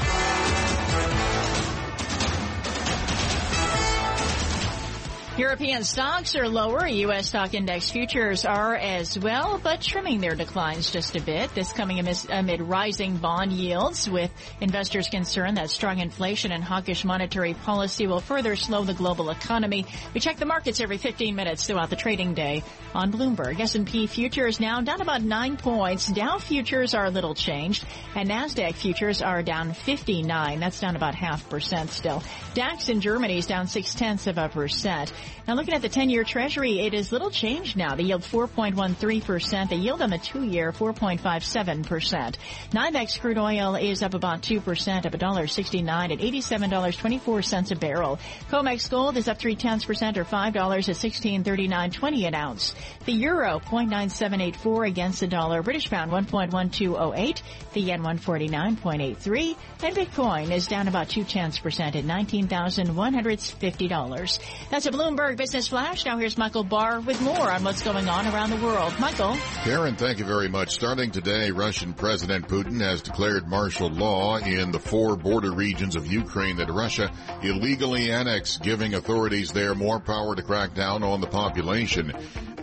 European 5.39 5.85
stocks 5.85 6.35
are 6.35 6.49
lower. 6.49 6.85
U.S. 6.89 7.29
stock 7.29 7.55
index 7.55 7.93
futures 7.93 8.45
are 8.45 8.75
as 8.75 9.17
well, 9.17 9.61
but 9.63 9.81
trimming 9.81 10.21
their 10.21 10.35
declines 10.35 10.91
just 10.91 11.15
a 11.15 11.23
bit. 11.23 11.55
This 11.55 11.73
coming 11.73 12.05
amid 12.29 12.61
rising 12.61 13.19
bond 13.19 13.53
yields 13.53 14.11
with 14.11 14.33
investors 14.61 15.07
concerned 15.07 15.57
that 15.57 15.71
strong 15.71 16.01
inflation 16.01 16.51
and 16.51 16.65
hawkish 16.65 17.05
monetary 17.05 17.55
policy 17.55 18.09
will 18.09 18.19
further 18.19 18.57
slow 18.57 18.83
the 18.83 18.95
global 18.95 19.31
economy. 19.31 19.87
We 20.13 20.19
check 20.19 20.39
the 20.39 20.45
markets 20.45 20.81
every 20.81 20.99
15 20.99 21.37
minutes 21.37 21.69
throughout 21.69 21.91
the 21.91 21.95
trading 21.95 22.35
day 22.35 22.65
on 22.93 23.13
Bloomberg. 23.13 23.61
S&P 23.61 24.09
futures 24.09 24.59
now 24.59 24.81
down 24.81 25.01
about 25.01 25.23
nine 25.23 25.57
points. 25.57 26.09
Dow 26.09 26.39
futures 26.39 26.95
are 26.95 27.05
a 27.05 27.11
little 27.11 27.37
changed 27.37 27.87
and 28.17 28.29
NASDAQ 28.29 28.75
futures 28.75 29.23
are 29.23 29.45
down 29.45 29.73
59. 29.73 30.59
That's 30.59 30.81
down 30.81 30.97
about 30.97 31.15
half 31.15 31.49
percent 31.49 31.91
still. 31.91 32.25
DAX 32.55 32.89
in 32.89 33.01
Germany 33.01 33.39
is 33.39 33.47
down 33.47 33.69
six 33.69 33.95
tenths 33.95 34.27
of 34.27 34.37
a 34.37 34.49
percent. 34.49 35.13
Now 35.47 35.55
looking 35.55 35.75
at 35.75 35.83
the 35.83 35.89
10-year 35.89 36.25
treasury, 36.25 36.81
it 36.81 36.95
is 36.95 37.13
little 37.13 37.31
changed 37.31 37.77
now. 37.77 37.95
The 37.95 38.03
yield 38.03 38.23
4.13%. 38.23 39.69
The 39.69 39.77
yield 39.77 40.03
on 40.03 40.11
the 40.11 40.19
two-year 40.19 40.73
4.57%. 40.73 42.35
NYMEX 42.73 43.21
crude 43.21 43.39
oil 43.39 43.77
is 43.77 44.03
up 44.03 44.15
about 44.15 44.43
2% 44.43 45.07
up 45.07 45.13
$1.69 45.13 46.13
at 46.13 46.19
$87.24 46.19 47.71
a 47.71 47.77
barrel. 47.77 48.19
COMEX 48.51 48.91
gold 48.91 49.17
is 49.17 49.29
up 49.29 49.39
3 49.39 49.55
tenths 49.57 49.85
percent 49.85 50.19
or 50.19 50.25
$5 50.25 50.55
at 50.55 50.55
1639.20 50.55 52.27
an 52.27 52.35
ounce. 52.35 52.75
The 53.05 53.13
euro 53.13 53.61
0.9784 53.61 54.89
against 54.89 55.21
the 55.21 55.27
dollar. 55.27 55.63
British 55.63 55.91
pound 55.91 56.11
1.1208. 56.11 57.43
The 57.73 57.81
yen 57.81 58.03
149.83. 58.03 59.57
And 59.83 59.97
Bitcoin 59.97 60.51
is 60.51 60.67
down 60.67 60.89
about 60.89 61.09
2 61.09 61.25
tenths 61.25 61.59
percent 61.59 61.97
at 61.97 62.05
$19,150. 62.05 64.39
That's 64.71 64.87
a 64.87 64.91
Bloomberg 64.91 65.18
Business 65.19 65.67
Flash. 65.67 66.07
Now 66.07 66.17
here's 66.17 66.39
Michael 66.39 66.63
Barr 66.63 67.01
with 67.01 67.21
more 67.21 67.51
on 67.51 67.65
what's 67.65 67.83
going 67.83 68.09
on 68.09 68.27
around 68.29 68.51
the 68.51 68.65
world. 68.65 68.95
Michael. 69.01 69.37
Karen, 69.65 69.97
thank 69.97 70.21
you 70.21 70.25
very 70.25 70.49
much. 70.49 70.71
Starting 70.71 71.11
today, 71.11 71.51
Russian 71.51 71.93
President 71.93 72.47
Putin 72.47 72.81
has 72.81 73.03
declared 73.03 73.49
martial 73.49 73.91
law 73.91 74.37
in 74.39 74.71
the 74.71 74.79
four 74.79 75.17
border 75.17 75.51
regions 75.51 75.97
of 75.97 76.07
Ukraine 76.07 76.57
that 76.59 76.71
Russia 76.71 77.11
illegally 77.43 78.13
annexed, 78.13 78.63
giving 78.63 78.95
authorities 78.95 79.51
there 79.51 79.75
more 79.75 79.99
power 79.99 80.37
to 80.37 80.43
crack 80.43 80.75
down 80.75 81.03
on 81.03 81.21
the 81.21 81.27
population. 81.27 82.13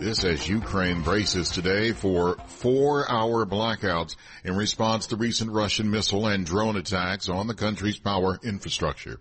This 0.00 0.24
as 0.24 0.48
Ukraine 0.48 1.02
braces 1.02 1.50
today 1.50 1.92
for 1.92 2.38
four-hour 2.46 3.44
blackouts 3.44 4.16
in 4.44 4.56
response 4.56 5.08
to 5.08 5.16
recent 5.16 5.52
Russian 5.52 5.90
missile 5.90 6.26
and 6.26 6.46
drone 6.46 6.76
attacks 6.76 7.28
on 7.28 7.48
the 7.48 7.54
country's 7.54 7.98
power 7.98 8.38
infrastructure. 8.42 9.20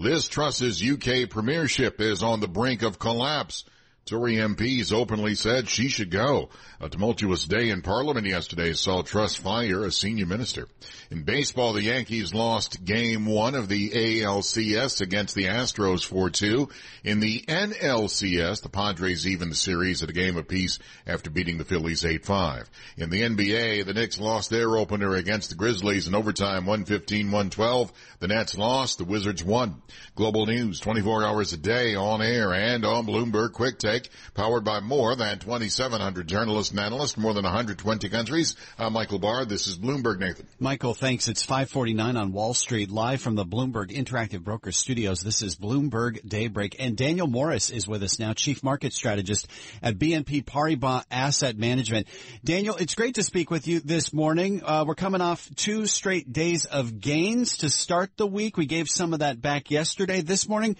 Liz 0.00 0.28
Truss's 0.28 0.82
UK 0.82 1.28
premiership 1.28 2.00
is 2.00 2.22
on 2.22 2.40
the 2.40 2.48
brink 2.48 2.80
of 2.80 2.98
collapse. 2.98 3.66
Tory 4.10 4.34
MPs 4.34 4.92
openly 4.92 5.36
said 5.36 5.68
she 5.68 5.86
should 5.86 6.10
go. 6.10 6.48
A 6.80 6.88
tumultuous 6.88 7.44
day 7.44 7.70
in 7.70 7.80
Parliament 7.80 8.26
yesterday 8.26 8.72
saw 8.72 9.02
Truss 9.02 9.36
fire 9.36 9.84
a 9.84 9.92
senior 9.92 10.26
minister. 10.26 10.66
In 11.12 11.22
baseball, 11.22 11.74
the 11.74 11.84
Yankees 11.84 12.34
lost 12.34 12.84
game 12.84 13.24
one 13.24 13.54
of 13.54 13.68
the 13.68 13.90
ALCS 13.90 15.00
against 15.00 15.36
the 15.36 15.44
Astros 15.44 16.04
4-2. 16.10 16.72
In 17.04 17.20
the 17.20 17.44
NLCS, 17.46 18.62
the 18.62 18.68
Padres 18.68 19.28
evened 19.28 19.52
the 19.52 19.56
series 19.56 20.02
at 20.02 20.10
a 20.10 20.12
game 20.12 20.36
apiece 20.36 20.80
after 21.06 21.30
beating 21.30 21.58
the 21.58 21.64
Phillies 21.64 22.02
8-5. 22.02 22.66
In 22.96 23.10
the 23.10 23.22
NBA, 23.22 23.86
the 23.86 23.94
Knicks 23.94 24.18
lost 24.18 24.50
their 24.50 24.76
opener 24.76 25.14
against 25.14 25.50
the 25.50 25.56
Grizzlies 25.56 26.08
in 26.08 26.16
overtime 26.16 26.64
115-112. 26.64 27.92
The 28.18 28.28
Nets 28.28 28.58
lost, 28.58 28.98
the 28.98 29.04
Wizards 29.04 29.44
won. 29.44 29.82
Global 30.16 30.46
news 30.46 30.80
24 30.80 31.24
hours 31.24 31.52
a 31.52 31.56
day 31.56 31.94
on 31.94 32.20
air 32.20 32.52
and 32.52 32.84
on 32.84 33.06
Bloomberg 33.06 33.52
Quick 33.52 33.78
Take 33.78 33.99
Powered 34.34 34.64
by 34.64 34.80
more 34.80 35.16
than 35.16 35.38
2,700 35.38 36.26
journalists 36.26 36.70
and 36.70 36.80
analysts, 36.80 37.16
more 37.16 37.34
than 37.34 37.44
120 37.44 38.08
countries. 38.08 38.56
I'm 38.78 38.92
Michael 38.92 39.18
Barr. 39.18 39.44
This 39.44 39.66
is 39.66 39.78
Bloomberg 39.78 40.18
Nathan. 40.18 40.46
Michael, 40.58 40.94
thanks. 40.94 41.28
It's 41.28 41.42
549 41.42 42.16
on 42.16 42.32
Wall 42.32 42.54
Street, 42.54 42.90
live 42.90 43.20
from 43.20 43.34
the 43.34 43.44
Bloomberg 43.44 43.90
Interactive 43.90 44.42
Broker 44.42 44.72
Studios. 44.72 45.20
This 45.20 45.42
is 45.42 45.56
Bloomberg 45.56 46.26
Daybreak. 46.26 46.76
And 46.78 46.96
Daniel 46.96 47.26
Morris 47.26 47.70
is 47.70 47.86
with 47.88 48.02
us 48.02 48.18
now, 48.18 48.32
Chief 48.32 48.62
Market 48.62 48.92
Strategist 48.92 49.48
at 49.82 49.98
BNP 49.98 50.44
Paribas 50.44 51.04
Asset 51.10 51.56
Management. 51.56 52.06
Daniel, 52.44 52.76
it's 52.76 52.94
great 52.94 53.16
to 53.16 53.22
speak 53.22 53.50
with 53.50 53.66
you 53.66 53.80
this 53.80 54.12
morning. 54.12 54.62
Uh, 54.64 54.84
we're 54.86 54.94
coming 54.94 55.20
off 55.20 55.48
two 55.56 55.86
straight 55.86 56.32
days 56.32 56.64
of 56.64 57.00
gains 57.00 57.58
to 57.58 57.70
start 57.70 58.10
the 58.16 58.26
week. 58.26 58.56
We 58.56 58.66
gave 58.66 58.88
some 58.88 59.12
of 59.12 59.20
that 59.20 59.40
back 59.40 59.70
yesterday. 59.70 60.20
This 60.20 60.48
morning, 60.48 60.76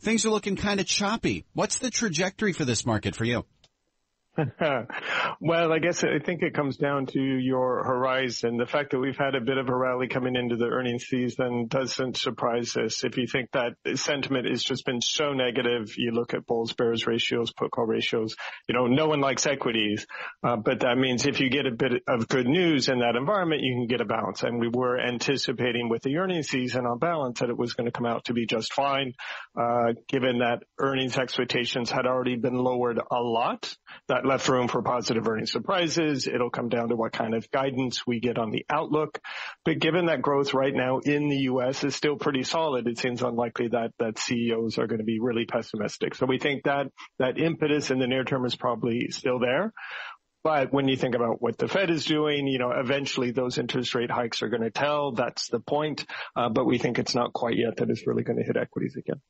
things 0.00 0.24
are 0.26 0.30
looking 0.30 0.56
kind 0.56 0.80
of 0.80 0.86
choppy. 0.86 1.44
What's 1.54 1.78
the 1.78 1.90
trajectory 1.90 2.52
for 2.52 2.64
this 2.64 2.84
market 2.86 3.14
for 3.14 3.24
you? 3.24 3.44
well, 5.40 5.72
I 5.72 5.78
guess 5.78 6.04
I 6.04 6.18
think 6.18 6.42
it 6.42 6.54
comes 6.54 6.76
down 6.76 7.06
to 7.06 7.20
your 7.20 7.84
horizon. 7.84 8.56
The 8.56 8.66
fact 8.66 8.90
that 8.90 8.98
we've 8.98 9.16
had 9.16 9.34
a 9.34 9.40
bit 9.40 9.58
of 9.58 9.68
a 9.68 9.76
rally 9.76 10.08
coming 10.08 10.36
into 10.36 10.56
the 10.56 10.66
earnings 10.66 11.04
season 11.04 11.66
doesn't 11.68 12.16
surprise 12.16 12.76
us. 12.76 13.04
If 13.04 13.16
you 13.16 13.26
think 13.26 13.50
that 13.52 13.74
sentiment 13.98 14.48
has 14.48 14.62
just 14.62 14.84
been 14.84 15.00
so 15.00 15.32
negative, 15.32 15.94
you 15.96 16.12
look 16.12 16.34
at 16.34 16.46
bulls 16.46 16.72
bears 16.72 17.06
ratios, 17.06 17.52
put 17.52 17.70
call 17.70 17.86
ratios. 17.86 18.36
You 18.68 18.74
know, 18.74 18.86
no 18.86 19.08
one 19.08 19.20
likes 19.20 19.46
equities, 19.46 20.06
uh, 20.42 20.56
but 20.56 20.80
that 20.80 20.96
means 20.96 21.26
if 21.26 21.40
you 21.40 21.50
get 21.50 21.66
a 21.66 21.72
bit 21.72 22.02
of 22.08 22.28
good 22.28 22.46
news 22.46 22.88
in 22.88 23.00
that 23.00 23.16
environment, 23.16 23.62
you 23.62 23.74
can 23.74 23.86
get 23.86 24.00
a 24.00 24.06
bounce. 24.06 24.42
And 24.42 24.60
we 24.60 24.68
were 24.68 24.98
anticipating 24.98 25.88
with 25.88 26.02
the 26.02 26.16
earnings 26.16 26.48
season 26.48 26.86
on 26.86 26.98
balance 26.98 27.40
that 27.40 27.50
it 27.50 27.58
was 27.58 27.74
going 27.74 27.86
to 27.86 27.92
come 27.92 28.06
out 28.06 28.24
to 28.26 28.32
be 28.32 28.46
just 28.46 28.72
fine, 28.72 29.14
uh, 29.60 29.92
given 30.08 30.38
that 30.38 30.62
earnings 30.78 31.16
expectations 31.16 31.90
had 31.90 32.06
already 32.06 32.36
been 32.36 32.56
lowered 32.56 32.98
a 32.98 33.20
lot. 33.20 33.74
That 34.08 34.24
left 34.30 34.48
room 34.48 34.68
for 34.68 34.80
positive 34.80 35.26
earnings 35.26 35.50
surprises. 35.50 36.28
It'll 36.28 36.50
come 36.50 36.68
down 36.68 36.90
to 36.90 36.96
what 36.96 37.12
kind 37.12 37.34
of 37.34 37.50
guidance 37.50 38.06
we 38.06 38.20
get 38.20 38.38
on 38.38 38.50
the 38.50 38.64
outlook. 38.70 39.20
But 39.64 39.80
given 39.80 40.06
that 40.06 40.22
growth 40.22 40.54
right 40.54 40.72
now 40.72 40.98
in 40.98 41.28
the 41.28 41.38
U.S. 41.50 41.82
is 41.82 41.96
still 41.96 42.16
pretty 42.16 42.44
solid, 42.44 42.86
it 42.86 42.98
seems 42.98 43.22
unlikely 43.22 43.68
that, 43.68 43.90
that 43.98 44.18
CEOs 44.20 44.78
are 44.78 44.86
going 44.86 45.00
to 45.00 45.04
be 45.04 45.18
really 45.18 45.46
pessimistic. 45.46 46.14
So 46.14 46.26
we 46.26 46.38
think 46.38 46.62
that 46.64 46.86
that 47.18 47.38
impetus 47.38 47.90
in 47.90 47.98
the 47.98 48.06
near 48.06 48.22
term 48.22 48.44
is 48.44 48.54
probably 48.54 49.08
still 49.10 49.40
there. 49.40 49.72
But 50.44 50.72
when 50.72 50.86
you 50.86 50.96
think 50.96 51.16
about 51.16 51.42
what 51.42 51.58
the 51.58 51.66
Fed 51.66 51.90
is 51.90 52.04
doing, 52.04 52.46
you 52.46 52.58
know, 52.58 52.70
eventually 52.70 53.32
those 53.32 53.58
interest 53.58 53.94
rate 53.96 54.12
hikes 54.12 54.42
are 54.42 54.48
going 54.48 54.62
to 54.62 54.70
tell. 54.70 55.12
That's 55.12 55.48
the 55.48 55.60
point. 55.60 56.06
Uh, 56.36 56.48
but 56.48 56.66
we 56.66 56.78
think 56.78 57.00
it's 57.00 57.16
not 57.16 57.32
quite 57.32 57.58
yet 57.58 57.76
that 57.78 57.90
it's 57.90 58.06
really 58.06 58.22
going 58.22 58.38
to 58.38 58.44
hit 58.44 58.56
equities 58.56 58.94
again. 58.96 59.20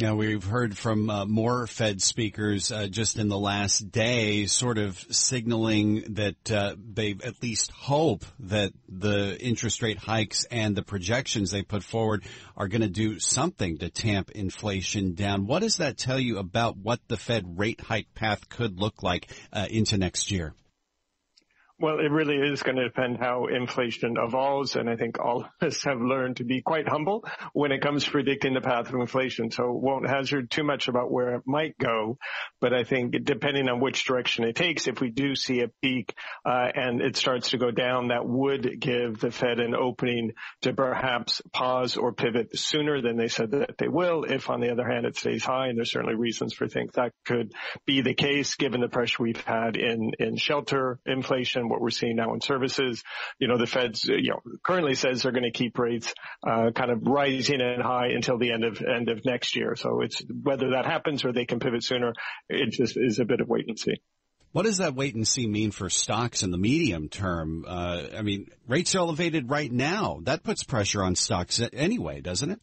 Yeah, 0.00 0.12
we've 0.12 0.44
heard 0.44 0.78
from 0.78 1.10
uh, 1.10 1.24
more 1.26 1.66
Fed 1.66 2.00
speakers 2.00 2.70
uh, 2.70 2.86
just 2.86 3.18
in 3.18 3.26
the 3.26 3.36
last 3.36 3.90
day, 3.90 4.46
sort 4.46 4.78
of 4.78 4.96
signaling 5.10 6.14
that 6.14 6.52
uh, 6.52 6.76
they 6.78 7.16
at 7.24 7.42
least 7.42 7.72
hope 7.72 8.24
that 8.38 8.70
the 8.88 9.36
interest 9.40 9.82
rate 9.82 9.98
hikes 9.98 10.44
and 10.52 10.76
the 10.76 10.84
projections 10.84 11.50
they 11.50 11.62
put 11.62 11.82
forward 11.82 12.22
are 12.56 12.68
going 12.68 12.82
to 12.82 12.88
do 12.88 13.18
something 13.18 13.78
to 13.78 13.90
tamp 13.90 14.30
inflation 14.30 15.14
down. 15.14 15.48
What 15.48 15.62
does 15.62 15.78
that 15.78 15.98
tell 15.98 16.20
you 16.20 16.38
about 16.38 16.76
what 16.76 17.00
the 17.08 17.16
Fed 17.16 17.58
rate 17.58 17.80
hike 17.80 18.14
path 18.14 18.48
could 18.48 18.78
look 18.78 19.02
like 19.02 19.28
uh, 19.52 19.66
into 19.68 19.98
next 19.98 20.30
year? 20.30 20.54
Well, 21.80 22.00
it 22.00 22.10
really 22.10 22.36
is 22.36 22.64
going 22.64 22.76
to 22.76 22.88
depend 22.88 23.18
how 23.18 23.46
inflation 23.46 24.16
evolves. 24.18 24.74
And 24.74 24.90
I 24.90 24.96
think 24.96 25.20
all 25.20 25.42
of 25.42 25.68
us 25.68 25.84
have 25.84 26.00
learned 26.00 26.38
to 26.38 26.44
be 26.44 26.60
quite 26.60 26.88
humble 26.88 27.24
when 27.52 27.70
it 27.70 27.82
comes 27.82 28.02
to 28.04 28.10
predicting 28.10 28.54
the 28.54 28.60
path 28.60 28.88
of 28.88 28.94
inflation. 28.96 29.52
So 29.52 29.70
won't 29.70 30.08
hazard 30.08 30.50
too 30.50 30.64
much 30.64 30.88
about 30.88 31.12
where 31.12 31.36
it 31.36 31.42
might 31.46 31.78
go. 31.78 32.18
But 32.60 32.74
I 32.74 32.82
think 32.82 33.14
depending 33.22 33.68
on 33.68 33.78
which 33.78 34.04
direction 34.04 34.42
it 34.42 34.56
takes, 34.56 34.88
if 34.88 35.00
we 35.00 35.10
do 35.10 35.36
see 35.36 35.60
a 35.60 35.70
peak 35.80 36.14
uh, 36.44 36.68
and 36.74 37.00
it 37.00 37.16
starts 37.16 37.50
to 37.50 37.58
go 37.58 37.70
down, 37.70 38.08
that 38.08 38.26
would 38.26 38.80
give 38.80 39.20
the 39.20 39.30
Fed 39.30 39.60
an 39.60 39.76
opening 39.76 40.32
to 40.62 40.72
perhaps 40.72 41.42
pause 41.52 41.96
or 41.96 42.12
pivot 42.12 42.58
sooner 42.58 43.00
than 43.00 43.16
they 43.16 43.28
said 43.28 43.52
that 43.52 43.78
they 43.78 43.88
will. 43.88 44.24
If 44.24 44.50
on 44.50 44.60
the 44.60 44.72
other 44.72 44.88
hand, 44.88 45.06
it 45.06 45.16
stays 45.16 45.44
high, 45.44 45.68
and 45.68 45.78
there's 45.78 45.92
certainly 45.92 46.16
reasons 46.16 46.54
for 46.54 46.66
think 46.66 46.94
that 46.94 47.12
could 47.24 47.52
be 47.86 48.00
the 48.00 48.14
case 48.14 48.56
given 48.56 48.80
the 48.80 48.88
pressure 48.88 49.22
we've 49.22 49.40
had 49.44 49.76
in, 49.76 50.10
in 50.18 50.36
shelter 50.36 50.98
inflation 51.06 51.67
what 51.68 51.80
we're 51.80 51.90
seeing 51.90 52.16
now 52.16 52.34
in 52.34 52.40
services. 52.40 53.02
You 53.38 53.48
know, 53.48 53.58
the 53.58 53.66
Fed's, 53.66 54.04
you 54.04 54.30
know, 54.30 54.40
currently 54.62 54.94
says 54.94 55.22
they're 55.22 55.32
going 55.32 55.44
to 55.44 55.50
keep 55.50 55.78
rates, 55.78 56.12
uh, 56.46 56.70
kind 56.74 56.90
of 56.90 57.06
rising 57.06 57.60
and 57.60 57.82
high 57.82 58.08
until 58.08 58.38
the 58.38 58.52
end 58.52 58.64
of, 58.64 58.82
end 58.82 59.08
of 59.08 59.24
next 59.24 59.56
year. 59.56 59.76
So 59.76 60.00
it's 60.00 60.22
whether 60.42 60.70
that 60.70 60.86
happens 60.86 61.24
or 61.24 61.32
they 61.32 61.46
can 61.46 61.60
pivot 61.60 61.84
sooner, 61.84 62.12
it 62.48 62.70
just 62.70 62.96
is 62.96 63.18
a 63.18 63.24
bit 63.24 63.40
of 63.40 63.48
wait 63.48 63.68
and 63.68 63.78
see. 63.78 63.94
What 64.52 64.64
does 64.64 64.78
that 64.78 64.94
wait 64.94 65.14
and 65.14 65.28
see 65.28 65.46
mean 65.46 65.72
for 65.72 65.90
stocks 65.90 66.42
in 66.42 66.50
the 66.50 66.58
medium 66.58 67.08
term? 67.08 67.64
Uh, 67.68 68.04
I 68.16 68.22
mean, 68.22 68.50
rates 68.66 68.94
are 68.94 68.98
elevated 68.98 69.50
right 69.50 69.70
now. 69.70 70.20
That 70.22 70.42
puts 70.42 70.64
pressure 70.64 71.02
on 71.02 71.16
stocks 71.16 71.60
anyway, 71.72 72.22
doesn't 72.22 72.50
it? 72.50 72.60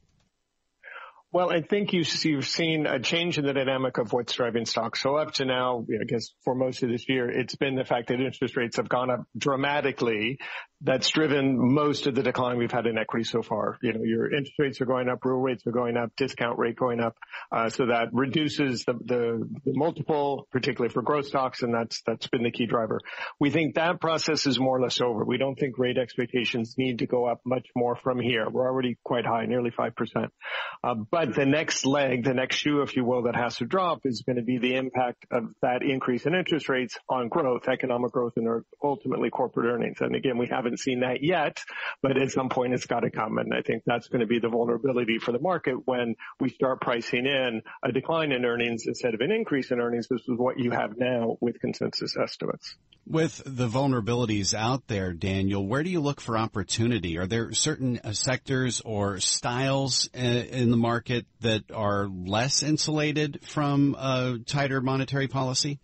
Well, 1.35 1.51
I 1.51 1.59
think 1.59 1.91
you've, 1.91 2.07
you've 2.23 2.47
seen 2.47 2.87
a 2.87 2.97
change 2.97 3.37
in 3.37 3.45
the 3.45 3.51
dynamic 3.51 3.97
of 3.97 4.13
what's 4.13 4.31
driving 4.31 4.65
stocks. 4.65 5.01
So 5.01 5.17
up 5.17 5.33
to 5.33 5.43
now, 5.43 5.85
I 5.91 6.05
guess 6.05 6.29
for 6.45 6.55
most 6.55 6.81
of 6.81 6.87
this 6.87 7.09
year, 7.09 7.29
it's 7.29 7.55
been 7.55 7.75
the 7.75 7.83
fact 7.83 8.07
that 8.07 8.21
interest 8.21 8.55
rates 8.55 8.77
have 8.77 8.87
gone 8.87 9.09
up 9.11 9.25
dramatically 9.37 10.39
that's 10.81 11.09
driven 11.09 11.57
most 11.73 12.05
of 12.07 12.15
the 12.15 12.23
decline 12.23 12.57
we've 12.57 12.71
had 12.71 12.85
in 12.85 12.97
equity 12.97 13.23
so 13.23 13.41
far. 13.41 13.77
You 13.81 13.93
know, 13.93 14.03
your 14.03 14.25
interest 14.25 14.53
rates 14.59 14.81
are 14.81 14.85
going 14.85 15.09
up, 15.09 15.23
real 15.23 15.37
rates 15.37 15.65
are 15.65 15.71
going 15.71 15.97
up, 15.97 16.11
discount 16.17 16.59
rate 16.59 16.75
going 16.75 16.99
up, 16.99 17.15
uh, 17.51 17.69
so 17.69 17.87
that 17.87 18.09
reduces 18.11 18.83
the, 18.85 18.93
the, 18.93 19.49
the 19.65 19.73
multiple, 19.73 20.47
particularly 20.51 20.93
for 20.93 21.01
growth 21.01 21.27
stocks, 21.27 21.61
and 21.61 21.73
that's 21.73 22.01
that's 22.05 22.27
been 22.27 22.43
the 22.43 22.51
key 22.51 22.65
driver. 22.65 22.99
We 23.39 23.49
think 23.49 23.75
that 23.75 24.01
process 24.01 24.45
is 24.45 24.59
more 24.59 24.77
or 24.77 24.81
less 24.81 24.99
over. 25.01 25.23
We 25.23 25.37
don't 25.37 25.55
think 25.55 25.77
rate 25.77 25.97
expectations 25.97 26.75
need 26.77 26.99
to 26.99 27.07
go 27.07 27.25
up 27.25 27.41
much 27.45 27.67
more 27.75 27.95
from 27.95 28.19
here. 28.19 28.49
We're 28.49 28.67
already 28.67 28.97
quite 29.03 29.25
high, 29.25 29.45
nearly 29.45 29.71
five 29.71 29.95
percent. 29.95 30.33
Uh, 30.83 30.95
but 30.95 31.35
the 31.35 31.45
next 31.45 31.85
leg, 31.85 32.23
the 32.23 32.33
next 32.33 32.57
shoe, 32.57 32.81
if 32.81 32.95
you 32.95 33.05
will, 33.05 33.23
that 33.23 33.35
has 33.35 33.57
to 33.57 33.65
drop 33.65 34.01
is 34.05 34.23
going 34.25 34.37
to 34.37 34.43
be 34.43 34.57
the 34.57 34.75
impact 34.75 35.25
of 35.31 35.53
that 35.61 35.81
increase 35.81 36.25
in 36.25 36.35
interest 36.35 36.69
rates 36.69 36.97
on 37.09 37.29
growth, 37.29 37.67
economic 37.67 38.11
growth, 38.11 38.33
and 38.35 38.63
ultimately 38.83 39.29
corporate 39.29 39.67
earnings. 39.67 39.97
And 40.01 40.15
again, 40.15 40.37
we 40.37 40.47
haven't 40.47 40.64
haven't 40.65 40.79
seen 40.79 41.01
that 41.01 41.21
yet, 41.21 41.59
but 42.01 42.17
at 42.17 42.31
some 42.31 42.49
point 42.49 42.73
it's 42.73 42.85
got 42.85 43.01
to 43.01 43.11
come. 43.11 43.37
And 43.37 43.53
I 43.53 43.61
think 43.61 43.83
that's 43.85 44.07
going 44.07 44.21
to 44.21 44.27
be 44.27 44.39
the 44.39 44.49
vulnerability 44.49 45.19
for 45.19 45.31
the 45.31 45.39
market 45.39 45.75
when 45.85 46.15
we 46.39 46.49
start 46.49 46.81
pricing 46.81 47.25
in 47.25 47.61
a 47.83 47.91
decline 47.91 48.31
in 48.31 48.45
earnings 48.45 48.83
instead 48.87 49.13
of 49.13 49.21
an 49.21 49.31
increase 49.31 49.71
in 49.71 49.79
earnings. 49.79 50.07
This 50.09 50.21
is 50.21 50.37
what 50.37 50.59
you 50.59 50.71
have 50.71 50.97
now 50.97 51.37
with 51.39 51.59
consensus 51.59 52.15
estimates. 52.17 52.75
With 53.07 53.43
the 53.45 53.67
vulnerabilities 53.67 54.55
out 54.55 54.87
there, 54.87 55.13
Daniel, 55.13 55.67
where 55.67 55.83
do 55.83 55.91
you 55.91 56.01
look 56.01 56.19
for 56.19 56.39
opportunity? 56.39 57.19
Are 57.19 57.27
there 57.27 57.53
certain 57.53 57.99
uh, 58.03 58.13
sectors 58.13 58.81
or 58.81 59.19
styles 59.19 60.09
uh, 60.15 60.19
in 60.19 60.71
the 60.71 60.77
market 60.77 61.27
that 61.41 61.71
are 61.71 62.07
less 62.07 62.63
insulated 62.63 63.41
from 63.43 63.95
a 63.99 64.39
tighter 64.43 64.81
monetary 64.81 65.27
policy? 65.27 65.79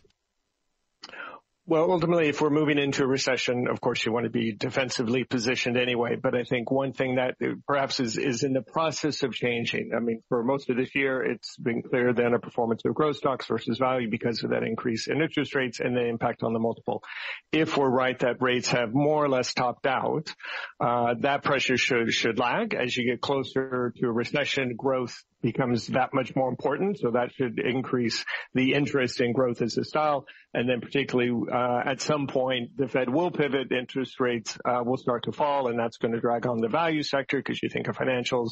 Well, 1.71 1.89
ultimately, 1.89 2.27
if 2.27 2.41
we're 2.41 2.49
moving 2.49 2.77
into 2.77 3.03
a 3.03 3.07
recession, 3.07 3.69
of 3.69 3.79
course, 3.79 4.05
you 4.05 4.11
want 4.11 4.25
to 4.25 4.29
be 4.29 4.51
defensively 4.51 5.23
positioned 5.23 5.77
anyway. 5.77 6.17
But 6.21 6.35
I 6.35 6.43
think 6.43 6.69
one 6.69 6.91
thing 6.91 7.15
that 7.15 7.37
perhaps 7.65 8.01
is, 8.01 8.17
is 8.17 8.43
in 8.43 8.51
the 8.51 8.61
process 8.61 9.23
of 9.23 9.33
changing. 9.33 9.91
I 9.95 10.01
mean, 10.01 10.21
for 10.27 10.43
most 10.43 10.69
of 10.69 10.75
this 10.75 10.93
year, 10.95 11.23
it's 11.23 11.55
been 11.55 11.81
clear 11.81 12.11
the 12.11 12.23
underperformance 12.23 12.83
of 12.83 12.93
growth 12.93 13.15
stocks 13.15 13.45
versus 13.45 13.77
value 13.77 14.09
because 14.09 14.43
of 14.43 14.49
that 14.49 14.63
increase 14.63 15.07
in 15.07 15.21
interest 15.21 15.55
rates 15.55 15.79
and 15.79 15.95
the 15.95 16.05
impact 16.05 16.43
on 16.43 16.51
the 16.51 16.59
multiple. 16.59 17.03
If 17.53 17.77
we're 17.77 17.89
right 17.89 18.19
that 18.19 18.41
rates 18.41 18.67
have 18.71 18.93
more 18.93 19.23
or 19.23 19.29
less 19.29 19.53
topped 19.53 19.87
out, 19.87 20.27
uh, 20.81 21.13
that 21.21 21.45
pressure 21.45 21.77
should 21.77 22.11
should 22.11 22.37
lag 22.37 22.73
as 22.73 22.97
you 22.97 23.09
get 23.09 23.21
closer 23.21 23.93
to 23.95 24.07
a 24.07 24.11
recession. 24.11 24.75
Growth 24.75 25.23
becomes 25.41 25.87
that 25.87 26.13
much 26.13 26.35
more 26.35 26.49
important. 26.49 26.99
So 26.99 27.11
that 27.11 27.33
should 27.33 27.59
increase 27.59 28.23
the 28.53 28.73
interest 28.73 29.21
in 29.21 29.33
growth 29.33 29.61
as 29.61 29.77
a 29.77 29.83
style. 29.83 30.25
And 30.53 30.67
then 30.67 30.81
particularly, 30.81 31.31
uh, 31.51 31.81
at 31.85 32.01
some 32.01 32.27
point, 32.27 32.75
the 32.77 32.87
Fed 32.87 33.09
will 33.09 33.31
pivot, 33.31 33.71
interest 33.71 34.19
rates, 34.19 34.57
uh, 34.65 34.83
will 34.85 34.97
start 34.97 35.23
to 35.23 35.31
fall, 35.31 35.67
and 35.67 35.79
that's 35.79 35.97
going 35.97 36.13
to 36.13 36.19
drag 36.19 36.45
on 36.45 36.59
the 36.59 36.67
value 36.67 37.03
sector 37.03 37.37
because 37.37 37.61
you 37.63 37.69
think 37.69 37.87
of 37.87 37.95
financials, 37.95 38.49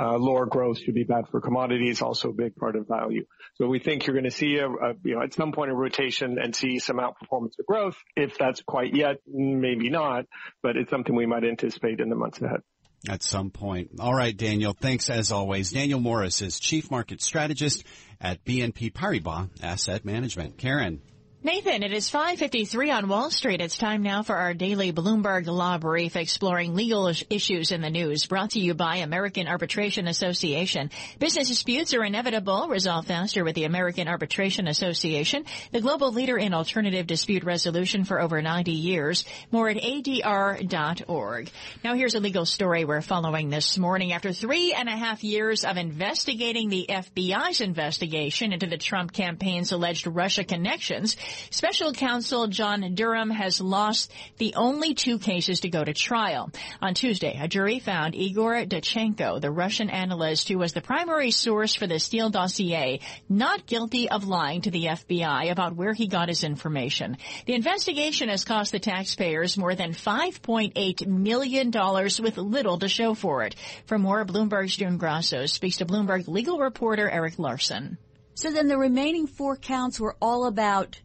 uh, 0.00 0.16
lower 0.16 0.46
growth 0.46 0.78
should 0.78 0.94
be 0.94 1.04
bad 1.04 1.28
for 1.30 1.40
commodities, 1.42 2.00
also 2.00 2.30
a 2.30 2.32
big 2.32 2.56
part 2.56 2.74
of 2.74 2.88
value. 2.88 3.26
So 3.56 3.66
we 3.66 3.80
think 3.80 4.06
you're 4.06 4.14
going 4.14 4.24
to 4.24 4.30
see 4.30 4.56
a, 4.56 4.66
a, 4.66 4.94
you 5.04 5.16
know, 5.16 5.22
at 5.22 5.34
some 5.34 5.52
point 5.52 5.70
a 5.70 5.74
rotation 5.74 6.38
and 6.42 6.56
see 6.56 6.78
some 6.78 6.96
outperformance 6.96 7.58
of 7.58 7.66
growth. 7.66 7.96
If 8.16 8.38
that's 8.38 8.62
quite 8.62 8.94
yet, 8.94 9.16
maybe 9.26 9.90
not, 9.90 10.24
but 10.62 10.76
it's 10.76 10.90
something 10.90 11.14
we 11.14 11.26
might 11.26 11.44
anticipate 11.44 12.00
in 12.00 12.08
the 12.08 12.16
months 12.16 12.40
ahead 12.40 12.62
at 13.08 13.22
some 13.22 13.50
point. 13.50 13.90
All 13.98 14.14
right, 14.14 14.36
Daniel. 14.36 14.76
Thanks 14.78 15.10
as 15.10 15.32
always. 15.32 15.72
Daniel 15.72 16.00
Morris 16.00 16.42
is 16.42 16.60
Chief 16.60 16.90
Market 16.90 17.20
Strategist 17.20 17.84
at 18.20 18.44
BNP 18.44 18.92
Paribas 18.92 19.48
Asset 19.62 20.04
Management. 20.04 20.58
Karen. 20.58 21.00
Nathan, 21.44 21.82
it 21.82 21.92
is 21.92 22.08
5:53 22.08 22.92
on 22.96 23.08
Wall 23.08 23.28
Street. 23.28 23.60
It's 23.60 23.76
time 23.76 24.04
now 24.04 24.22
for 24.22 24.36
our 24.36 24.54
daily 24.54 24.92
Bloomberg 24.92 25.48
Law 25.48 25.76
Brief 25.76 26.14
exploring 26.14 26.76
legal 26.76 27.12
issues 27.30 27.72
in 27.72 27.80
the 27.80 27.90
news, 27.90 28.26
brought 28.26 28.50
to 28.50 28.60
you 28.60 28.74
by 28.74 28.98
American 28.98 29.48
Arbitration 29.48 30.06
Association. 30.06 30.88
Business 31.18 31.48
disputes 31.48 31.94
are 31.94 32.04
inevitable. 32.04 32.68
Resolve 32.68 33.06
faster 33.06 33.42
with 33.42 33.56
the 33.56 33.64
American 33.64 34.06
Arbitration 34.06 34.68
Association, 34.68 35.44
the 35.72 35.80
global 35.80 36.12
leader 36.12 36.38
in 36.38 36.54
alternative 36.54 37.08
dispute 37.08 37.42
resolution 37.42 38.04
for 38.04 38.20
over 38.20 38.40
90 38.40 38.70
years. 38.70 39.24
More 39.50 39.68
at 39.68 39.78
adr.org. 39.78 41.50
Now 41.82 41.94
here's 41.94 42.14
a 42.14 42.20
legal 42.20 42.46
story 42.46 42.84
we're 42.84 43.00
following 43.00 43.50
this 43.50 43.76
morning. 43.76 44.12
After 44.12 44.32
three 44.32 44.74
and 44.74 44.88
a 44.88 44.96
half 44.96 45.24
years 45.24 45.64
of 45.64 45.76
investigating 45.76 46.68
the 46.68 46.86
FBI's 46.88 47.60
investigation 47.60 48.52
into 48.52 48.68
the 48.68 48.78
Trump 48.78 49.12
campaign's 49.12 49.72
alleged 49.72 50.06
Russia 50.06 50.44
connections, 50.44 51.16
Special 51.50 51.92
counsel 51.92 52.46
John 52.46 52.94
Durham 52.94 53.30
has 53.30 53.60
lost 53.60 54.12
the 54.38 54.54
only 54.56 54.94
two 54.94 55.18
cases 55.18 55.60
to 55.60 55.68
go 55.68 55.82
to 55.82 55.92
trial. 55.92 56.50
On 56.80 56.94
Tuesday, 56.94 57.38
a 57.40 57.48
jury 57.48 57.78
found 57.78 58.14
Igor 58.14 58.64
Danchenko, 58.64 59.40
the 59.40 59.50
Russian 59.50 59.90
analyst 59.90 60.48
who 60.48 60.58
was 60.58 60.72
the 60.72 60.80
primary 60.80 61.30
source 61.30 61.74
for 61.74 61.86
the 61.86 61.98
Steele 61.98 62.30
dossier, 62.30 63.00
not 63.28 63.66
guilty 63.66 64.08
of 64.08 64.26
lying 64.26 64.62
to 64.62 64.70
the 64.70 64.86
FBI 64.86 65.50
about 65.50 65.76
where 65.76 65.92
he 65.92 66.06
got 66.06 66.28
his 66.28 66.44
information. 66.44 67.16
The 67.46 67.54
investigation 67.54 68.28
has 68.28 68.44
cost 68.44 68.72
the 68.72 68.78
taxpayers 68.78 69.56
more 69.58 69.74
than 69.74 69.92
$5.8 69.92 71.06
million 71.06 71.70
with 71.70 72.38
little 72.38 72.78
to 72.78 72.88
show 72.88 73.14
for 73.14 73.44
it. 73.44 73.54
For 73.86 73.98
more, 73.98 74.24
Bloomberg's 74.24 74.76
June 74.76 74.98
Grasso 74.98 75.46
speaks 75.46 75.78
to 75.78 75.86
Bloomberg 75.86 76.28
legal 76.28 76.58
reporter 76.58 77.08
Eric 77.08 77.38
Larson. 77.38 77.98
So 78.34 78.50
then 78.50 78.68
the 78.68 78.78
remaining 78.78 79.26
four 79.26 79.56
counts 79.56 80.00
were 80.00 80.16
all 80.20 80.46
about 80.46 81.00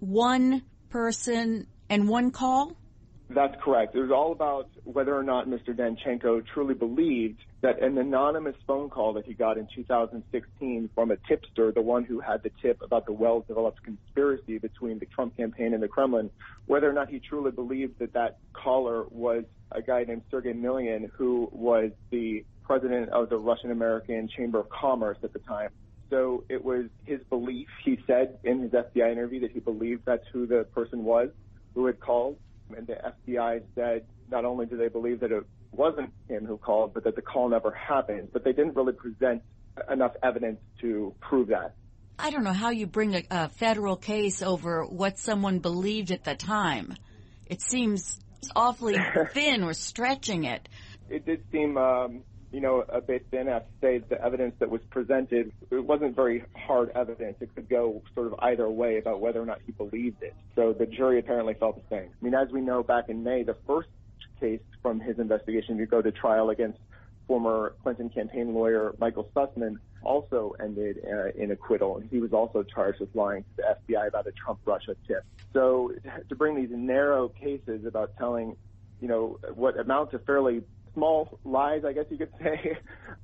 one 0.00 0.62
person 0.90 1.66
and 1.88 2.08
one 2.08 2.30
call? 2.30 2.76
That's 3.32 3.54
correct. 3.62 3.94
It 3.94 4.00
was 4.00 4.10
all 4.10 4.32
about 4.32 4.68
whether 4.82 5.16
or 5.16 5.22
not 5.22 5.46
Mr. 5.46 5.68
Danchenko 5.68 6.44
truly 6.52 6.74
believed 6.74 7.38
that 7.60 7.80
an 7.80 7.96
anonymous 7.96 8.56
phone 8.66 8.90
call 8.90 9.12
that 9.12 9.24
he 9.24 9.34
got 9.34 9.56
in 9.56 9.68
2016 9.72 10.90
from 10.96 11.12
a 11.12 11.16
tipster, 11.28 11.70
the 11.70 11.80
one 11.80 12.02
who 12.02 12.18
had 12.18 12.42
the 12.42 12.50
tip 12.60 12.82
about 12.82 13.06
the 13.06 13.12
well-developed 13.12 13.84
conspiracy 13.84 14.58
between 14.58 14.98
the 14.98 15.06
Trump 15.06 15.36
campaign 15.36 15.74
and 15.74 15.82
the 15.82 15.86
Kremlin, 15.86 16.30
whether 16.66 16.90
or 16.90 16.92
not 16.92 17.08
he 17.08 17.20
truly 17.20 17.52
believed 17.52 18.00
that 18.00 18.14
that 18.14 18.38
caller 18.52 19.04
was 19.10 19.44
a 19.70 19.80
guy 19.80 20.02
named 20.02 20.22
Sergei 20.28 20.52
Milian, 20.52 21.08
who 21.12 21.48
was 21.52 21.92
the 22.10 22.44
president 22.64 23.10
of 23.10 23.28
the 23.28 23.38
Russian 23.38 23.70
American 23.70 24.28
Chamber 24.28 24.58
of 24.58 24.68
Commerce 24.70 25.18
at 25.22 25.32
the 25.32 25.38
time. 25.40 25.70
So 26.10 26.44
it 26.48 26.64
was 26.64 26.86
his 27.04 27.20
belief. 27.30 27.68
He 27.84 27.98
said 28.06 28.38
in 28.44 28.60
his 28.60 28.72
FBI 28.72 29.12
interview 29.12 29.40
that 29.40 29.52
he 29.52 29.60
believed 29.60 30.02
that's 30.04 30.26
who 30.32 30.46
the 30.46 30.66
person 30.74 31.04
was 31.04 31.30
who 31.74 31.86
had 31.86 32.00
called. 32.00 32.36
And 32.76 32.86
the 32.86 32.96
FBI 33.30 33.62
said 33.74 34.04
not 34.30 34.44
only 34.44 34.66
do 34.66 34.76
they 34.76 34.88
believe 34.88 35.20
that 35.20 35.32
it 35.32 35.44
wasn't 35.72 36.12
him 36.28 36.44
who 36.46 36.58
called, 36.58 36.94
but 36.94 37.04
that 37.04 37.16
the 37.16 37.22
call 37.22 37.48
never 37.48 37.70
happened. 37.70 38.30
But 38.32 38.44
they 38.44 38.52
didn't 38.52 38.74
really 38.74 38.92
present 38.92 39.42
enough 39.90 40.12
evidence 40.22 40.58
to 40.80 41.14
prove 41.20 41.48
that. 41.48 41.74
I 42.18 42.30
don't 42.30 42.44
know 42.44 42.52
how 42.52 42.70
you 42.70 42.86
bring 42.86 43.14
a, 43.14 43.22
a 43.30 43.48
federal 43.48 43.96
case 43.96 44.42
over 44.42 44.84
what 44.84 45.18
someone 45.18 45.60
believed 45.60 46.10
at 46.10 46.24
the 46.24 46.34
time. 46.34 46.94
It 47.46 47.62
seems 47.62 48.20
awfully 48.54 48.96
thin 49.32 49.62
or 49.62 49.72
stretching 49.72 50.44
it. 50.44 50.68
It 51.08 51.24
did 51.24 51.44
seem 51.50 51.76
um, 51.76 52.22
you 52.52 52.60
know, 52.60 52.84
a 52.88 53.00
bit 53.00 53.26
thin. 53.30 53.48
I 53.48 53.54
have 53.54 53.64
to 53.64 53.72
say 53.80 53.98
the 53.98 54.22
evidence 54.22 54.54
that 54.58 54.70
was 54.70 54.80
presented, 54.90 55.52
it 55.70 55.84
wasn't 55.84 56.16
very 56.16 56.44
hard 56.56 56.90
evidence. 56.94 57.36
It 57.40 57.54
could 57.54 57.68
go 57.68 58.02
sort 58.14 58.26
of 58.26 58.34
either 58.40 58.68
way 58.68 58.98
about 58.98 59.20
whether 59.20 59.40
or 59.40 59.46
not 59.46 59.60
he 59.64 59.72
believed 59.72 60.22
it. 60.22 60.34
So 60.56 60.72
the 60.72 60.86
jury 60.86 61.18
apparently 61.18 61.54
felt 61.54 61.76
the 61.76 61.94
same. 61.94 62.10
I 62.10 62.24
mean, 62.24 62.34
as 62.34 62.50
we 62.50 62.60
know, 62.60 62.82
back 62.82 63.08
in 63.08 63.22
May, 63.22 63.44
the 63.44 63.56
first 63.66 63.88
case 64.40 64.60
from 64.82 65.00
his 65.00 65.18
investigation 65.18 65.78
to 65.78 65.86
go 65.86 66.02
to 66.02 66.10
trial 66.10 66.50
against 66.50 66.78
former 67.28 67.74
Clinton 67.84 68.08
campaign 68.08 68.54
lawyer 68.54 68.96
Michael 68.98 69.30
Sussmann 69.36 69.76
also 70.02 70.56
ended 70.58 70.98
uh, 71.06 71.28
in 71.40 71.52
acquittal, 71.52 71.98
and 71.98 72.10
he 72.10 72.18
was 72.18 72.32
also 72.32 72.64
charged 72.64 72.98
with 72.98 73.14
lying 73.14 73.44
to 73.44 73.48
the 73.58 73.94
FBI 73.94 74.08
about 74.08 74.26
a 74.26 74.32
Trump-Russia 74.32 74.96
tip. 75.06 75.24
So 75.52 75.92
to 76.28 76.34
bring 76.34 76.56
these 76.56 76.70
narrow 76.72 77.28
cases 77.28 77.84
about 77.84 78.16
telling, 78.18 78.56
you 79.00 79.06
know, 79.06 79.38
what 79.54 79.78
amount 79.78 80.10
to 80.10 80.18
fairly 80.18 80.62
small 80.94 81.38
lies, 81.44 81.82
I 81.86 81.92
guess 81.92 82.06
you 82.10 82.18
could 82.18 82.32
say, 82.42 82.78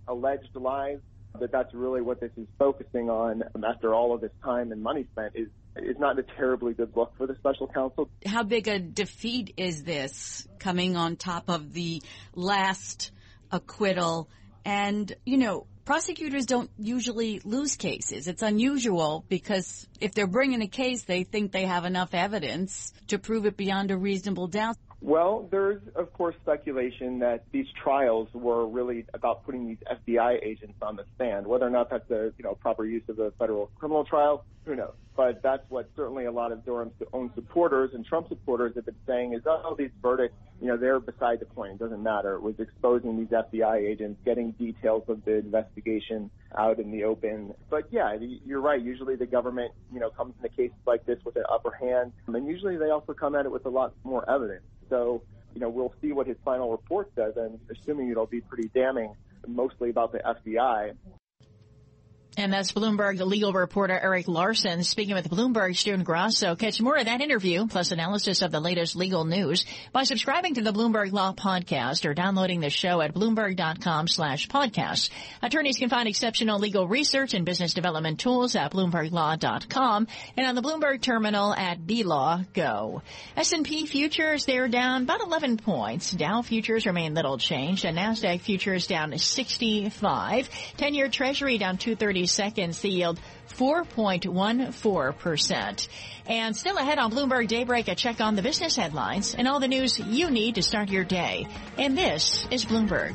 alleged 0.09 0.55
lies, 0.55 0.99
that 1.41 1.53
that's 1.53 1.73
really 1.75 2.01
what 2.01 2.21
this 2.21 2.31
is 2.37 2.47
focusing 2.59 3.11
on 3.11 3.43
after 3.67 3.95
all 3.95 4.15
of 4.15 4.21
this 4.21 4.33
time 4.43 4.73
and 4.73 4.83
money 4.83 5.07
spent 5.13 5.33
is 5.35 5.49
is 5.77 5.99
not 5.99 6.19
a 6.19 6.23
terribly 6.23 6.73
good 6.73 6.91
look 6.97 7.13
for 7.19 7.27
the 7.27 7.35
special 7.35 7.69
counsel. 7.69 8.09
How 8.25 8.43
big 8.43 8.67
a 8.67 8.79
defeat 8.79 9.53
is 9.59 9.85
this 9.85 10.49
coming 10.59 10.97
on 10.97 11.17
top 11.17 11.51
of 11.51 11.73
the 11.75 12.03
last 12.35 13.11
acquittal? 13.51 14.31
And, 14.65 15.15
you 15.25 15.37
know, 15.37 15.67
prosecutors 15.85 16.47
don't 16.47 16.71
usually 16.79 17.41
lose 17.45 17.77
cases. 17.77 18.27
It's 18.27 18.43
unusual 18.43 19.25
because 19.29 19.87
if 20.01 20.13
they're 20.13 20.27
bringing 20.27 20.63
a 20.63 20.67
case, 20.67 21.03
they 21.03 21.25
think 21.25 21.53
they 21.53 21.67
have 21.67 21.85
enough 21.85 22.15
evidence 22.15 22.93
to 23.09 23.19
prove 23.19 23.47
it 23.47 23.57
beyond 23.57 23.91
a 23.91 23.97
reasonable 23.97 24.49
doubt. 24.49 24.77
Well, 25.07 25.47
there's 25.53 25.81
of 25.95 26.13
course 26.15 26.35
speculation 26.43 27.21
that 27.21 27.45
these 27.53 27.67
trials 27.81 28.27
were 28.35 28.67
really 28.67 29.07
about 29.15 29.45
putting 29.47 29.69
these 29.69 29.79
FBI 29.89 30.45
agents 30.45 30.75
on 30.83 30.97
the 30.97 31.05
stand. 31.15 31.47
Whether 31.47 31.65
or 31.65 31.71
not 31.71 31.91
that's 31.91 32.11
a 32.11 32.33
you 32.37 32.43
know 32.43 32.57
proper 32.57 32.85
use 32.85 33.05
of 33.09 33.21
a 33.21 33.31
federal 33.39 33.71
criminal 33.79 34.05
trial, 34.05 34.45
who 34.65 34.75
knows? 34.75 34.95
But 35.17 35.45
that's 35.45 35.63
what 35.69 35.89
certainly 35.95 36.25
a 36.25 36.33
lot 36.33 36.51
of 36.51 36.65
Durham's 36.65 36.93
own 37.13 37.31
supporters 37.37 37.93
and 37.95 38.05
Trump 38.05 38.29
supporters 38.29 38.75
have 38.75 38.85
been 38.85 38.97
saying 39.07 39.35
is, 39.35 39.43
oh, 39.47 39.77
these 39.79 39.93
verdicts, 40.03 40.35
you 40.61 40.67
know, 40.67 40.77
they're 40.77 40.99
beside 40.99 41.39
the 41.39 41.47
point. 41.47 41.75
It 41.75 41.79
doesn't 41.79 42.03
matter. 42.03 42.35
It 42.35 42.43
was 42.43 42.57
exposing 42.59 43.17
these 43.17 43.29
FBI 43.29 43.77
agents, 43.77 44.21
getting 44.25 44.51
details 44.53 45.05
of 45.07 45.25
the 45.25 45.37
investigation 45.37 46.33
out 46.59 46.81
in 46.81 46.91
the 46.91 47.05
open. 47.05 47.55
But 47.71 47.85
yeah, 47.93 48.17
you're 48.45 48.61
right. 48.61 48.83
Usually 48.83 49.15
the 49.15 49.27
government, 49.27 49.71
you 49.93 50.01
know, 50.01 50.11
comes 50.11 50.35
into 50.43 50.55
cases 50.55 50.77
like 50.85 51.07
this 51.07 51.21
with 51.25 51.37
an 51.37 51.45
upper 51.49 51.71
hand, 51.71 52.13
and 52.27 52.47
usually 52.49 52.77
they 52.77 52.91
also 52.91 53.15
come 53.15 53.37
at 53.37 53.47
it 53.47 53.53
with 53.53 53.67
a 53.67 53.71
lot 53.71 53.95
more 54.03 54.29
evidence. 54.29 54.65
So, 54.89 55.23
you 55.55 55.61
know, 55.61 55.69
we'll 55.69 55.95
see 56.01 56.13
what 56.13 56.27
his 56.27 56.37
final 56.45 56.71
report 56.71 57.11
says, 57.15 57.35
and 57.37 57.59
assuming 57.71 58.11
it'll 58.11 58.27
be 58.27 58.41
pretty 58.41 58.71
damning, 58.75 59.15
mostly 59.47 59.91
about 59.91 60.13
the 60.13 60.19
FBI. 60.19 60.93
And 62.39 62.53
that's 62.53 62.73
Bloomberg 62.73 63.19
legal 63.25 63.53
reporter 63.53 63.99
Eric 63.99 64.29
Larson 64.29 64.85
speaking 64.85 65.15
with 65.15 65.31
Bloomberg's 65.31 65.83
June 65.83 66.03
Grasso. 66.03 66.55
Catch 66.55 66.83
more 66.83 66.97
of 66.97 67.07
that 67.07 67.23
interview 67.23 67.67
plus 67.67 67.93
analysis 67.93 68.43
of 68.43 68.53
the 68.53 68.61
latest 68.61 68.95
legal 68.95 69.25
news 69.25 69.65
by 69.93 70.03
subscribing 70.03 70.55
to 70.55 70.63
the 70.63 70.73
Bloomberg 70.73 71.13
Law 71.13 71.33
Podcast 71.33 72.05
or 72.05 72.13
downloading 72.13 72.61
the 72.61 72.69
show 72.69 73.01
at 73.01 73.15
bloomberg.com 73.15 74.07
slash 74.07 74.49
podcasts. 74.49 75.09
Attorneys 75.43 75.79
can 75.79 75.89
find 75.89 76.09
exceptional 76.09 76.59
legal 76.59 76.87
research 76.87 77.33
and 77.33 77.47
business 77.47 77.73
development 77.73 78.21
tools 78.21 78.55
at 78.55 78.71
bloomberglaw.com 78.71 80.07
and 80.37 80.47
on 80.47 80.55
the 80.55 80.63
Bloomberg 80.63 81.01
terminal 81.01 81.55
at 81.55 81.87
BLaw 81.87 82.45
Go. 82.53 83.01
S&P 83.37 83.87
futures, 83.87 84.45
they're 84.45 84.69
down 84.69 85.05
about 85.05 85.23
11 85.23 85.57
points. 85.57 86.11
Dow 86.11 86.43
futures 86.43 86.85
remain 86.85 87.15
little 87.15 87.39
changed 87.39 87.87
and 87.87 87.97
NASDAQ 87.97 88.43
futures 88.43 88.87
down 88.87 89.17
65. 89.17 90.51
10-year 90.77 91.09
treasury 91.09 91.57
down 91.57 91.79
230 91.79 92.26
seconds, 92.27 92.81
the 92.81 92.91
yield 92.91 93.21
4.14%. 93.51 95.89
And 96.27 96.57
still 96.57 96.77
ahead 96.77 96.99
on 96.99 97.13
Bloomberg 97.13 97.47
Daybreak, 97.49 97.89
a 97.89 97.95
check 97.95 98.21
on 98.21 98.37
the 98.37 98.43
business 98.43 98.77
headlines 98.77 99.35
and 99.35 99.49
all 99.49 99.61
the 99.61 99.69
news 99.69 99.99
you 99.99 100.31
need 100.31 100.57
to 100.57 100.63
start 100.63 100.91
your 100.91 101.05
day. 101.05 101.47
And 101.79 101.97
this 101.97 102.47
is 102.51 102.65
Bloomberg. 102.65 103.15